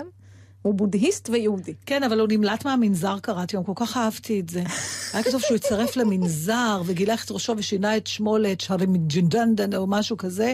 הוא 0.62 0.74
בודהיסט 0.74 1.30
ויהודי. 1.30 1.74
כן, 1.86 2.04
אבל 2.04 2.20
הוא 2.20 2.28
נמלט 2.32 2.66
מהמנזר, 2.66 3.20
קראתי, 3.22 3.56
היום, 3.56 3.64
כל 3.64 3.72
כך 3.76 3.98
אהבתי 3.98 4.40
את 4.40 4.50
זה. 4.50 4.64
היה 5.14 5.24
כתוב 5.24 5.42
שהוא 5.42 5.56
הצטרף 5.56 5.98
למנזר, 5.98 6.82
וגילח 6.86 7.26
את 7.26 7.32
ראשו 7.32 7.54
ושינה 7.58 7.98
את 7.98 8.08
שמו 8.08 8.38
לצ'רמיג'נדן 8.38 9.76
או 9.76 9.88
משהו 9.88 10.18
כזה. 10.18 10.54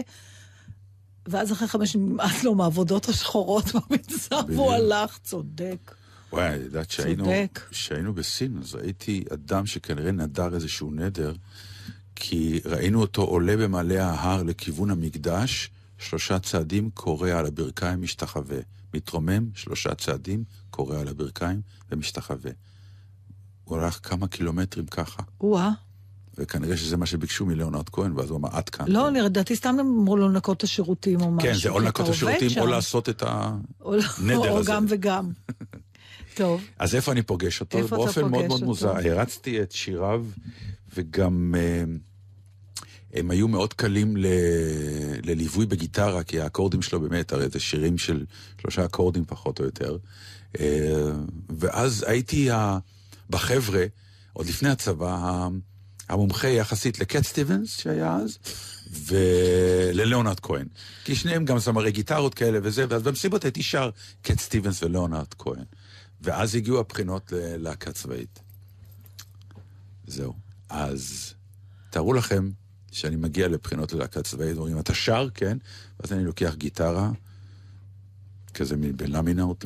ואז 1.26 1.52
אחרי 1.52 1.68
חמש 1.68 1.92
שנים 1.92 2.08
נמאס 2.12 2.44
לו 2.44 2.54
מהעבודות 2.54 3.08
השחורות 3.08 3.64
במנזר, 3.74 4.40
והוא 4.48 4.72
הלך, 4.72 5.18
צודק. 5.18 5.94
וואי, 6.32 6.56
את 6.56 6.60
יודעת 6.60 6.90
שהיינו, 6.90 7.24
צודק. 7.24 7.60
שהיינו 7.70 8.14
בסין, 8.14 8.58
אז 8.58 8.74
ראיתי 8.74 9.24
אדם 9.32 9.66
שכנראה 9.66 10.12
נדר 10.12 10.54
איזשהו 10.54 10.90
נדר, 10.90 11.34
כי 12.16 12.60
ראינו 12.64 13.00
אותו 13.00 13.22
עולה 13.22 13.56
במעלה 13.56 14.06
ההר 14.06 14.42
לכיוון 14.42 14.90
המקדש, 14.90 15.70
שלושה 15.98 16.38
צעדים 16.38 16.90
קורא 16.94 17.30
על 17.30 17.46
הברכיים, 17.46 18.02
משתחווה. 18.02 18.58
מתרומם, 18.94 19.48
שלושה 19.54 19.94
צעדים, 19.94 20.44
קורא 20.70 20.98
על 20.98 21.08
הברכיים 21.08 21.60
ומשתחווה. 21.90 22.50
הוא 23.64 23.78
הלך 23.78 23.98
כמה 24.02 24.28
קילומטרים 24.28 24.86
ככה, 24.86 25.22
או-אה. 25.40 25.70
וכנראה 26.38 26.76
שזה 26.76 26.96
מה 26.96 27.06
שביקשו 27.06 27.46
מליאונרד 27.46 27.88
כהן, 27.88 28.12
ואז 28.16 28.30
הוא 28.30 28.38
אמר, 28.38 28.48
עד 28.52 28.68
כאן. 28.68 28.86
לא, 28.88 29.10
לדעתי 29.10 29.56
סתם 29.56 29.76
אמרו 29.80 30.16
לו 30.16 30.28
לנקות 30.28 30.56
את 30.56 30.62
השירותים 30.62 31.20
או 31.20 31.30
משהו. 31.30 31.48
כן, 31.48 31.54
זה 31.54 31.68
או 31.68 31.80
לנקות 31.80 32.06
את 32.06 32.10
השירותים, 32.10 32.50
או. 32.60 32.66
לעשות 32.66 33.08
את. 33.08 33.22
או 33.80 33.96
לא- 33.96 34.02
נדר 34.22 34.50
או 34.50 34.58
הזה. 34.58 34.72
גם 34.72 34.86
וגם. 34.88 35.30
טוב. 36.34 36.62
אז 36.78 36.94
איפה 36.94 37.12
אני 37.12 37.22
פוגש 37.22 37.60
אותו? 37.60 37.78
איפה 37.78 37.96
אתה 37.96 38.04
באופן 38.04 38.20
מאוד 38.20 38.32
פוגש 38.32 38.48
מאוד 38.48 38.52
אותו? 38.52 38.66
מוזר. 38.66 38.96
הרצתי 39.10 39.62
את 39.62 39.72
שיריו, 39.72 40.24
וגם 40.96 41.54
אה, 41.58 41.84
הם 43.12 43.30
היו 43.30 43.48
מאוד 43.48 43.72
קלים. 43.72 44.16
לליווי 45.22 45.66
בגיטרה, 45.66 46.22
כי 46.22 46.40
האקורדים 46.40 46.82
שלו 46.82 47.00
באמת, 47.00 47.32
הרי 47.32 47.48
זה 47.48 47.60
שירים 47.60 47.98
של 47.98 48.24
שלושה 48.60 48.84
אקורדים 48.84 49.24
פחות 49.24 49.60
או 49.60 49.64
יותר. 49.64 49.96
אה, 50.60 51.10
ואז 51.58 52.04
הייתי. 52.08 52.48
בחבר'ה, 53.30 53.84
עוד 54.32 54.46
לפני 54.46 54.68
הצבא, 54.68 55.48
המומחה 56.08 56.48
יחסית 56.48 56.98
לקט 56.98 57.22
סטיבנס 57.22 57.80
שהיה 57.80 58.16
אז, 58.16 58.38
ולליאונרד 59.06 60.40
כהן. 60.40 60.66
כי 61.04 61.14
שניהם 61.14 61.44
גם 61.44 61.58
זמרי 61.58 61.92
גיטרות 61.92 62.34
כאלה 62.34 62.58
וזה, 62.62 62.86
ואז 62.88 63.02
במסיבות 63.02 63.44
הייתי 63.44 63.62
שר 63.62 63.90
קט 64.22 64.38
סטיבנס 64.38 64.82
וליאונרד 64.82 65.34
כהן. 65.38 65.64
ואז 66.20 66.54
הגיעו 66.54 66.80
הבחינות 66.80 67.32
ללהקה 67.32 67.92
צבאית. 67.92 68.40
זהו. 70.06 70.34
אז 70.68 71.34
תארו 71.90 72.12
לכם 72.12 72.50
שאני 72.92 73.16
מגיע 73.16 73.48
לבחינות 73.48 73.92
ללהקה 73.92 74.22
צבאית, 74.22 74.56
אומרים, 74.56 74.78
אתה 74.78 74.94
שר? 74.94 75.28
כן. 75.34 75.58
ואז 76.00 76.12
אני 76.12 76.24
לוקח 76.24 76.54
גיטרה, 76.54 77.10
כזה 78.54 78.76
בלמינאוט, 78.76 79.64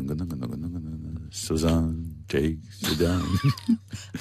סוזן, 1.32 1.92
ג'ייק, 2.28 2.56
סודן. 2.72 3.20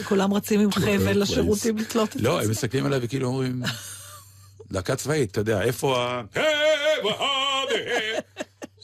כולם 0.07 0.33
רצים 0.33 0.59
עם 0.59 0.71
חבל 0.71 1.21
לשירותים 1.21 1.77
לתלות 1.77 2.15
את 2.15 2.21
לא, 2.21 2.41
הם 2.41 2.49
מסתכלים 2.49 2.85
עליי 2.85 2.99
וכאילו 3.03 3.27
אומרים, 3.27 3.61
להקה 4.71 4.95
צבאית, 4.95 5.31
אתה 5.31 5.41
יודע, 5.41 5.61
איפה 5.61 6.03
ה... 6.03 6.23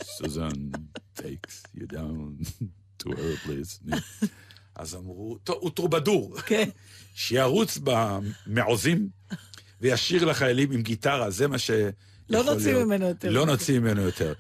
סוזן 0.04 0.50
takes 1.18 1.78
you 1.78 1.94
down 1.94 2.44
to 3.04 3.10
her. 3.10 3.52
אז 4.76 4.96
אמרו, 4.96 5.38
טוב, 5.44 5.58
הוא 5.60 5.72
טרובדור. 5.72 6.38
כן. 6.46 6.70
שירוץ 7.16 7.80
במעוזים 7.84 9.10
וישיר 9.82 10.26
לחיילים 10.26 10.72
עם 10.72 10.82
גיטרה, 10.82 11.30
זה 11.30 11.48
מה 11.48 11.58
ש... 11.58 11.72
לא 12.30 12.44
נוציא. 12.44 12.84
ממנו 12.84 13.08
יותר. 13.08 13.30
לא 13.30 13.46
נוציא 13.46 13.80
ממנו 13.80 14.02
יותר. 14.02 14.34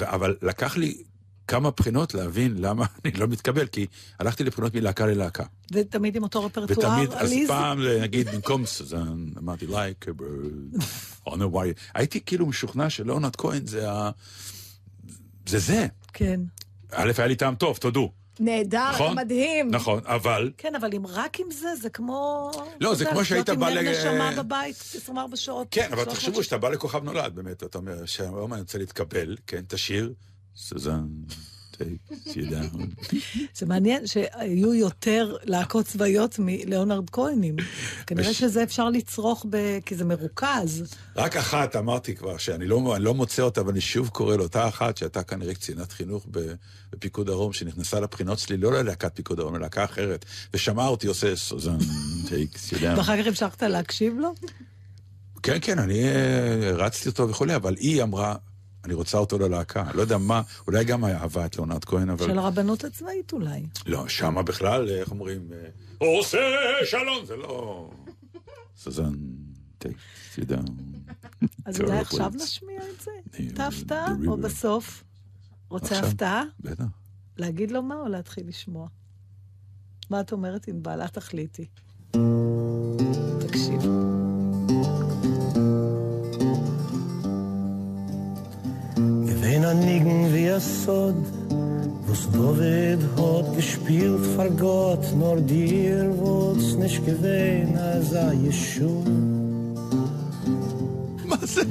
אבל 0.00 0.36
לקח 0.42 0.76
לי 0.76 1.02
כמה 1.48 1.70
בחינות 1.70 2.14
להבין 2.14 2.54
למה 2.58 2.86
אני 3.04 3.12
לא 3.12 3.26
מתקבל, 3.26 3.66
כי 3.66 3.86
הלכתי 4.18 4.44
לבחינות 4.44 4.74
מלהקה 4.74 5.06
ללהקה. 5.06 5.44
ותמיד 5.72 6.16
עם 6.16 6.22
אותו 6.22 6.44
רפרטואר 6.44 6.92
ותמיד, 6.92 7.12
אז 7.12 7.32
עליז. 7.32 7.48
פעם, 7.48 7.80
נגיד, 8.00 8.28
במקום 8.28 8.66
סוזן, 8.66 9.26
אמרתי, 9.38 9.66
like 9.66 10.04
a 10.04 10.20
bird, 10.20 10.82
I 11.26 11.30
don't 11.30 11.32
know 11.32 11.54
why. 11.54 11.80
הייתי 11.94 12.20
כאילו 12.20 12.46
משוכנע 12.46 12.90
שלאונרד 12.90 13.36
כהן 13.36 13.66
זה 13.66 13.90
ה... 13.90 14.10
זה 15.46 15.58
זה. 15.58 15.86
כן. 16.12 16.40
א', 16.92 17.12
היה 17.18 17.26
לי 17.26 17.36
טעם 17.36 17.54
טוב, 17.54 17.76
תודו. 17.76 18.12
נהדר, 18.40 18.90
נכון? 18.94 19.16
מדהים. 19.16 19.70
נכון, 19.70 20.00
אבל... 20.04 20.50
כן, 20.58 20.74
אבל 20.74 20.90
אם 20.96 21.06
רק 21.06 21.40
עם 21.40 21.50
זה, 21.50 21.68
זה 21.82 21.90
כמו... 21.90 22.50
לא, 22.80 22.94
זה 22.94 23.04
כמו 23.04 23.24
שהיית 23.24 23.48
להיות 23.48 23.60
בא 23.60 23.68
עם 23.68 23.74
ל- 23.76 23.80
לב 23.80 23.96
נשמה 23.98 24.42
בבית 24.42 24.76
24 24.96 25.36
שעות. 25.36 25.66
כן, 25.70 25.84
אבל 25.86 25.96
300 26.04 26.08
תחשבו 26.14 26.42
שאתה 26.42 26.58
בא 26.58 26.68
לכוכב 26.68 27.04
נולד, 27.04 27.34
באמת, 27.34 27.62
אתה 27.62 27.78
אומר, 27.78 28.04
שהיום 28.06 28.52
אני 28.52 28.60
רוצה 28.60 28.78
להתקבל, 28.78 29.36
כן, 29.46 29.62
תשאיר, 29.68 30.12
סוזן, 30.56 31.06
down. 31.80 33.06
זה 33.54 33.66
מעניין 33.66 34.06
שהיו 34.06 34.74
יותר 34.74 35.36
להקות 35.44 35.86
צבאיות 35.86 36.38
מליאונרד 36.38 37.10
כהנים. 37.10 37.56
כנראה 38.06 38.34
שזה 38.34 38.62
אפשר 38.62 38.90
לצרוך 38.90 39.46
ב... 39.50 39.78
כי 39.86 39.96
זה 39.96 40.04
מרוכז. 40.04 40.96
רק 41.16 41.36
אחת 41.36 41.76
אמרתי 41.76 42.14
כבר, 42.14 42.36
שאני 42.36 42.66
לא, 42.66 42.96
לא 43.00 43.14
מוצא 43.14 43.42
אותה, 43.42 43.60
אבל 43.60 43.70
אני 43.70 43.80
שוב 43.80 44.08
קורא 44.08 44.36
לאותה 44.36 44.68
אחת 44.68 44.96
שהייתה 44.96 45.22
כנראה 45.22 45.54
קצינת 45.54 45.92
חינוך 45.92 46.26
בפיקוד 46.92 47.26
דרום, 47.26 47.52
שנכנסה 47.52 48.00
לבחינות 48.00 48.38
שלי, 48.38 48.56
לא 48.56 48.72
ללהקת 48.72 49.16
פיקוד 49.16 49.36
דרום, 49.36 49.56
ללהקה 49.56 49.84
אחרת, 49.84 50.24
ושמעה 50.54 50.88
אותי 50.88 51.06
עושה 51.06 51.36
סוזן, 51.36 51.78
down. 51.78 52.74
ואחר 52.96 53.22
כך 53.22 53.26
המשכת 53.26 53.62
להקשיב 53.62 54.14
לו? 54.18 54.34
כן, 55.42 55.58
כן, 55.60 55.78
אני 55.78 56.04
אה, 56.04 56.70
רצתי 56.72 57.08
אותו 57.08 57.28
וכולי, 57.28 57.56
אבל 57.56 57.74
היא 57.74 58.02
אמרה, 58.02 58.34
אני 58.84 58.94
רוצה 58.94 59.18
אותו 59.18 59.38
ללהקה. 59.38 59.84
לא 59.94 60.00
יודע 60.00 60.18
מה, 60.18 60.42
אולי 60.66 60.84
גם 60.84 61.04
אהבה 61.04 61.46
את 61.46 61.56
ליאונרד 61.56 61.84
כהן, 61.84 62.10
אבל... 62.10 62.26
של 62.26 62.38
הרבנות 62.38 62.84
הצבאית 62.84 63.32
אולי. 63.32 63.66
לא, 63.86 64.08
שמה 64.08 64.42
בכלל, 64.42 64.88
איך 64.88 65.10
אומרים? 65.10 65.48
אה, 65.52 66.08
עושה 66.18 66.38
שלום, 66.84 67.24
זה 67.26 67.36
לא... 67.36 67.90
you 70.38 70.44
down. 70.44 70.72
אז 71.64 71.80
אולי 71.80 71.98
עכשיו. 71.98 72.32
נשמיע 72.34 72.80
את 72.80 73.00
זה? 73.00 73.10
את 73.54 73.60
ההפתעה? 73.60 74.06
או. 74.26 74.36
בסוף? 74.36 75.04
רוצה. 75.68 75.98
הפתעה? 75.98 76.42
בטח. 76.60 76.84
להגיד 77.36 77.70
לו 77.70 77.82
מה 77.82 77.94
או 77.94 78.08
להתחיל 78.08 78.48
לשמוע? 78.48 78.88
מה 80.10 80.20
את 80.20 80.32
אומרת, 80.32 80.68
ענבל? 80.68 81.04
את 81.04 81.12
תחליטי. 81.12 81.66
תקשיב. 82.10 83.27
Gewinn 89.68 89.80
an 89.80 89.86
Nigen 89.86 90.34
wie 90.34 90.50
ein 90.50 90.60
Sod, 90.60 91.14
wo's 92.06 92.22
David 92.32 93.00
hat 93.18 93.56
gespielt 93.56 94.24
vor 94.34 94.48
Gott, 94.50 95.04
nur 95.16 95.36
dir 95.40 96.10
wo's 96.20 96.76
nicht 96.76 97.04
gewinn, 97.06 97.76
als 97.76 98.14
a 98.14 98.32
Yeshua. 98.32 99.04
מה 101.24 101.36
זה? 101.42 101.62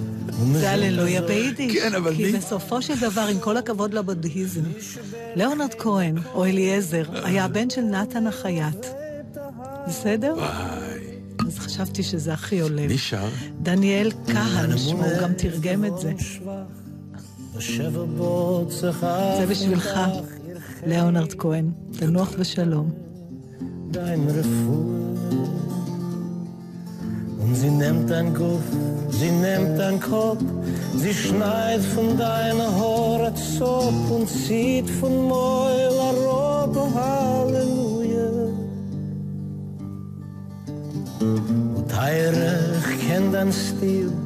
זה 0.53 0.69
הללויה 0.71 1.21
ביידיש. 1.21 1.73
כן, 1.77 1.93
אבל 1.95 2.15
כי 2.15 2.23
מי- 2.31 2.37
בסופו 2.37 2.81
של 2.81 2.93
דבר, 3.01 3.21
עם 3.31 3.39
כל 3.39 3.57
הכבוד 3.57 3.93
לבודהיזם, 3.93 4.61
ליאונרד 5.35 5.73
כהן, 5.79 6.15
או 6.33 6.45
אליעזר, 6.45 7.03
היה 7.23 7.45
הבן 7.45 7.69
של 7.69 7.81
נתן 7.81 8.27
החייט. 8.27 8.85
בסדר? 9.87 10.33
וואי. 10.37 10.99
אז 11.47 11.59
חשבתי 11.59 12.03
שזה 12.03 12.33
הכי 12.33 12.59
עולה. 12.59 12.87
מי 12.87 12.97
שר? 12.97 13.27
דניאל 13.61 14.11
כהן 14.25 14.77
שמו, 14.77 15.03
הוא 15.05 15.21
גם 15.21 15.33
תרגם 15.33 15.85
את 15.85 15.97
זה. 15.97 16.13
בשבר 17.56 18.04
בו 18.04 18.64
צריכה 18.68 19.34
זה 19.38 19.46
בשבילך, 19.46 20.00
ליאונרד 20.86 21.32
כהן. 21.32 21.70
תנוח 21.98 22.34
בשלום. 22.38 22.90
dein 23.92 24.26
Refuhr. 24.28 25.12
Und 27.42 27.54
sie 27.54 27.70
nimmt 27.70 28.10
dein 28.10 28.32
Guff, 28.32 28.62
sie 29.10 29.30
nimmt 29.30 29.78
dein 29.78 30.00
Kopf, 30.00 30.42
sie 30.96 31.12
schneit 31.12 31.82
von 31.94 32.16
deiner 32.16 32.70
Haare 32.80 33.32
Zop 33.34 33.92
und 34.10 34.28
zieht 34.28 34.88
von 34.88 35.28
Mäul 35.28 35.98
a 36.08 36.10
Robe, 36.26 36.82
Halleluja. 36.94 38.30
Und 41.20 42.00
heire, 42.00 42.76
ich 42.80 43.06
kenn 43.06 43.32
dein 43.32 43.52
Stil, 43.52 44.10
ich 44.10 44.25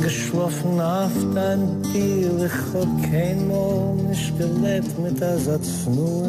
bin 0.00 0.80
auf 0.80 1.12
dein 1.34 1.82
Deal, 1.92 2.46
ich 2.46 2.74
hab 2.74 3.10
kein 3.10 3.48
Mal 3.48 3.94
nicht 4.08 4.38
gelebt 4.38 4.98
mit 4.98 5.20
Ersatz 5.20 5.86
nur. 5.86 6.28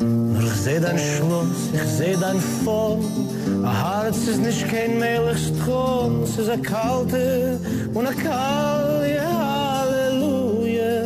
Nur 0.00 0.42
ich 0.42 0.52
seh 0.52 0.80
dein 0.80 0.98
Schloss, 0.98 1.70
ich 1.72 1.90
seh 1.98 2.16
dein 2.20 2.40
Form. 2.64 3.00
Ein 3.62 3.84
Herz 3.84 4.16
ist 4.28 4.40
nicht 4.40 4.68
kein 4.68 4.98
Melchstrom, 4.98 6.22
es 6.24 6.38
ist 6.38 6.50
ein 6.50 6.62
kalte 6.62 7.58
und 7.94 8.06
ein 8.06 8.16
kalte 8.16 9.20
Halleluja. 9.38 11.02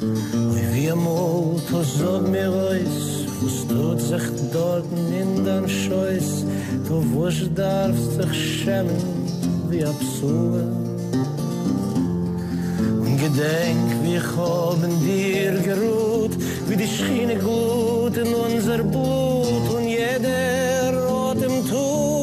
Und 0.00 0.74
wie 0.74 0.90
am 0.90 1.06
Auto 1.06 1.82
sag 1.82 2.28
mir 2.28 2.52
euch, 2.52 3.15
was 3.42 3.66
tut 3.68 4.00
sich 4.00 4.26
dort 4.52 4.86
in 4.92 5.44
dein 5.44 5.68
Scheuß, 5.68 6.44
du 6.88 6.94
wusch 7.12 7.44
darfst 7.54 8.18
dich 8.18 8.62
schämen 8.62 8.96
wie 9.68 9.84
Psur. 10.00 10.62
Und 13.04 13.16
gedenk, 13.24 13.88
wie 14.02 14.16
ich 14.16 14.30
hab 14.36 14.82
in 14.84 15.00
dir 15.06 15.52
geruht, 15.70 16.34
wie 16.68 16.76
die 16.76 16.86
Schiene 16.86 17.36
gut 17.36 18.16
in 18.16 18.32
unser 18.34 18.78
Blut 18.78 19.66
und 19.76 19.88
jeder 19.88 20.92
rot 21.06 21.40
im 21.42 21.68
Tod, 21.68 22.15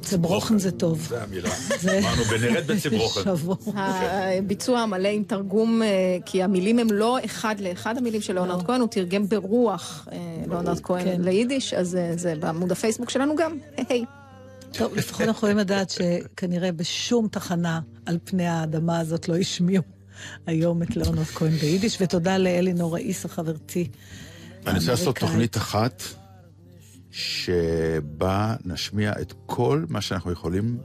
צברוכן 0.00 0.58
זה 0.58 0.70
טוב. 0.70 1.06
זה 1.08 1.22
המילה. 1.22 1.50
זה- 1.80 1.98
אמרנו, 1.98 2.24
בנרד 2.24 2.66
בצברוכן. 2.72 3.30
הביצוע 3.76 4.80
המלא 4.80 5.08
עם 5.08 5.22
תרגום, 5.24 5.82
אה, 5.82 5.88
כי 6.26 6.42
המילים 6.42 6.78
הם 6.78 6.92
לא 6.92 7.18
אחד 7.24 7.60
לאחד 7.60 7.98
המילים 7.98 8.20
של 8.20 8.32
ליאונרד 8.32 8.66
כהן, 8.66 8.80
הוא 8.80 8.88
תרגם 8.88 9.28
ברוח 9.28 10.08
אה, 10.12 10.18
ליאונרד 10.48 10.80
כהן 10.80 11.04
כן. 11.04 11.20
ליידיש, 11.22 11.74
אז 11.74 11.96
אה, 11.96 12.12
זה 12.16 12.34
בעמוד 12.40 12.72
הפייסבוק 12.72 13.10
שלנו 13.10 13.36
גם. 13.36 13.56
היי. 13.76 14.04
טוב, 14.72 14.94
לפחות 14.96 15.20
אנחנו 15.20 15.38
יכולים 15.38 15.58
לדעת 15.58 15.90
שכנראה 15.90 16.72
בשום 16.72 17.28
תחנה 17.28 17.80
על 18.06 18.18
פני 18.24 18.46
האדמה 18.46 18.98
הזאת 18.98 19.28
לא 19.28 19.36
השמיעו 19.36 19.82
היום 20.46 20.82
את 20.82 20.96
ליאונרד 20.96 21.24
כהן 21.24 21.50
ביידיש, 21.50 21.98
ותודה 22.00 22.38
לאלינור 22.38 22.94
ראיס, 22.94 23.24
החברתי. 23.24 23.88
אני 24.66 24.78
רוצה 24.78 24.90
לעשות. 24.90 25.18
תוכנית 25.18 25.56
אחת, 25.56 26.02
שבה 27.10 28.56
נשמיע 28.64 29.12
את 29.20 29.32
כל 29.46 29.84
מה 29.88 30.00
שאנחנו 30.00 30.32
יכולים 30.32 30.78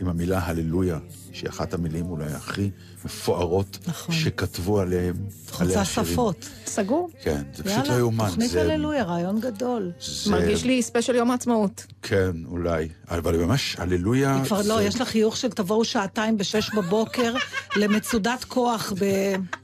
עם 0.00 0.08
המילה 0.08 0.38
הללויה, 0.46 0.98
שהיא 1.32 1.48
אחת 1.50 1.74
המילים 1.74 2.06
אולי 2.06 2.32
הכי 2.32 2.70
מפוארות 3.04 3.78
נכון. 3.86 4.14
שכתבו 4.14 4.80
עליהם, 4.80 5.14
חוצה 5.50 5.64
עליה 5.64 5.84
שירים. 5.84 6.08
שפות. 6.12 6.48
סגור. 6.66 7.08
כן, 7.22 7.42
זה 7.54 7.64
פשוט 7.64 7.76
יאללה, 7.78 7.88
לא 7.94 7.98
יאומן. 7.98 8.26
תוכנית 8.28 8.50
זה- 8.50 8.60
הללויה, 8.62 9.04
רעיון 9.04 9.40
גדול. 9.40 9.90
זה- 10.00 10.30
מרגיש 10.30 10.64
לי 10.64 10.82
ספיישל 10.82 11.14
יום 11.14 11.30
העצמאות. 11.30 11.86
כן, 12.02 12.30
אולי. 12.46 12.88
אבל 13.08 13.36
ממש, 13.36 13.76
הללויה... 13.78 14.36
היא 14.36 14.44
כבר 14.44 14.58
לא, 14.58 14.76
זה- 14.76 14.82
יש 14.82 15.00
לך 15.00 15.08
חיוך 15.08 15.36
של 15.36 15.48
תבואו 15.50 15.84
שעתיים 15.84 16.38
בשש 16.38 16.70
בבוקר 16.74 17.34
למצודת 17.80 18.44
כוח 18.44 18.92
ב... 19.00 19.04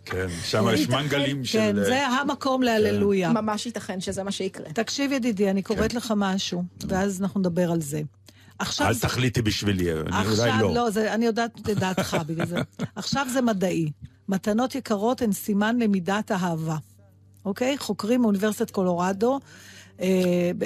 כן, 0.04 0.26
שם 0.44 0.66
יש 0.74 0.88
מנגלים 0.88 1.44
של... 1.44 1.58
כן, 1.58 1.76
זה 1.84 2.06
המקום 2.06 2.62
להללויה. 2.62 3.32
ממש 3.32 3.66
ייתכן 3.66 4.00
שזה 4.00 4.22
מה 4.22 4.32
שיקרה. 4.32 4.66
תקשיב, 4.72 5.12
ידידי, 5.12 5.50
אני 5.50 5.62
קוראת 5.62 5.94
לך 5.94 6.12
משהו, 6.16 6.62
ואז 6.88 7.22
אנחנו 7.22 7.40
נדבר 7.40 7.70
על 7.72 7.80
זה. 7.80 8.00
עכשיו 8.58 8.86
אל 8.88 8.92
זה- 8.92 9.00
תחליטי 9.00 9.42
בשבילי, 9.42 9.92
אני 9.92 10.00
אולי 10.00 10.18
עכשיו, 10.30 10.58
לא. 10.60 10.74
לא, 10.74 10.90
זה, 10.90 11.14
אני 11.14 11.26
יודעת 11.26 11.58
את 11.60 11.78
דעתך 11.78 12.16
בגלל 12.26 12.46
זה. 12.46 12.56
עכשיו 12.96 13.26
זה 13.32 13.40
מדעי. 13.42 13.90
מתנות 14.28 14.74
יקרות 14.74 15.22
הן 15.22 15.32
סימן 15.32 15.78
למידת 15.78 16.32
אהבה. 16.32 16.76
אוקיי? 17.44 17.78
חוקרים 17.78 18.20
מאוניברסיטת 18.22 18.70
קולורדו, 18.70 19.38
אה, 20.00 20.06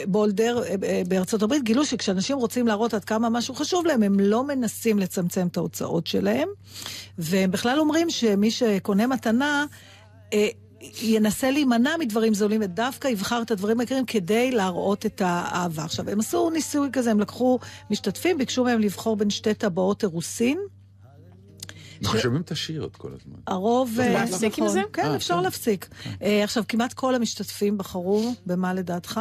בולדר 0.08 0.62
אה, 0.62 0.74
אה, 0.84 1.02
בארצות 1.08 1.42
הברית, 1.42 1.62
גילו 1.62 1.84
שכשאנשים 1.84 2.36
רוצים 2.38 2.66
להראות 2.66 2.94
עד 2.94 3.04
כמה 3.04 3.28
משהו 3.28 3.54
חשוב 3.54 3.86
להם, 3.86 4.02
הם 4.02 4.20
לא 4.20 4.44
מנסים 4.44 4.98
לצמצם 4.98 5.46
את 5.46 5.56
ההוצאות 5.56 6.06
שלהם, 6.06 6.48
והם 7.18 7.50
בכלל 7.50 7.78
אומרים 7.80 8.10
שמי 8.10 8.50
שקונה 8.50 9.06
מתנה, 9.06 9.64
אה, 10.32 10.48
ינסה 11.02 11.50
להימנע 11.50 11.90
מדברים 11.98 12.34
זולים, 12.34 12.60
ודווקא 12.64 13.08
יבחר 13.08 13.42
את 13.42 13.50
הדברים 13.50 13.80
היקרים 13.80 14.06
כדי 14.06 14.50
להראות 14.50 15.06
את 15.06 15.20
האהבה. 15.20 15.84
עכשיו, 15.84 16.10
הם 16.10 16.20
עשו 16.20 16.50
ניסוי 16.50 16.88
כזה, 16.92 17.10
הם 17.10 17.20
לקחו 17.20 17.58
משתתפים, 17.90 18.38
ביקשו 18.38 18.64
מהם 18.64 18.80
לבחור 18.80 19.16
בין 19.16 19.30
שתי 19.30 19.54
טבעות 19.54 20.02
אירוסין. 20.02 20.58
אנחנו 22.02 22.18
שומעים 22.18 22.42
את 22.42 22.50
השיר 22.50 22.82
עוד 22.82 22.96
כל 22.96 23.10
הזמן. 23.20 23.38
הרוב... 23.46 24.00
אה, 24.00 24.12
להפסיק 24.12 24.58
עם 24.58 24.64
נכון. 24.64 24.68
זה? 24.68 24.82
כן, 24.92 25.04
אה, 25.04 25.16
אפשר 25.16 25.36
כן. 25.36 25.42
להפסיק. 25.42 25.88
אה, 26.22 26.44
עכשיו, 26.44 26.64
כמעט 26.68 26.92
כל 26.92 27.14
המשתתפים 27.14 27.78
בחרו 27.78 28.34
במה 28.46 28.74
לדעתך? 28.74 29.20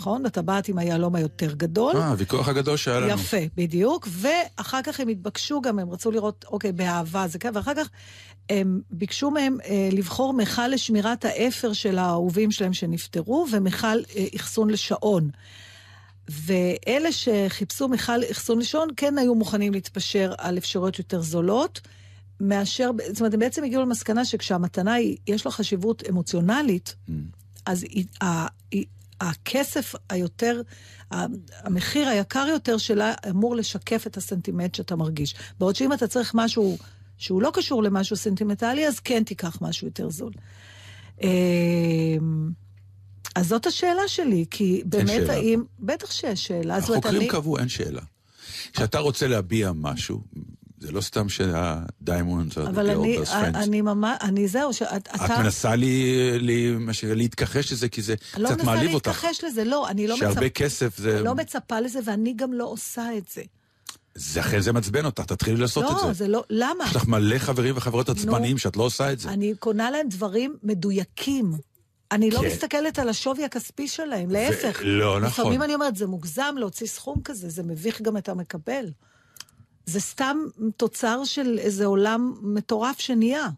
נכון? 0.00 0.26
הטבעת 0.26 0.68
עם 0.68 0.78
היהלום 0.78 1.14
היותר 1.14 1.54
גדול. 1.54 1.96
אה, 1.96 2.08
הוויכוח 2.08 2.48
הגדול 2.48 2.76
שהיה 2.76 3.00
לנו. 3.00 3.08
יפה, 3.08 3.36
בדיוק. 3.56 4.08
ואחר 4.10 4.82
כך 4.82 5.00
הם 5.00 5.08
התבקשו 5.08 5.60
גם, 5.60 5.78
הם 5.78 5.90
רצו 5.90 6.10
לראות, 6.10 6.44
אוקיי, 6.48 6.72
באהבה 6.72 7.28
זה 7.28 7.38
כן, 7.38 7.50
ואחר 7.54 7.74
כך 7.74 7.88
הם 8.50 8.80
ביקשו 8.90 9.30
מהם 9.30 9.58
אה, 9.64 9.88
לבחור 9.92 10.32
מכל 10.32 10.68
לשמירת 10.68 11.24
האפר 11.24 11.72
של 11.72 11.98
האהובים 11.98 12.50
שלהם 12.50 12.72
שנפטרו, 12.72 13.46
ומכל 13.52 13.86
אה, 14.16 14.26
אחסון 14.36 14.70
לשעון. 14.70 15.30
ואלה 16.28 17.12
שחיפשו 17.12 17.88
מכל 17.88 18.20
אחסון 18.30 18.58
לשעון, 18.58 18.88
כן 18.96 19.18
היו 19.18 19.34
מוכנים 19.34 19.72
להתפשר 19.72 20.32
על 20.38 20.58
אפשרויות 20.58 20.98
יותר 20.98 21.20
זולות, 21.20 21.80
מאשר, 22.40 22.90
זאת 23.08 23.20
אומרת, 23.20 23.34
הם 23.34 23.40
בעצם 23.40 23.64
הגיעו 23.64 23.82
למסקנה 23.82 24.24
שכשהמתנה 24.24 24.94
היא, 24.94 25.16
יש 25.26 25.46
לה 25.46 25.52
חשיבות 25.52 26.02
אמוציונלית, 26.08 26.94
Mm. 27.08 27.12
אז 27.66 27.82
היא, 27.82 28.04
ה, 28.22 28.46
היא, 28.70 28.84
הכסף 29.20 29.94
היותר, 30.10 30.62
המחיר 31.10 32.08
היקר 32.08 32.46
יותר 32.50 32.76
שלה 32.76 33.14
אמור 33.30 33.56
לשקף 33.56 34.06
את 34.06 34.16
הסנטימנט 34.16 34.74
שאתה 34.74 34.96
מרגיש. 34.96 35.34
בעוד 35.58 35.76
שאם 35.76 35.92
אתה 35.92 36.06
צריך 36.06 36.32
משהו 36.34 36.78
שהוא 37.20 37.42
לא 37.42 37.50
קשור 37.54 37.82
למשהו 37.82 38.16
סנטימנטלי, 38.16 38.88
אז 38.88 39.00
כן 39.00 39.24
תיקח 39.24 39.58
משהו 39.60 39.86
יותר 39.86 40.10
זול. 40.10 40.32
אמ, 41.22 41.28
אז 43.34 43.48
זאת 43.48 43.66
השאלה 43.66 44.08
שלי, 44.08 44.44
כי 44.50 44.82
באמת 44.84 45.08
שאלה. 45.08 45.32
האם... 45.32 45.62
בטח 45.78 46.10
שיש 46.10 46.46
שאלה. 46.46 46.76
החוקרים 46.76 47.28
קבעו, 47.28 47.58
אין 47.58 47.68
שאלה. 47.68 48.00
כשאתה 48.72 48.98
רוצה 48.98 49.26
להביע 49.26 49.72
משהו, 49.74 50.20
זה 50.78 50.92
לא 50.92 51.00
סתם 51.00 51.28
שה 51.28 51.61
diamonds, 51.61 52.58
אבל 52.58 52.90
אני, 52.90 53.18
אני 53.54 53.80
ממש, 53.80 54.18
אני 54.20 54.48
זהו, 54.48 54.72
שאת, 54.72 55.08
את. 55.14 55.30
מנסה 55.30 55.76
לי, 55.76 56.14
לי, 56.38 56.74
להתכחש 57.02 57.72
לזה, 57.72 57.88
כי 57.88 58.02
זה 58.02 58.14
לא 58.36 58.48
קצת 58.48 58.58
מנסה 58.58 58.66
מעליב 58.66 58.94
אותך. 58.94 59.06
להתכחש 59.06 59.44
לזה, 59.44 59.64
לא, 59.64 59.88
אני 59.88 60.06
לא 60.06 60.16
שהרבה 60.16 60.40
מצפה... 60.40 60.48
כסף 60.48 60.98
זה... 60.98 61.22
לא 61.22 61.34
מצפה 61.34 61.80
לזה, 61.80 61.98
ואני 62.04 62.34
גם 62.36 62.52
לא 62.52 62.64
עושה 62.64 63.16
את 63.18 63.28
זה. 63.34 63.42
זה 64.14 64.40
אחרי 64.40 64.62
זה 64.62 64.72
מעצבן 64.72 65.04
אותך, 65.04 65.24
תתחילי 65.24 65.60
לעשות 65.60 65.84
את 65.84 65.90
לא, 65.90 66.06
זה. 66.06 66.12
זה 66.12 66.28
לא, 66.28 66.44
למה? 66.50 66.84
יש 66.84 66.96
לך 66.96 67.06
מלא 67.06 67.38
חברים 67.38 67.76
וחברות. 67.76 68.08
עצבניים 68.08 68.58
שאת 68.58 68.76
לא 68.76 68.82
עושה 68.82 69.12
את 69.12 69.18
זה. 69.18 69.28
אני 69.28 69.54
קונה 69.58 69.90
להם 69.90 70.08
דברים 70.08 70.56
מדויקים. 70.62 71.52
אני 72.12 72.30
לא 72.30 72.40
כן. 72.40 72.46
מסתכלת 72.46 72.98
על 72.98 73.08
השווי 73.08 73.44
הכספי 73.44 73.88
שלהם, 73.88 74.30
להפך. 74.30 74.80
לא 74.84 75.20
נכון. 75.20 75.44
לפעמים 75.44 75.62
אני 75.62 75.74
אומרת, 75.74 75.96
זה 75.96 76.06
מוגזם 76.06 76.54
להוציא 76.58 76.86
סכום 76.86 77.22
כזה, 77.24 77.48
זה 77.48 77.62
מביך 77.62 78.02
גם 78.02 78.16
את 78.16 78.28
המקבל. 78.28 78.84
זה 79.86 80.00
סתם 80.00 80.38
תוצר 80.76 81.24
של 81.24 81.58
איזה 81.58 81.86
עולם 81.86 82.34
מטורף 82.42 83.00
שנהיה. 83.00 83.48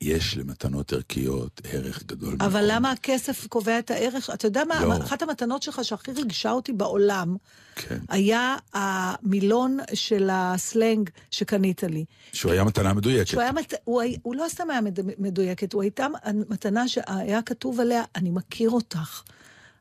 יש 0.00 0.36
למתנות 0.36 0.92
ערכיות 0.92 1.60
ערך 1.64 2.02
גדול 2.06 2.28
מאוד. 2.28 2.42
אבל 2.42 2.64
למה 2.68 2.90
הכסף 2.90 3.46
קובע 3.46 3.78
את 3.78 3.90
הערך? 3.90 4.30
אתה 4.34 4.46
יודע 4.46 4.62
מה, 4.68 4.84
לא. 4.84 4.96
אחת 4.96 5.22
המתנות 5.22 5.62
שלך 5.62 5.84
שהכי 5.84 6.12
ריגשה 6.12 6.50
אותי 6.50 6.72
בעולם, 6.72 7.36
כן. 7.74 7.98
היה 8.08 8.56
המילון 8.72 9.78
של 9.94 10.28
הסלנג 10.32 11.10
שקנית 11.30 11.82
לי. 11.82 12.04
שהוא 12.32 12.52
היה 12.52 12.64
מתנה 12.64 12.94
מדויקת. 12.94 13.26
שהוא 13.26 13.42
היה, 13.42 13.52
מת... 13.52 13.74
הוא, 13.84 14.00
היה... 14.00 14.18
הוא 14.22 14.36
לא 14.36 14.46
סתם 14.48 14.70
היה 14.70 14.80
מד... 14.80 14.98
מדויקת, 15.18 15.72
הוא 15.72 15.82
הייתה 15.82 16.06
מתנה 16.48 16.88
שהיה 16.88 17.42
כתוב 17.42 17.80
עליה, 17.80 18.02
אני 18.16 18.30
מכיר 18.30 18.70
אותך. 18.70 19.22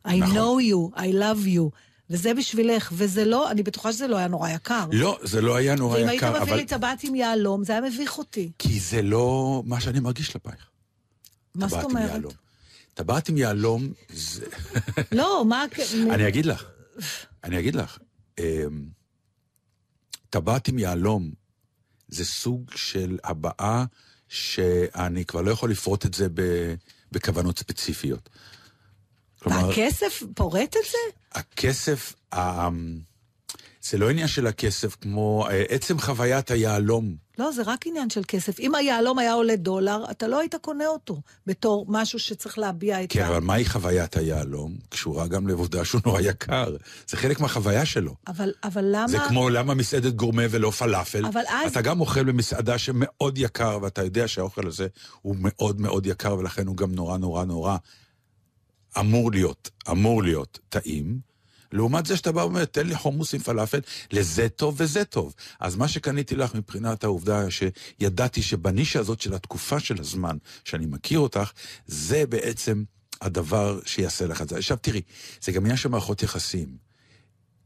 I 0.07 0.11
נכון. 0.11 0.35
know 0.35 0.61
you, 0.61 0.99
I 0.99 1.11
love 1.13 1.45
you. 1.45 1.88
וזה 2.09 2.33
בשבילך, 2.33 2.91
וזה 2.95 3.25
לא, 3.25 3.51
אני 3.51 3.63
בטוחה 3.63 3.93
שזה 3.93 4.07
לא 4.07 4.17
היה 4.17 4.27
נורא 4.27 4.49
יקר. 4.49 4.85
לא, 4.91 5.19
זה 5.23 5.41
לא 5.41 5.55
היה 5.55 5.75
נורא 5.75 5.97
ואם 5.97 6.07
היית 6.07 6.21
יקר, 6.21 6.31
מביא 6.31 6.41
אבל... 6.41 6.55
לי 6.55 6.65
טבעת 6.65 7.03
עם 7.03 7.15
יהלום, 7.15 7.63
זה 7.63 7.73
היה 7.73 7.81
מביך 7.81 8.17
אותי. 8.17 8.51
כי 8.59 8.79
זה 8.79 9.01
לא 9.01 9.63
מה 9.65 9.81
שאני 9.81 9.99
מרגיש 9.99 10.29
כלפייך. 10.29 10.69
מה 11.55 11.67
זאת 11.67 11.83
אומרת? 11.83 12.21
טבעת 12.93 13.29
עם 13.29 13.37
יהלום 13.37 13.93
זה... 14.09 14.45
לא, 15.11 15.45
מה... 15.45 15.65
אני 16.09 16.27
אגיד 16.27 16.45
לך, 16.45 16.65
אני 17.43 17.59
אגיד 17.59 17.75
לך, 17.75 17.97
אמ, 18.39 18.43
טבעת 20.29 20.67
עם 20.67 20.79
יהלום 20.79 21.31
זה 22.07 22.25
סוג 22.25 22.71
של 22.75 23.17
הבעה 23.23 23.85
שאני 24.27 25.25
כבר 25.25 25.41
לא 25.41 25.51
יכול 25.51 25.71
לפרוט 25.71 26.05
את 26.05 26.13
זה 26.13 26.27
בכוונות 27.11 27.59
ספציפיות. 27.59 28.29
כלומר, 29.43 29.67
והכסף 29.67 30.23
פורט 30.35 30.75
את 30.77 30.91
זה? 30.91 30.97
הכסף, 31.39 32.13
ה- 32.35 32.67
זה 33.81 33.97
לא 33.97 34.09
עניין 34.09 34.27
של 34.27 34.47
הכסף, 34.47 34.95
כמו 35.01 35.47
אה, 35.49 35.63
עצם 35.69 35.99
חוויית 35.99 36.51
היהלום. 36.51 37.15
לא, 37.39 37.51
זה 37.51 37.61
רק 37.65 37.87
עניין 37.87 38.09
של 38.09 38.21
כסף. 38.27 38.59
אם 38.59 38.75
היהלום 38.75 39.19
היה 39.19 39.33
עולה 39.33 39.55
דולר, 39.55 40.03
אתה 40.11 40.27
לא 40.27 40.39
היית 40.39 40.55
קונה 40.55 40.87
אותו 40.87 41.21
בתור 41.47 41.85
משהו 41.89 42.19
שצריך 42.19 42.57
להביע 42.59 43.03
את 43.03 43.11
כן, 43.11 43.21
ה... 43.23 43.27
אבל 43.27 43.39
מהי 43.39 43.65
חוויית 43.65 44.17
היהלום? 44.17 44.75
קשורה 44.89 45.27
גם 45.27 45.47
לעובדה 45.47 45.85
שהוא 45.85 46.01
נורא 46.05 46.21
יקר. 46.21 46.75
זה 47.07 47.17
חלק 47.17 47.39
מהחוויה 47.39 47.85
שלו. 47.85 48.15
אבל, 48.27 48.51
אבל 48.63 48.85
למה... 48.91 49.07
זה 49.07 49.17
כמו 49.27 49.49
למה 49.49 49.73
מסעדת 49.73 50.13
גורמה 50.13 50.43
ולא 50.49 50.71
פלאפל. 50.71 51.25
אבל 51.25 51.41
אז- 51.49 51.71
אתה 51.71 51.81
גם 51.81 52.01
אוכל 52.01 52.23
במסעדה 52.23 52.77
שמאוד 52.77 53.37
יקר, 53.37 53.79
ואתה 53.81 54.03
יודע 54.03 54.27
שהאוכל 54.27 54.67
הזה 54.67 54.87
הוא 55.21 55.35
מאוד 55.39 55.81
מאוד 55.81 56.05
יקר, 56.05 56.35
ולכן 56.37 56.67
הוא 56.67 56.77
גם 56.77 56.91
נורא 56.95 57.17
נורא 57.17 57.45
נורא 57.45 57.77
אמור 58.99 59.31
להיות, 59.31 59.69
אמור 59.91 60.23
להיות 60.23 60.59
טעים. 60.69 61.19
לעומת 61.71 62.05
זה 62.05 62.17
שאתה 62.17 62.31
בא 62.31 62.39
ואומר, 62.39 62.65
תן 62.65 62.87
לי 62.87 62.95
חומוס 62.95 63.33
עם 63.33 63.39
פלאפל, 63.39 63.79
לזה 64.11 64.49
טוב 64.49 64.75
וזה 64.77 65.05
טוב. 65.05 65.35
אז 65.59 65.75
מה 65.75 65.87
שקניתי 65.87 66.35
לך 66.35 66.55
מבחינת 66.55 67.03
העובדה 67.03 67.45
שידעתי 67.49 68.41
שבנישה 68.41 68.99
הזאת 68.99 69.21
של 69.21 69.33
התקופה 69.33 69.79
של 69.79 69.99
הזמן, 69.99 70.37
שאני 70.63 70.85
מכיר 70.85 71.19
אותך, 71.19 71.51
זה 71.87 72.25
בעצם 72.25 72.83
הדבר 73.21 73.79
שיעשה 73.85 74.27
לך 74.27 74.41
את 74.41 74.49
זה. 74.49 74.57
עכשיו 74.57 74.77
תראי, 74.81 75.01
זה 75.41 75.51
גם 75.51 75.61
עניין 75.61 75.77
של 75.77 75.89
מערכות 75.89 76.23
יחסים. 76.23 76.88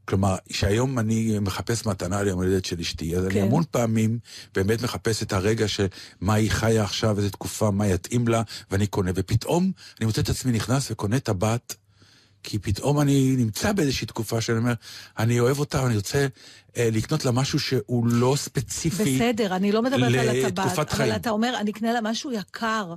כלומר, 0.04 0.36
שהיום 0.50 0.98
אני 0.98 1.38
מחפש 1.38 1.86
מתנה 1.86 2.22
ליום 2.22 2.38
הולדת 2.38 2.64
של 2.64 2.80
אשתי, 2.80 3.16
אז 3.16 3.24
אני 3.24 3.34
כן. 3.34 3.42
המון 3.42 3.64
פעמים 3.70 4.18
באמת 4.54 4.82
מחפש 4.82 5.22
את 5.22 5.32
הרגע 5.32 5.68
של 5.68 5.86
מה 6.20 6.34
היא 6.34 6.50
חיה 6.50 6.84
עכשיו, 6.84 7.18
איזה 7.18 7.30
תקופה, 7.30 7.70
מה 7.70 7.86
יתאים 7.86 8.28
לה, 8.28 8.42
ואני 8.70 8.86
קונה. 8.86 9.10
ופתאום 9.14 9.72
אני 9.98 10.06
מוצא 10.06 10.20
את 10.20 10.28
עצמי 10.28 10.52
נכנס 10.52 10.90
וקונה 10.90 11.20
טבעת, 11.20 11.76
כי 12.42 12.58
פתאום 12.58 13.00
אני 13.00 13.34
נמצא 13.36 13.72
באיזושהי 13.72 14.06
תקופה 14.06 14.40
שאני 14.40 14.58
אומר, 14.58 14.72
אני 15.18 15.40
אוהב 15.40 15.58
אותה, 15.58 15.82
ואני 15.82 15.96
רוצה 15.96 16.26
אה, 16.76 16.88
לקנות 16.92 17.24
לה 17.24 17.30
משהו 17.30 17.60
שהוא 17.60 18.06
לא 18.06 18.34
ספציפי. 18.36 19.16
בסדר, 19.16 19.56
אני 19.56 19.72
לא 19.72 19.82
מדברת 19.82 20.02
על 20.02 20.28
הטבעת, 20.28 20.66
לתקופת 20.66 20.78
אבל 20.78 20.96
חיים. 20.96 21.14
אתה 21.14 21.30
אומר, 21.30 21.54
אני 21.60 21.70
אקנה 21.70 21.92
לה 21.92 22.00
משהו 22.00 22.32
יקר, 22.32 22.94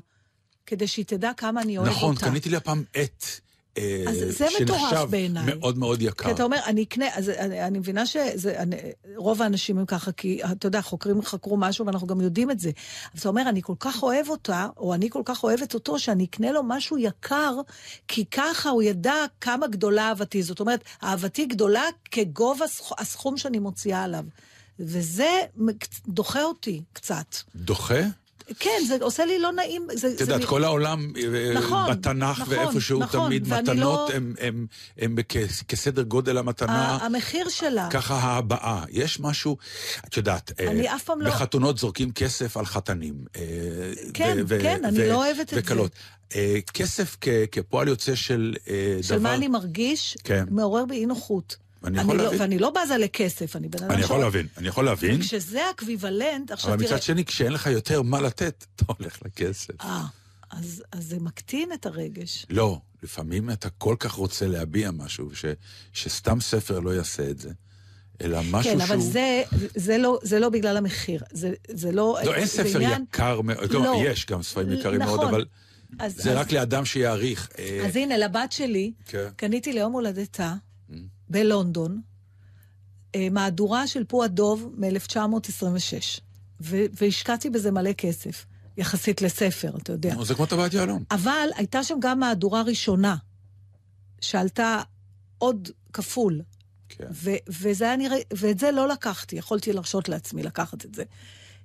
כדי 0.66 0.88
שהיא 0.88 1.06
תדע 1.06 1.32
כמה 1.38 1.62
אני 1.62 1.78
אוהב 1.78 1.90
נכון, 1.90 2.16
אותה. 2.16 2.26
קניתי 2.26 2.50
לי 2.50 2.58
הפעם 2.58 2.84
עט. 2.94 3.26
אה, 3.78 4.04
אז 4.10 4.38
זה 4.38 4.46
מטורף 4.62 4.80
שנחשב 4.80 5.08
בעיניי. 5.10 5.44
מאוד 5.46 5.78
מאוד 5.78 6.02
יקר. 6.02 6.26
כי 6.26 6.32
אתה 6.32 6.44
אומר, 6.44 6.58
אני 6.66 6.84
אקנה, 6.84 7.06
אז 7.14 7.30
אני, 7.30 7.64
אני 7.68 7.80
מבינה 7.80 8.04
שרוב 8.06 9.42
האנשים 9.42 9.78
הם 9.78 9.86
ככה, 9.86 10.12
כי 10.12 10.40
אתה 10.52 10.68
יודע, 10.68 10.82
חוקרים 10.82 11.22
חקרו 11.22 11.58
משהו 11.58 11.86
ואנחנו 11.86 12.08
גם 12.08 12.22
יודעים 12.22 12.52
את 12.52 12.60
זה. 12.60 12.72
אז 13.14 13.20
אתה 13.20 13.30
אומר, 13.30 13.50
אני 13.50 13.62
כל 13.62 13.74
כך 13.80 14.04
אוהב 14.04 14.30
אותה, 14.30 14.68
או 14.78 14.94
אני 14.94 15.10
כל 15.10 15.22
כך 15.26 15.44
אוהבת 15.44 15.74
אותו, 15.74 16.00
שאני 16.00 16.26
אקנה 16.26 16.52
לו 16.52 16.62
משהו 16.64 16.98
יקר, 16.98 17.56
כי 18.08 18.26
ככה 18.26 18.70
הוא 18.70 18.84
ידע 18.84 19.14
כמה 19.42 19.68
גדולה 19.68 20.08
אהבתי. 20.10 20.44
זאת 20.44 20.60
אומרת, 20.60 20.84
אהבתי 21.04 21.46
גדולה 21.46 21.84
כגובה 22.12 22.66
הסכ- 22.66 22.94
הסכום 23.02 23.38
שאני 23.38 23.60
מוציאה 23.60 24.04
עליו. 24.04 24.24
וזה 24.80 25.30
דוחה 26.08 26.44
אותי 26.44 26.82
קצת. 26.94 27.36
דוחה? 27.56 28.00
כן, 28.60 28.80
זה 28.88 28.98
עושה 29.02 29.26
לי 29.26 29.40
לא 29.40 29.52
נעים. 29.52 29.88
את 30.16 30.22
יודעת. 30.22 30.46
כל 30.46 30.64
העולם 30.64 31.12
אה, 31.18 31.54
נכון, 31.54 31.92
בתנ"ך 31.92 32.40
נכון, 32.40 32.54
ואיפשהו 32.58 33.00
נכון, 33.00 33.26
תמיד 33.28 33.48
מתנות 33.48 33.78
לא- 33.78 34.10
הם- 34.14 34.34
הם- 34.40 34.68
הם 34.98 35.16
בכ- 35.16 35.64
כסדר 35.68 36.02
גודל 36.02 36.38
המתנה. 36.38 36.98
המחיר 37.02 37.50
שלה. 37.50 37.88
ככה 37.92 38.16
ההבעה. 38.16 38.84
יש 38.90 39.20
משהו, 39.20 39.58
את 40.08 40.18
יודעת, 40.18 40.52
אה, 40.60 40.68
אני 40.72 40.96
אף 40.96 41.04
פעם 41.04 41.22
לא- 41.22 41.30
בחתונות 41.30 41.78
זורקים 41.78 42.12
כסף 42.12 42.58
על 42.58 42.66
חתנים. 42.66 43.14
אה, 43.36 43.42
כן, 44.14 44.38
כן, 44.62 44.86
אני 44.86 45.10
לא 45.10 45.16
אוהבת 45.16 45.40
את 45.42 45.50
זה. 45.50 45.56
וכלות. 45.60 45.92
אה, 46.36 46.58
כסף 46.74 47.18
כ- 47.22 47.28
כפועל 47.52 47.88
יוצא 47.88 48.16
של 48.16 48.56
אה, 48.70 48.74
של 49.02 49.14
דבר... 49.16 49.24
מה 49.24 49.36
אני 49.36 49.48
מרגיש, 49.48 50.18
כן. 50.24 50.46
מעורר 50.52 50.86
בי 50.86 50.96
אי 50.96 51.06
נוחות. 51.06 51.56
אני 51.84 52.00
יכול 52.00 52.18
לא, 52.18 52.24
להבין. 52.24 52.42
ואני 52.42 52.60
לא 52.60 52.70
בזה 52.84 52.98
לכסף, 52.98 53.56
אני 53.56 53.68
בן 53.68 53.84
אדם 53.84 53.92
אני 53.92 54.02
יכול 54.02 54.20
להבין, 54.20 54.48
אני 54.58 54.68
יכול 54.68 54.86
להבין, 54.86 55.20
וכשזה 55.22 55.62
equivalent, 55.76 56.52
עכשיו 56.52 56.74
אבל 56.74 56.84
תראה... 56.84 56.96
מצד 56.96 57.04
שני, 57.04 57.26
כשאין 57.26 57.52
לך 57.54 57.68
יותר 57.68 58.02
מה 58.02 58.22
לתת, 58.22 58.66
אתה 58.76 58.86
הולך 58.88 59.20
לכסף. 59.26 59.82
אה, 59.82 60.04
אז, 60.52 60.84
אז 60.92 61.06
זה 61.06 61.20
מקטין 61.20 61.74
את 61.74 61.86
הרגש. 61.86 62.46
לא, 62.50 62.80
לפעמים 63.04 63.50
אתה 63.50 63.70
כל 63.70 63.96
כך 64.00 64.12
רוצה 64.12 64.48
להביע 64.48 64.92
משהו, 64.92 65.36
ש, 65.36 65.46
שסתם 65.94 66.42
ספר 66.42 66.80
לא 66.80 66.96
יעשה 66.96 67.30
את 67.30 67.40
זה. 67.40 67.50
אלא 68.22 68.40
משהו 68.52 68.72
כן, 68.72 68.80
שהוא... 68.80 68.96
אבל 68.96 69.02
זה, 69.02 69.44
זה, 69.76 69.98
לא, 69.98 70.20
זה 70.22 70.40
לא 70.40 70.50
בגלל 70.50 70.78
המחיר. 70.78 71.24
זה, 71.32 71.54
זה 71.72 71.92
לא... 71.92 72.18
לא, 72.24 72.36
אין 72.36 72.46
ספר 72.46 72.76
עניין- 72.76 73.04
יקר 73.10 73.42
מאוד, 73.42 73.72
לא. 73.72 73.84
לא, 73.84 73.96
יש 74.06 74.26
גם 74.26 74.44
ספרים 74.44 74.72
יקרים 74.72 75.00
מאוד, 75.00 75.20
נכון. 75.20 75.30
אבל 75.30 75.46
אז, 76.00 76.16
זה 76.16 76.32
אז, 76.32 76.38
רק 76.38 76.52
לאדם 76.52 76.86
שיעריך. 76.86 77.50
אה, 77.60 77.86
אז 77.88 77.96
הנה, 77.96 78.18
לבת 78.18 78.52
שלי, 78.52 78.92
כן. 79.06 79.28
קניתי 79.36 79.74
ליום 79.74 79.94
הולדתה 79.94 80.54
בלונדון 81.30 82.02
אה, 83.16 83.28
מהדורה 83.32 83.88
של 83.88 84.04
פו 84.04 84.24
הדוב 84.24 84.74
מ-1926, 84.78 86.22
והשקעתי 86.60 87.50
בזה 87.50 87.72
מלא 87.72 87.94
כסף, 87.94 88.46
יחסית 88.78 89.22
לספר, 89.22 89.78
אתה 89.78 89.92
יודע. 89.92 90.24
זה 90.24 90.36
כמו 90.36 90.46
טבעת 90.46 90.74
יהלום. 90.74 91.04
אבל 91.12 91.50
הייתה 91.56 91.84
שם 91.84 91.96
גם 92.00 92.20
מהדורה 92.20 92.62
ראשונה, 92.62 93.16
שעלתה 94.22 94.82
עוד 95.38 95.70
כפול. 95.94 96.42
כן. 96.90 97.06
ו- 97.12 97.32
וזה 97.50 97.86
היה 97.86 97.96
נראה, 97.96 98.18
ואת 98.34 98.60
זה 98.60 98.72
לא 98.72 98.88
לקחתי, 98.88 99.36
יכולתי 99.36 99.74
להרשות 99.74 100.10
לעצמי 100.10 100.44
לקחת 100.44 100.86
את 100.86 100.96
זה. 100.96 101.04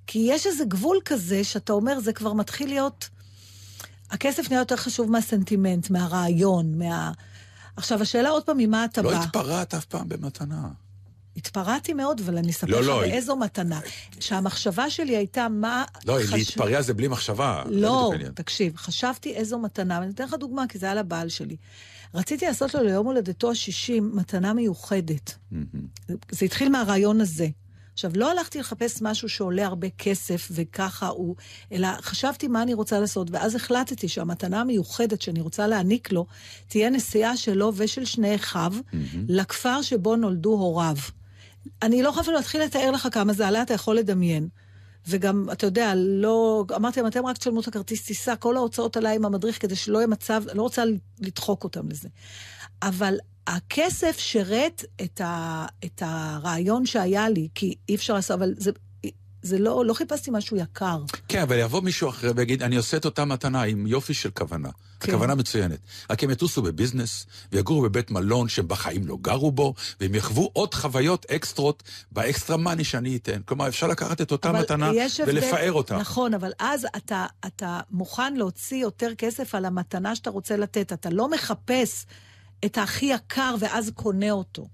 כי 0.07 0.19
יש 0.31 0.47
איזה 0.47 0.65
גבול 0.65 0.99
כזה 1.05 1.45
שאתה 1.45 1.73
אומר, 1.73 2.01
זה 2.01 2.13
כבר 2.13 2.33
מתחיל 2.33 2.69
להיות... 2.69 3.09
הכסף 4.11 4.51
נהיה 4.51 4.61
יותר 4.61 4.77
חשוב 4.77 5.11
מהסנטימנט, 5.11 5.91
מהרעיון, 5.91 6.79
מה... 6.79 7.13
עכשיו, 7.77 8.03
השאלה 8.03 8.29
עוד 8.29 8.43
פעם, 8.45 8.57
ממה 8.59 8.85
אתה 8.85 9.03
לא 9.03 9.11
בא? 9.11 9.23
התפרעת 9.23 9.75
אף 9.75 9.85
פעם 9.85 10.09
במתנה. 10.09 10.69
התפרעתי 11.37 11.93
מאוד, 11.93 12.21
אבל 12.21 12.39
אני 12.39 12.51
אספר 12.51 12.67
לא, 12.67 12.81
לך 12.81 12.87
לא, 12.87 13.01
באיזו 13.01 13.37
מתנה. 13.37 13.81
שהמחשבה 14.21 14.91
שלי 14.91 15.17
הייתה 15.17 15.49
מה... 15.49 15.85
לא, 16.07 16.19
חשוב- 16.23 16.35
להתפרע 16.35 16.83
זה 16.83 16.95
בלי 16.95 17.09
מחשבה. 17.09 17.63
לא. 17.71 18.13
תקשיב, 18.35 18.77
חשבתי 18.77 19.35
איזו 19.35 19.59
מתנה, 19.59 19.99
ואני 20.01 20.13
אתן 20.13 20.25
לך 20.25 20.35
דוגמה, 20.35 20.65
כי 20.69 20.79
זה 20.79 20.87
היה 20.87 20.95
לבעל 20.95 21.29
שלי. 21.29 21.57
רציתי 22.15 22.47
לעשות 22.47 22.75
לו 22.75 22.83
ליום 22.83 23.07
הולדתו 23.07 23.51
ה-60 23.51 23.93
מתנה 24.03 24.53
מיוחדת. 24.53 25.35
זה 26.31 26.45
התחיל 26.45 26.69
מהרעיון 26.69 27.21
הזה. 27.21 27.49
עכשיו, 27.93 28.11
לא 28.15 28.31
הלכתי 28.31 28.59
לחפש 28.59 29.03
משהו 29.03 29.29
שעולה 29.29 29.67
הרבה 29.67 29.89
כסף 29.99 30.49
וככה 30.51 31.07
הוא, 31.07 31.37
אלא 31.73 31.89
חשבתי 32.01 32.49
מה 32.49 32.63
אני 32.63 32.75
רוצה 32.75 33.01
לעשות, 33.01 33.31
ואז 33.31 33.55
החלטתי 33.55 34.09
שהמתנה 34.09 34.61
המיוחדת 34.61 35.23
שאני 35.23 35.41
רוצה 35.41 35.67
להעניק 35.67 36.13
לו, 36.13 36.27
תהיה 36.69 36.91
נסיעה 36.91 37.37
שלו 37.37 37.73
ושל 37.77 38.05
שני 38.05 38.35
אחיו 38.35 38.73
לכפר 39.29 39.83
שבו 39.83 40.17
נולדו 40.17 40.51
הוריו. 40.51 40.97
אני 41.83 42.03
לא 42.03 42.09
יכולה 42.09 42.23
אפילו 42.23 42.37
להתחיל 42.37 42.63
לתאר 42.63 42.91
לך 42.91 43.09
כמה 43.13 43.33
זה 43.33 43.49
עלה, 43.49 43.63
אתה 43.63 43.75
יכול 43.75 43.97
לדמיין. 43.97 44.49
וגם, 45.07 45.47
אתה 45.53 45.67
יודע, 45.67 45.93
לא... 45.97 46.65
אמרתי 46.77 47.01
להם, 47.01 47.07
אתם 47.11 47.27
רק 47.27 47.39
תשלמו 47.39 47.61
את 47.61 47.69
הכרטיס 47.69 48.05
טיסה, 48.05 48.37
כל 48.37 48.57
ההוצאות 48.57 48.97
עליי 48.97 49.17
עם 49.17 49.25
המדריך, 49.25 49.63
כדי 49.63 49.77
שלא 49.77 49.99
יהיה 49.99 50.07
מצב, 50.07 50.43
לא 50.55 50.63
רוצה 50.63 50.85
לדחוק 51.21 51.65
אותם 51.65 51.89
לזה. 51.89 52.09
אבל 52.83 53.15
הכסף 53.47 54.19
שירת 54.19 54.85
את, 55.03 55.21
ה, 55.21 55.67
את 55.85 56.03
הרעיון 56.07 56.87
שהיה 56.87 57.29
לי, 57.29 57.49
כי 57.55 57.75
אי 57.89 57.95
אפשר 57.95 58.15
לעשות, 58.15 58.39
אבל 58.39 58.55
זה, 58.57 58.71
זה 59.43 59.59
לא, 59.59 59.85
לא 59.87 59.95
חיפשתי 59.95 60.31
משהו 60.33 60.57
יקר. 60.57 60.99
כן, 61.29 61.43
אבל 61.43 61.59
יבוא 61.59 61.81
מישהו 61.81 62.09
אחר 62.09 62.33
ויגיד, 62.37 62.63
אני 62.63 62.77
עושה 62.77 62.97
את 62.97 63.05
אותה 63.05 63.25
מתנה 63.25 63.63
עם 63.63 63.87
יופי 63.87 64.15
של 64.15 64.31
כוונה. 64.31 64.69
כן. 65.01 65.13
הכוונה 65.13 65.35
מצוינת. 65.35 65.79
רק 66.11 66.25
הם 66.25 66.31
יטוסו 66.31 66.63
בביזנס, 66.63 67.27
ויגורו 67.53 67.83
בבית 67.83 68.11
מלון 68.11 68.49
שהם 68.49 68.69
בחיים 68.69 69.07
לא 69.07 69.17
גרו 69.21 69.53
בו, 69.53 69.75
והם 70.01 70.15
יחוו 70.15 70.51
עוד 70.53 70.75
חוויות 70.75 71.27
אקסטרות 71.31 71.83
באקסטרה 72.13 72.57
מאני 72.57 72.85
שאני 72.85 73.17
אתן. 73.17 73.41
כלומר, 73.45 73.69
אפשר 73.69 73.87
לקחת 73.87 74.21
את 74.21 74.33
אותה 74.33 74.53
מתנה 74.53 74.91
יש 74.95 75.21
הבדל- 75.21 75.33
ולפאר 75.39 75.73
אותה. 75.73 75.97
נכון, 75.97 76.35
אבל 76.35 76.53
אז 76.59 76.87
אתה, 76.97 77.27
אתה 77.47 77.81
מוכן 77.91 78.35
להוציא 78.35 78.83
יותר 78.83 79.15
כסף 79.19 79.55
על 79.55 79.65
המתנה 79.65 80.17
שאתה 80.17 80.31
רוצה 80.31 80.57
לתת. 80.57 80.93
אתה 80.93 81.11
לא 81.11 81.31
מחפש 81.31 82.07
את 82.65 82.79
הכי 82.79 83.07
יקר 83.07 83.55
ואז 83.61 83.91
קונה 83.95 84.31
אותו. 84.31 84.67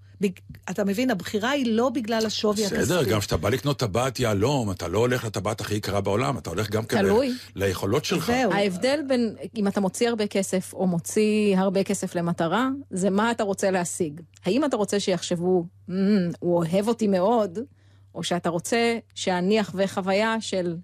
אתה 0.70 0.84
מבין, 0.84 1.10
הבחירה 1.10 1.50
היא 1.50 1.66
לא 1.76 1.88
בגלל 1.88 2.26
השווי 2.26 2.64
הכספי. 2.64 2.78
בסדר, 2.82 3.04
גם 3.04 3.20
כשאתה 3.20 3.36
בא 3.36 3.48
לקנות 3.48 3.78
טבעת 3.78 4.20
יהלום, 4.20 4.70
אתה 4.70 4.88
לא 4.88 4.98
הולך 4.98 5.24
לטבעת 5.24 5.60
הכי 5.60 5.74
יקרה 5.74 6.00
בעולם, 6.00 6.38
אתה 6.38 6.50
הולך 6.50 6.70
גם 6.70 6.84
כן 6.84 7.04
ליכולות 7.54 8.04
שלך. 8.04 8.26
זהו. 8.26 8.52
ההבדל 8.52 9.00
בין 9.08 9.34
אם 9.56 9.68
אתה 9.68 9.80
מוציא 9.80 10.08
הרבה 10.08 10.26
כסף 10.26 10.74
או 10.74 10.86
מוציא 10.86 11.58
הרבה 11.58 11.84
כסף 11.84 12.14
למטרה, 12.14 12.68
זה 12.90 13.10
מה 13.10 13.30
אתה 13.30 13.42
רוצה 13.42 13.70
להשיג. 13.70 14.20
האם 14.44 14.64
אתה 14.64 14.76
רוצה 14.76 15.00
שיחשבו, 15.00 15.64
"מ, 15.88 15.94
הוא 16.40 16.56
אוהב 16.56 16.88
אותי 16.88 17.06
מאוד, 17.06 17.58
או 18.14 18.22
שאתה 18.22 18.48
רוצה 18.48 18.98
שאני 19.14 19.60
אחווה 19.60 19.86
חוויה 19.88 20.36
של 20.40 20.76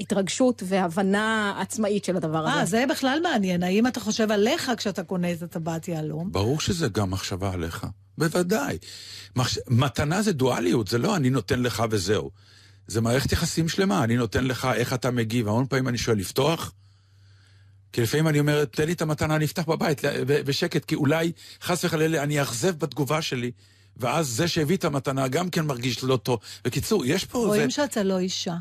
התרגשות 0.00 0.62
והבנה 0.66 1.54
עצמאית 1.60 2.04
של 2.04 2.16
הדבר 2.16 2.46
אה, 2.46 2.60
הזה. 2.60 2.70
זה 2.70 2.84
בכלל 2.90 3.18
מעניין. 3.22 3.62
האם 3.62 3.86
אתה 3.86 4.00
חושב 4.00 4.30
עליך 4.30 4.70
כשאתה 4.76 5.02
קונה 5.02 5.32
את 5.32 5.42
הטבעת 5.42 5.88
יהלום? 5.88 6.32
ברור 6.32 6.60
שזה 6.60 6.88
גם 6.88 7.10
מחשבה 7.10 7.52
עליך, 7.52 7.86
בוודאי. 8.18 8.78
מחש... 9.36 9.58
מתנה 9.68 10.22
זה 10.22 10.32
דואליות, 10.32 10.88
זה 10.88 10.98
לא 10.98 11.16
אני 11.16 11.30
נותן 11.30 11.60
לך 11.60 11.84
וזהו. 11.90 12.30
זה 12.86 13.00
מערכת 13.00 13.32
יחסים 13.32 13.68
שלמה, 13.68 14.04
אני 14.04 14.16
נותן 14.16 14.44
לך 14.44 14.68
איך 14.74 14.92
אתה 14.92 15.10
מגיב. 15.10 15.48
המון 15.48 15.66
פעמים 15.66 15.88
אני 15.88 15.98
שואל, 15.98 16.18
לפתוח? 16.18 16.72
כי 17.92 18.00
לפעמים 18.00 18.28
אני 18.28 18.40
אומר, 18.40 18.64
תן 18.64 18.86
לי 18.86 18.92
את 18.92 19.02
המתנה, 19.02 19.36
אני 19.36 19.44
אפתח 19.44 19.64
בבית, 19.66 20.00
בשקט, 20.26 20.84
כי 20.84 20.94
אולי, 20.94 21.32
חס 21.62 21.84
וחלילה, 21.84 22.22
אני 22.22 22.40
אאכזב 22.40 22.78
בתגובה 22.78 23.22
שלי, 23.22 23.50
ואז 23.96 24.28
זה 24.28 24.48
שהביא 24.48 24.76
את 24.76 24.84
המתנה 24.84 25.28
גם 25.28 25.50
כן 25.50 25.66
מרגיש 25.66 26.04
לא 26.04 26.16
טוב. 26.16 26.38
בקיצור, 26.64 27.04
יש 27.06 27.24
פה... 27.24 27.38
רואים 27.38 27.70
זה... 27.70 27.70
שאתה 27.70 28.02
לא 28.02 28.18
אישה. 28.18 28.56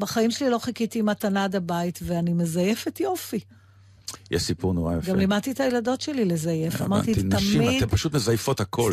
בחיים 0.00 0.30
שלי 0.30 0.50
לא 0.50 0.58
חיכיתי 0.58 1.02
מתנה 1.02 1.44
עד 1.44 1.56
הבית, 1.56 1.98
ואני 2.02 2.32
מזייפת 2.32 3.00
יופי. 3.00 3.40
יש 4.30 4.42
סיפור 4.42 4.74
נורא 4.74 4.96
יפה. 4.96 5.10
גם 5.12 5.18
לימדתי 5.18 5.50
את 5.50 5.60
הילדות 5.60 6.00
שלי 6.00 6.24
לזייף. 6.24 6.82
אמרתי, 6.82 7.12
הבנתי, 7.12 7.28
נשים, 7.36 7.62
תמיד... 7.62 7.82
אתן 7.82 7.90
פשוט 7.96 8.14
מזייפות 8.14 8.60
הכל. 8.60 8.92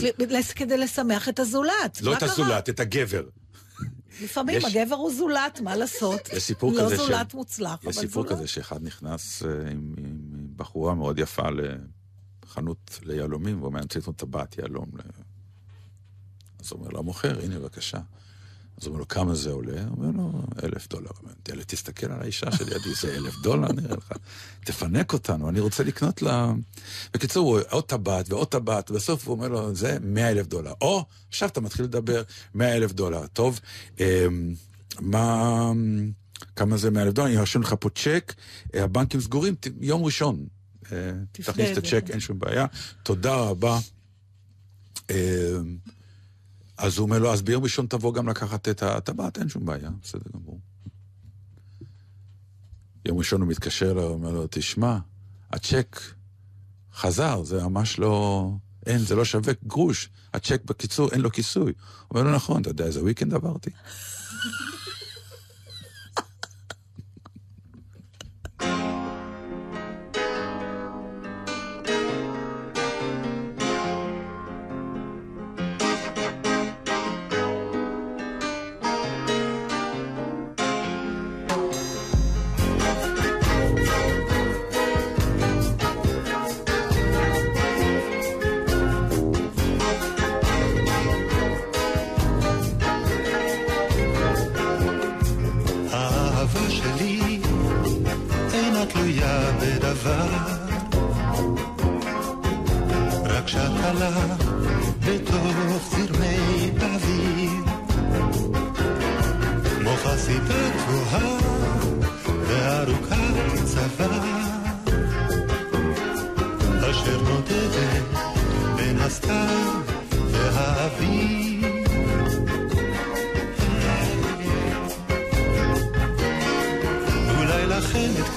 כדי 0.56 0.78
לשמח 0.78 1.30
את 1.30 1.40
הזולת. 1.40 2.02
לא 2.02 2.18
את? 2.18 2.24
הזולת, 2.24 2.70
את 2.70 2.80
הגבר. 2.80 3.24
לפעמים 4.24 4.58
יש- 4.58 4.76
הגבר 4.76 4.96
הוא 4.96 5.14
זולת, 5.14 5.62
מה 5.62 5.76
לעשות? 5.76 6.30
יש 6.34 6.44
סיפור 6.44 6.72
לא 6.72 6.82
כזה 6.86 6.96
זולת 6.96 7.32
ש- 7.32 7.34
מוצלח, 7.34 7.80
יש 7.84 7.98
סיפור 8.00 8.24
זולת. 8.24 8.38
כזה 8.38 8.48
שאחד 8.48 8.84
נכנס 8.84 9.44
אה, 9.44 9.50
עם, 9.72 9.94
עם 9.98 10.20
בחורה 10.56 10.94
מאוד 10.96 11.20
יפה 11.20 11.44
לחנות 12.46 13.00
ליהלומים, 13.04 13.58
והוא 13.58 13.68
אומר, 13.68 13.78
אני 13.80 13.84
רוצה 13.84 14.00
לקנות 14.00 14.16
טבעת 14.16 14.58
יהלום. 14.58 14.86
אז 16.60 16.72
הוא 16.72 16.80
אומר 16.80 16.90
לו, 16.92 17.00
המוכר, 17.00 17.40
הנה 17.44 17.60
בבקשה. 17.60 18.00
אז 18.82 18.86
הוא 18.86 18.92
אומר 18.92 19.00
לו, 19.00 19.08
כמה 19.08 19.36
זה 19.36 19.52
עולה? 19.52 19.84
הוא 19.84 19.98
אומר 19.98 20.12
לו, 20.24 20.32
אלף 20.64 20.88
דולר. 20.88 21.10
הוא 21.10 21.18
אומר, 21.24 21.34
"תראה, 21.44 21.64
תסתכל 21.64 22.12
על 22.12 22.22
האישה 22.22 22.52
שלידי, 22.52 22.94
זה 23.02 23.16
אלף 23.16 23.34
דולר, 23.44 23.72
נראה 23.72 23.96
לך. 23.96 24.12
תפנק 24.64 25.14
אותנו, 25.14 25.50
אני 25.50 25.60
רוצה 25.60 25.84
לקנות 25.84 26.22
לה... 26.22 26.54
בקיצור, 27.14 27.48
הוא 27.58 27.60
עוד 27.70 27.84
טבעת 27.84 28.30
ועוד 28.30 28.48
טבעת, 28.48 28.92
ובסוף 28.92 29.28
הוא 29.28 29.36
אומר 29.36 29.48
לו, 29.48 29.76
זה 29.76 29.98
מאה 30.02 30.32
אלף 30.32 30.48
דולר. 30.48 30.74
או, 30.82 31.06
עכשיו 31.30 31.50
אתה 31.50 31.62
מתחיל 31.62 31.86
לדבר, 31.86 32.24
מאה 32.54 32.76
אלף 32.76 32.92
דולר. 32.92 33.28
טוב, 33.28 33.60
אמ, 34.00 34.54
מה... 35.00 35.72
כמה 36.56 36.78
זה 36.78 36.92
מאה 36.92 37.04
אלף 37.04 37.14
דולר? 37.14 37.28
אני 37.28 37.38
ארשום 37.38 37.62
לך 37.62 37.76
פה 37.80 37.90
צ'ק, 37.90 38.34
אה, 38.76 38.84
הבנקים 38.84 39.22
סגורים, 39.22 39.56
יום 39.82 40.04
ראשון. 40.04 40.46
אה, 40.92 41.12
תכניס 41.32 41.72
את. 41.72 41.78
הצ'ק, 41.78 42.06
אין 42.10 42.20
שום 42.20 42.40
בעיה. 42.40 42.66
תודה 43.04 43.36
רבה. 43.36 43.80
אז 46.78 46.98
הוא 46.98 47.06
אומר 47.06 47.20
לו, 47.20 47.34
אז 47.34 47.42
ביום 47.42 47.64
ראשון 47.64 47.86
תבוא 47.88 48.14
גם 48.14 48.30
לקחת 48.30 48.68
את 48.70 48.84
הטבעת, 48.84 49.38
אין 49.38 49.50
שום 49.50 49.66
בעיה, 49.66 49.90
בסדר 50.04 50.30
גמור. 50.34 50.60
יום 53.06 53.18
ראשון 53.18 53.42
הוא 53.42 53.50
מתקשר 53.50 53.92
אליו, 53.92 54.04
אומר 54.04 54.32
לו, 54.32 54.48
תשמע, 54.50 54.98
הצ'ק 55.52 56.00
חזר, 56.94 57.44
זה 57.44 57.64
ממש 57.64 58.00
לא... 58.00 58.52
אין, 58.86 58.98
זה 58.98 59.16
לא 59.16 59.26
שווה 59.26 59.54
גרוש. 59.68 60.10
הצ'ק 60.34 60.62
בקיצור, 60.66 61.10
אין 61.12 61.22
לו 61.22 61.32
כיסוי. 61.32 61.64
הוא 61.64 61.74
אומר 62.12 62.24
לו, 62.24 62.36
נכון, 62.36 62.62
אתה 62.62 62.70
יודע 62.70 62.86
איזה 62.86 63.00
weekend 63.00 63.36
עברתי? 63.36 63.70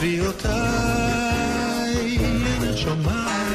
קריאותיי 0.01 0.59
אינך 2.18 2.78
שומעת 2.78 3.47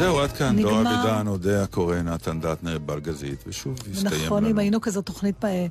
זהו, 0.00 0.20
עד 0.20 0.32
כאן. 0.32 0.56
נגמר. 0.56 0.70
דור 0.70 0.80
אבידן, 0.80 1.26
אודיה 1.26 1.62
קורן, 1.62 1.96
נתן 1.96 2.40
דטנר, 2.40 2.78
בלעזית, 2.78 3.44
ושוב 3.46 3.74
הסתיים 3.92 4.24
נכון, 4.26 4.42
לנו. 4.44 4.52
אם 4.52 4.58
היינו 4.58 4.80
כזאת 4.80 5.06
תוכנית 5.06 5.44
אה, 5.44 5.66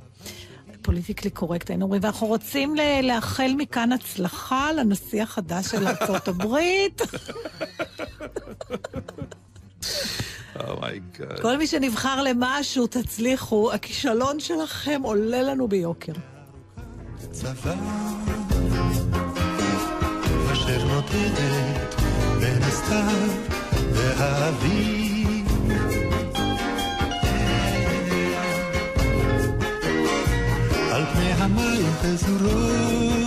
politically 0.81 1.29
correct, 1.31 1.69
היינו 1.69 1.85
אומרים, 1.85 2.03
ואנחנו 2.03 2.27
רוצים 2.27 2.75
ל- 2.75 2.81
לאחל 3.03 3.51
מכאן 3.57 3.91
הצלחה 3.91 4.71
לנשיא 4.71 5.23
החדש 5.23 5.65
של 5.65 5.87
ארצות 5.87 6.27
הברית. 6.27 7.01
Oh 10.67 10.85
my 10.85 11.03
god. 11.03 11.39
כל 11.41 11.57
מי 11.57 11.67
שנבחר 11.67 12.23
למשהו, 12.23 12.87
תצליחו, 12.87 13.71
הכישלון 13.73 14.39
שלכם 14.39 15.01
עולה 15.03 15.41
לנו 15.41 15.67
ביוקר. 15.67 16.13
צבא 17.31 17.75
אשר 20.53 20.85
נודדת 20.87 21.95
בין 22.39 22.63
הסתיו 22.63 23.58
והאביב 23.99 25.47
על 30.91 31.05
פני 31.13 31.31
המים 31.31 31.85
פזורות 32.01 33.18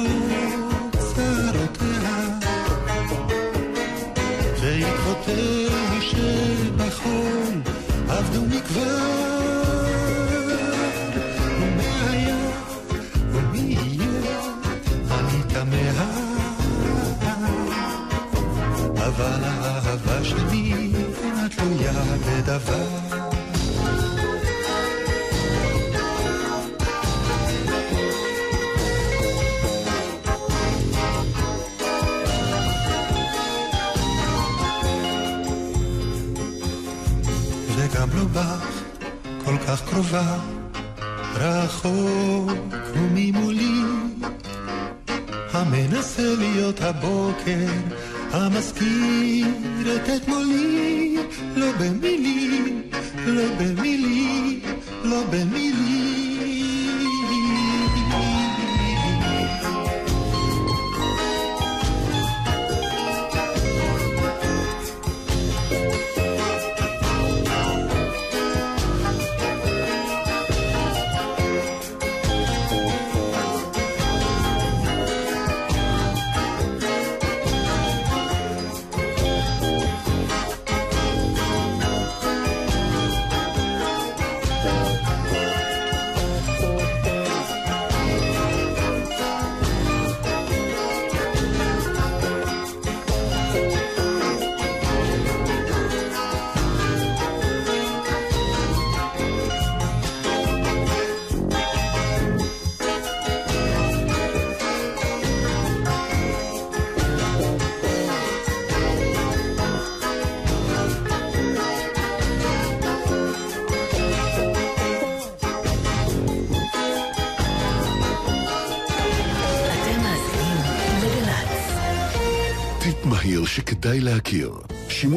בדבר 22.63 23.29
וגם 37.77 38.09
לא 38.15 38.25
בך 38.25 38.83
כל 39.45 39.59
כך 39.67 39.83
קרובה 39.91 40.39
רחוק 41.35 42.59
וממולי. 42.95 43.83
המנסה 45.53 46.35
להיות 46.39 46.81
הבוקר 46.81 47.67
המזכיר 48.33 49.47
את 49.97 50.11
אתמולי 50.17 51.17
לא 51.57 51.67
במילים, 51.81 52.83
לא 53.27 53.45
במילים, 53.59 54.61
לא 55.05 55.23
במילים 55.31 56.12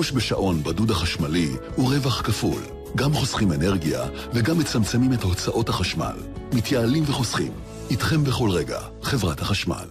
שימוש 0.06 0.24
בשעון 0.24 0.64
בדוד 0.64 0.92
החשמלי 0.92 1.50
הוא 1.76 1.94
רווח 1.94 2.22
כפול. 2.22 2.62
גם 2.96 3.14
חוסכים 3.14 3.52
אנרגיה 3.52 4.04
וגם 4.34 4.60
מצמצמים 4.60 5.14
את 5.14 5.24
הוצאות 5.24 5.70
החשמל. 5.70 6.16
מתייעלים 6.54 7.04
וחוסכים. 7.08 7.52
איתכם 7.90 8.24
בכל 8.24 8.50
רגע, 8.50 8.80
חברת 9.02 9.42
החשמל. 9.42 9.88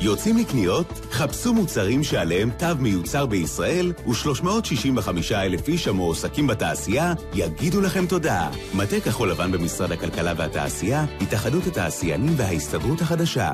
יוצאים 0.00 0.36
לקניות? 0.36 0.86
חפשו 1.10 1.54
מוצרים 1.54 2.04
שעליהם 2.04 2.50
תו 2.50 2.66
מיוצר 2.78 3.26
בישראל 3.26 3.92
ו-365 4.06 5.34
אלף 5.34 5.68
איש 5.68 5.88
המועסקים 5.88 6.46
בתעשייה 6.46 7.14
יגידו 7.34 7.80
לכם 7.80 8.06
תודה. 8.06 8.50
מטה 8.74 9.00
כחול 9.00 9.30
לבן 9.30 9.52
במשרד 9.52 9.92
הכלכלה 9.92 10.32
והתעשייה, 10.36 11.04
התאחדות 11.20 11.66
התעשיינים 11.66 12.34
וההסתדרות 12.36 13.00
החדשה. 13.00 13.52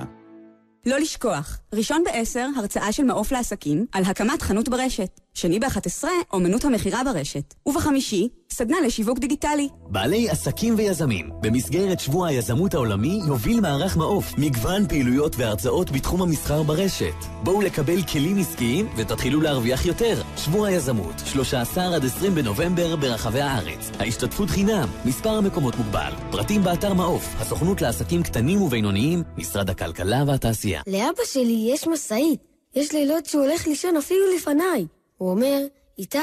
לא 0.86 0.98
לשכוח, 0.98 1.58
ראשון 1.74 2.02
בעשר, 2.04 2.48
הרצאה 2.56 2.92
של 2.92 3.04
מעוף 3.04 3.32
לעסקים 3.32 3.86
על 3.92 4.04
הקמת 4.04 4.42
חנות 4.42 4.68
ברשת. 4.68 5.23
שני 5.36 5.58
ב-11, 5.58 6.04
אומנות 6.32 6.64
המכירה 6.64 7.04
ברשת. 7.04 7.54
ובחמישי, 7.66 8.28
סדנה 8.50 8.76
לשיווק 8.86 9.18
דיגיטלי. 9.18 9.68
בעלי 9.88 10.30
עסקים 10.30 10.74
ויזמים, 10.76 11.30
במסגרת 11.40 12.00
שבוע 12.00 12.28
היזמות 12.28 12.74
העולמי 12.74 13.20
יוביל 13.26 13.60
מערך 13.60 13.96
מעוף 13.96 14.32
מגוון 14.38 14.88
פעילויות 14.88 15.36
והרצאות 15.36 15.90
בתחום 15.90 16.22
המסחר 16.22 16.62
ברשת. 16.62 17.14
בואו 17.42 17.60
לקבל 17.60 18.02
כלים 18.02 18.38
עסקיים 18.38 18.88
ותתחילו 18.96 19.40
להרוויח 19.40 19.86
יותר. 19.86 20.22
שבוע 20.36 20.68
היזמות, 20.68 21.14
13 21.24 21.94
עד 21.94 22.04
20 22.04 22.34
בנובמבר 22.34 22.96
ברחבי 22.96 23.40
הארץ. 23.40 23.90
ההשתתפות 23.98 24.50
חינם, 24.50 24.88
מספר 25.04 25.30
המקומות 25.30 25.76
מוגבל. 25.76 26.12
פרטים 26.30 26.62
באתר 26.62 26.94
מעוף, 26.94 27.34
הסוכנות 27.38 27.82
לעסקים 27.82 28.22
קטנים 28.22 28.62
ובינוניים, 28.62 29.22
משרד 29.36 29.70
הכלכלה 29.70 30.24
והתעשייה. 30.26 30.82
לאבא 30.86 31.24
שלי 31.24 31.68
יש 31.72 31.86
משאית. 31.86 32.40
יש 32.74 32.92
לילות 32.92 33.26
שהוא 33.26 33.44
הולך 33.44 33.66
לישון 33.66 33.96
אפילו 33.96 34.20
לפניי. 34.36 34.86
הוא 35.24 35.30
אומר, 35.30 35.58
איתי, 35.98 36.18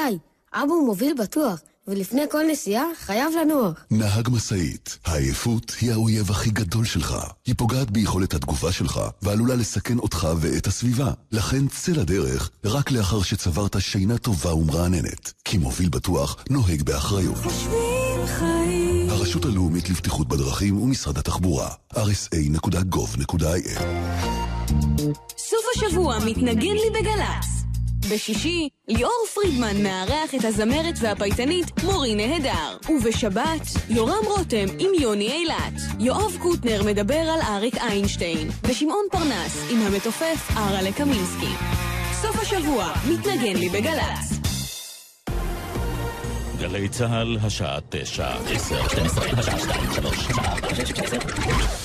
אבא 0.52 0.72
הוא 0.72 0.86
מוביל 0.86 1.14
בטוח, 1.18 1.60
ולפני 1.88 2.22
כל 2.30 2.42
נסיעה 2.50 2.84
חייב 2.98 3.32
לנוח. 3.40 3.84
נהג 3.90 4.28
משאית, 4.32 4.98
העייפות 5.04 5.72
היא 5.80 5.92
האויב 5.92 6.30
הכי 6.30 6.50
גדול 6.50 6.84
שלך. 6.84 7.16
היא 7.46 7.54
פוגעת 7.58 7.90
ביכולת 7.90 8.34
התגובה 8.34 8.72
שלך, 8.72 9.00
ועלולה 9.22 9.54
לסכן 9.54 9.98
אותך 9.98 10.28
ואת 10.40 10.66
הסביבה. 10.66 11.10
לכן 11.32 11.68
צא 11.68 11.92
לדרך 11.92 12.50
רק 12.64 12.90
לאחר 12.90 13.22
שצברת 13.22 13.80
שינה 13.80 14.18
טובה 14.18 14.54
ומרעננת. 14.54 15.32
כי 15.44 15.58
מוביל 15.58 15.88
בטוח 15.88 16.44
נוהג 16.50 16.82
באחריות. 16.82 17.38
הרשות 19.08 19.44
הלאומית 19.44 19.90
לבטיחות 19.90 20.28
בדרכים 20.28 20.82
ומשרד 20.82 21.18
התחבורה, 21.18 21.68
rsa.gov.il 21.94 23.82
סוף 25.38 25.64
השבוע 25.76 26.18
מתנגן 26.18 26.74
לי 26.74 26.90
בגל"צ. 27.00 27.61
בשישי, 28.10 28.68
ליאור 28.88 29.26
פרידמן 29.34 29.82
מארח 29.82 30.34
את 30.34 30.44
הזמרת 30.44 30.94
והפייטנית 31.00 31.82
מורי 31.84 32.14
נהדר. 32.14 32.76
ובשבת, 32.88 33.62
יורם 33.88 34.24
רותם 34.26 34.66
עם 34.78 34.90
יוני 35.00 35.32
אילת. 35.32 35.80
יואב 36.00 36.36
קוטנר 36.42 36.82
מדבר 36.82 37.14
על 37.14 37.40
אריק 37.40 37.74
איינשטיין. 37.76 38.50
ושמעון 38.64 39.04
פרנס 39.10 39.70
עם 39.70 39.82
המתופף 39.82 40.50
ארה 40.56 40.82
לקמינסקי. 40.82 41.52
סוף 42.22 42.36
השבוע, 42.42 42.92
מתנגן 43.08 43.56
לי 43.56 43.68
בגל"צ. 43.68 44.41
גלי 46.62 46.88
צה"ל, 46.88 47.38
השעה 47.42 47.78
תשע, 47.88 48.28
עשר, 48.50 48.88
שתים 48.88 49.04
עשרה, 49.04 49.26
השעה 49.38 49.58
שתיים, 49.58 49.92
שלוש, 49.94 50.16
שעה 50.16 50.56
שש, 50.74 50.90
עשר. 50.90 51.18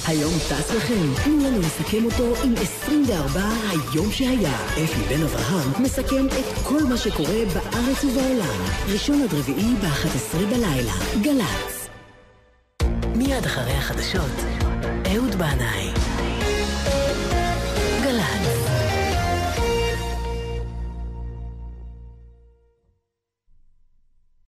היום 0.07 0.33
טס 0.33 0.75
לכם, 0.75 1.23
תנו 1.23 1.37
לנו 1.37 1.59
לסכם 1.59 2.05
אותו 2.05 2.43
עם 2.43 2.53
24 2.61 3.41
היום 3.69 4.11
שהיה. 4.11 4.55
אפי 4.83 5.01
בן 5.09 5.23
אברהם 5.23 5.83
מסכם 5.83 6.25
את 6.27 6.57
כל 6.63 6.83
מה 6.83 6.97
שקורה 6.97 7.45
בארץ 7.53 8.03
ובעולם. 8.03 8.65
ראשון 8.93 9.21
עד 9.21 9.33
רביעי 9.33 9.75
ב-11 9.81 10.37
בלילה. 10.37 10.93
גל"צ. 11.21 11.89
מיד 13.15 13.45
אחרי 13.45 13.73
החדשות, 13.73 14.31
אהוד 15.05 15.35
בנאי. 15.35 15.96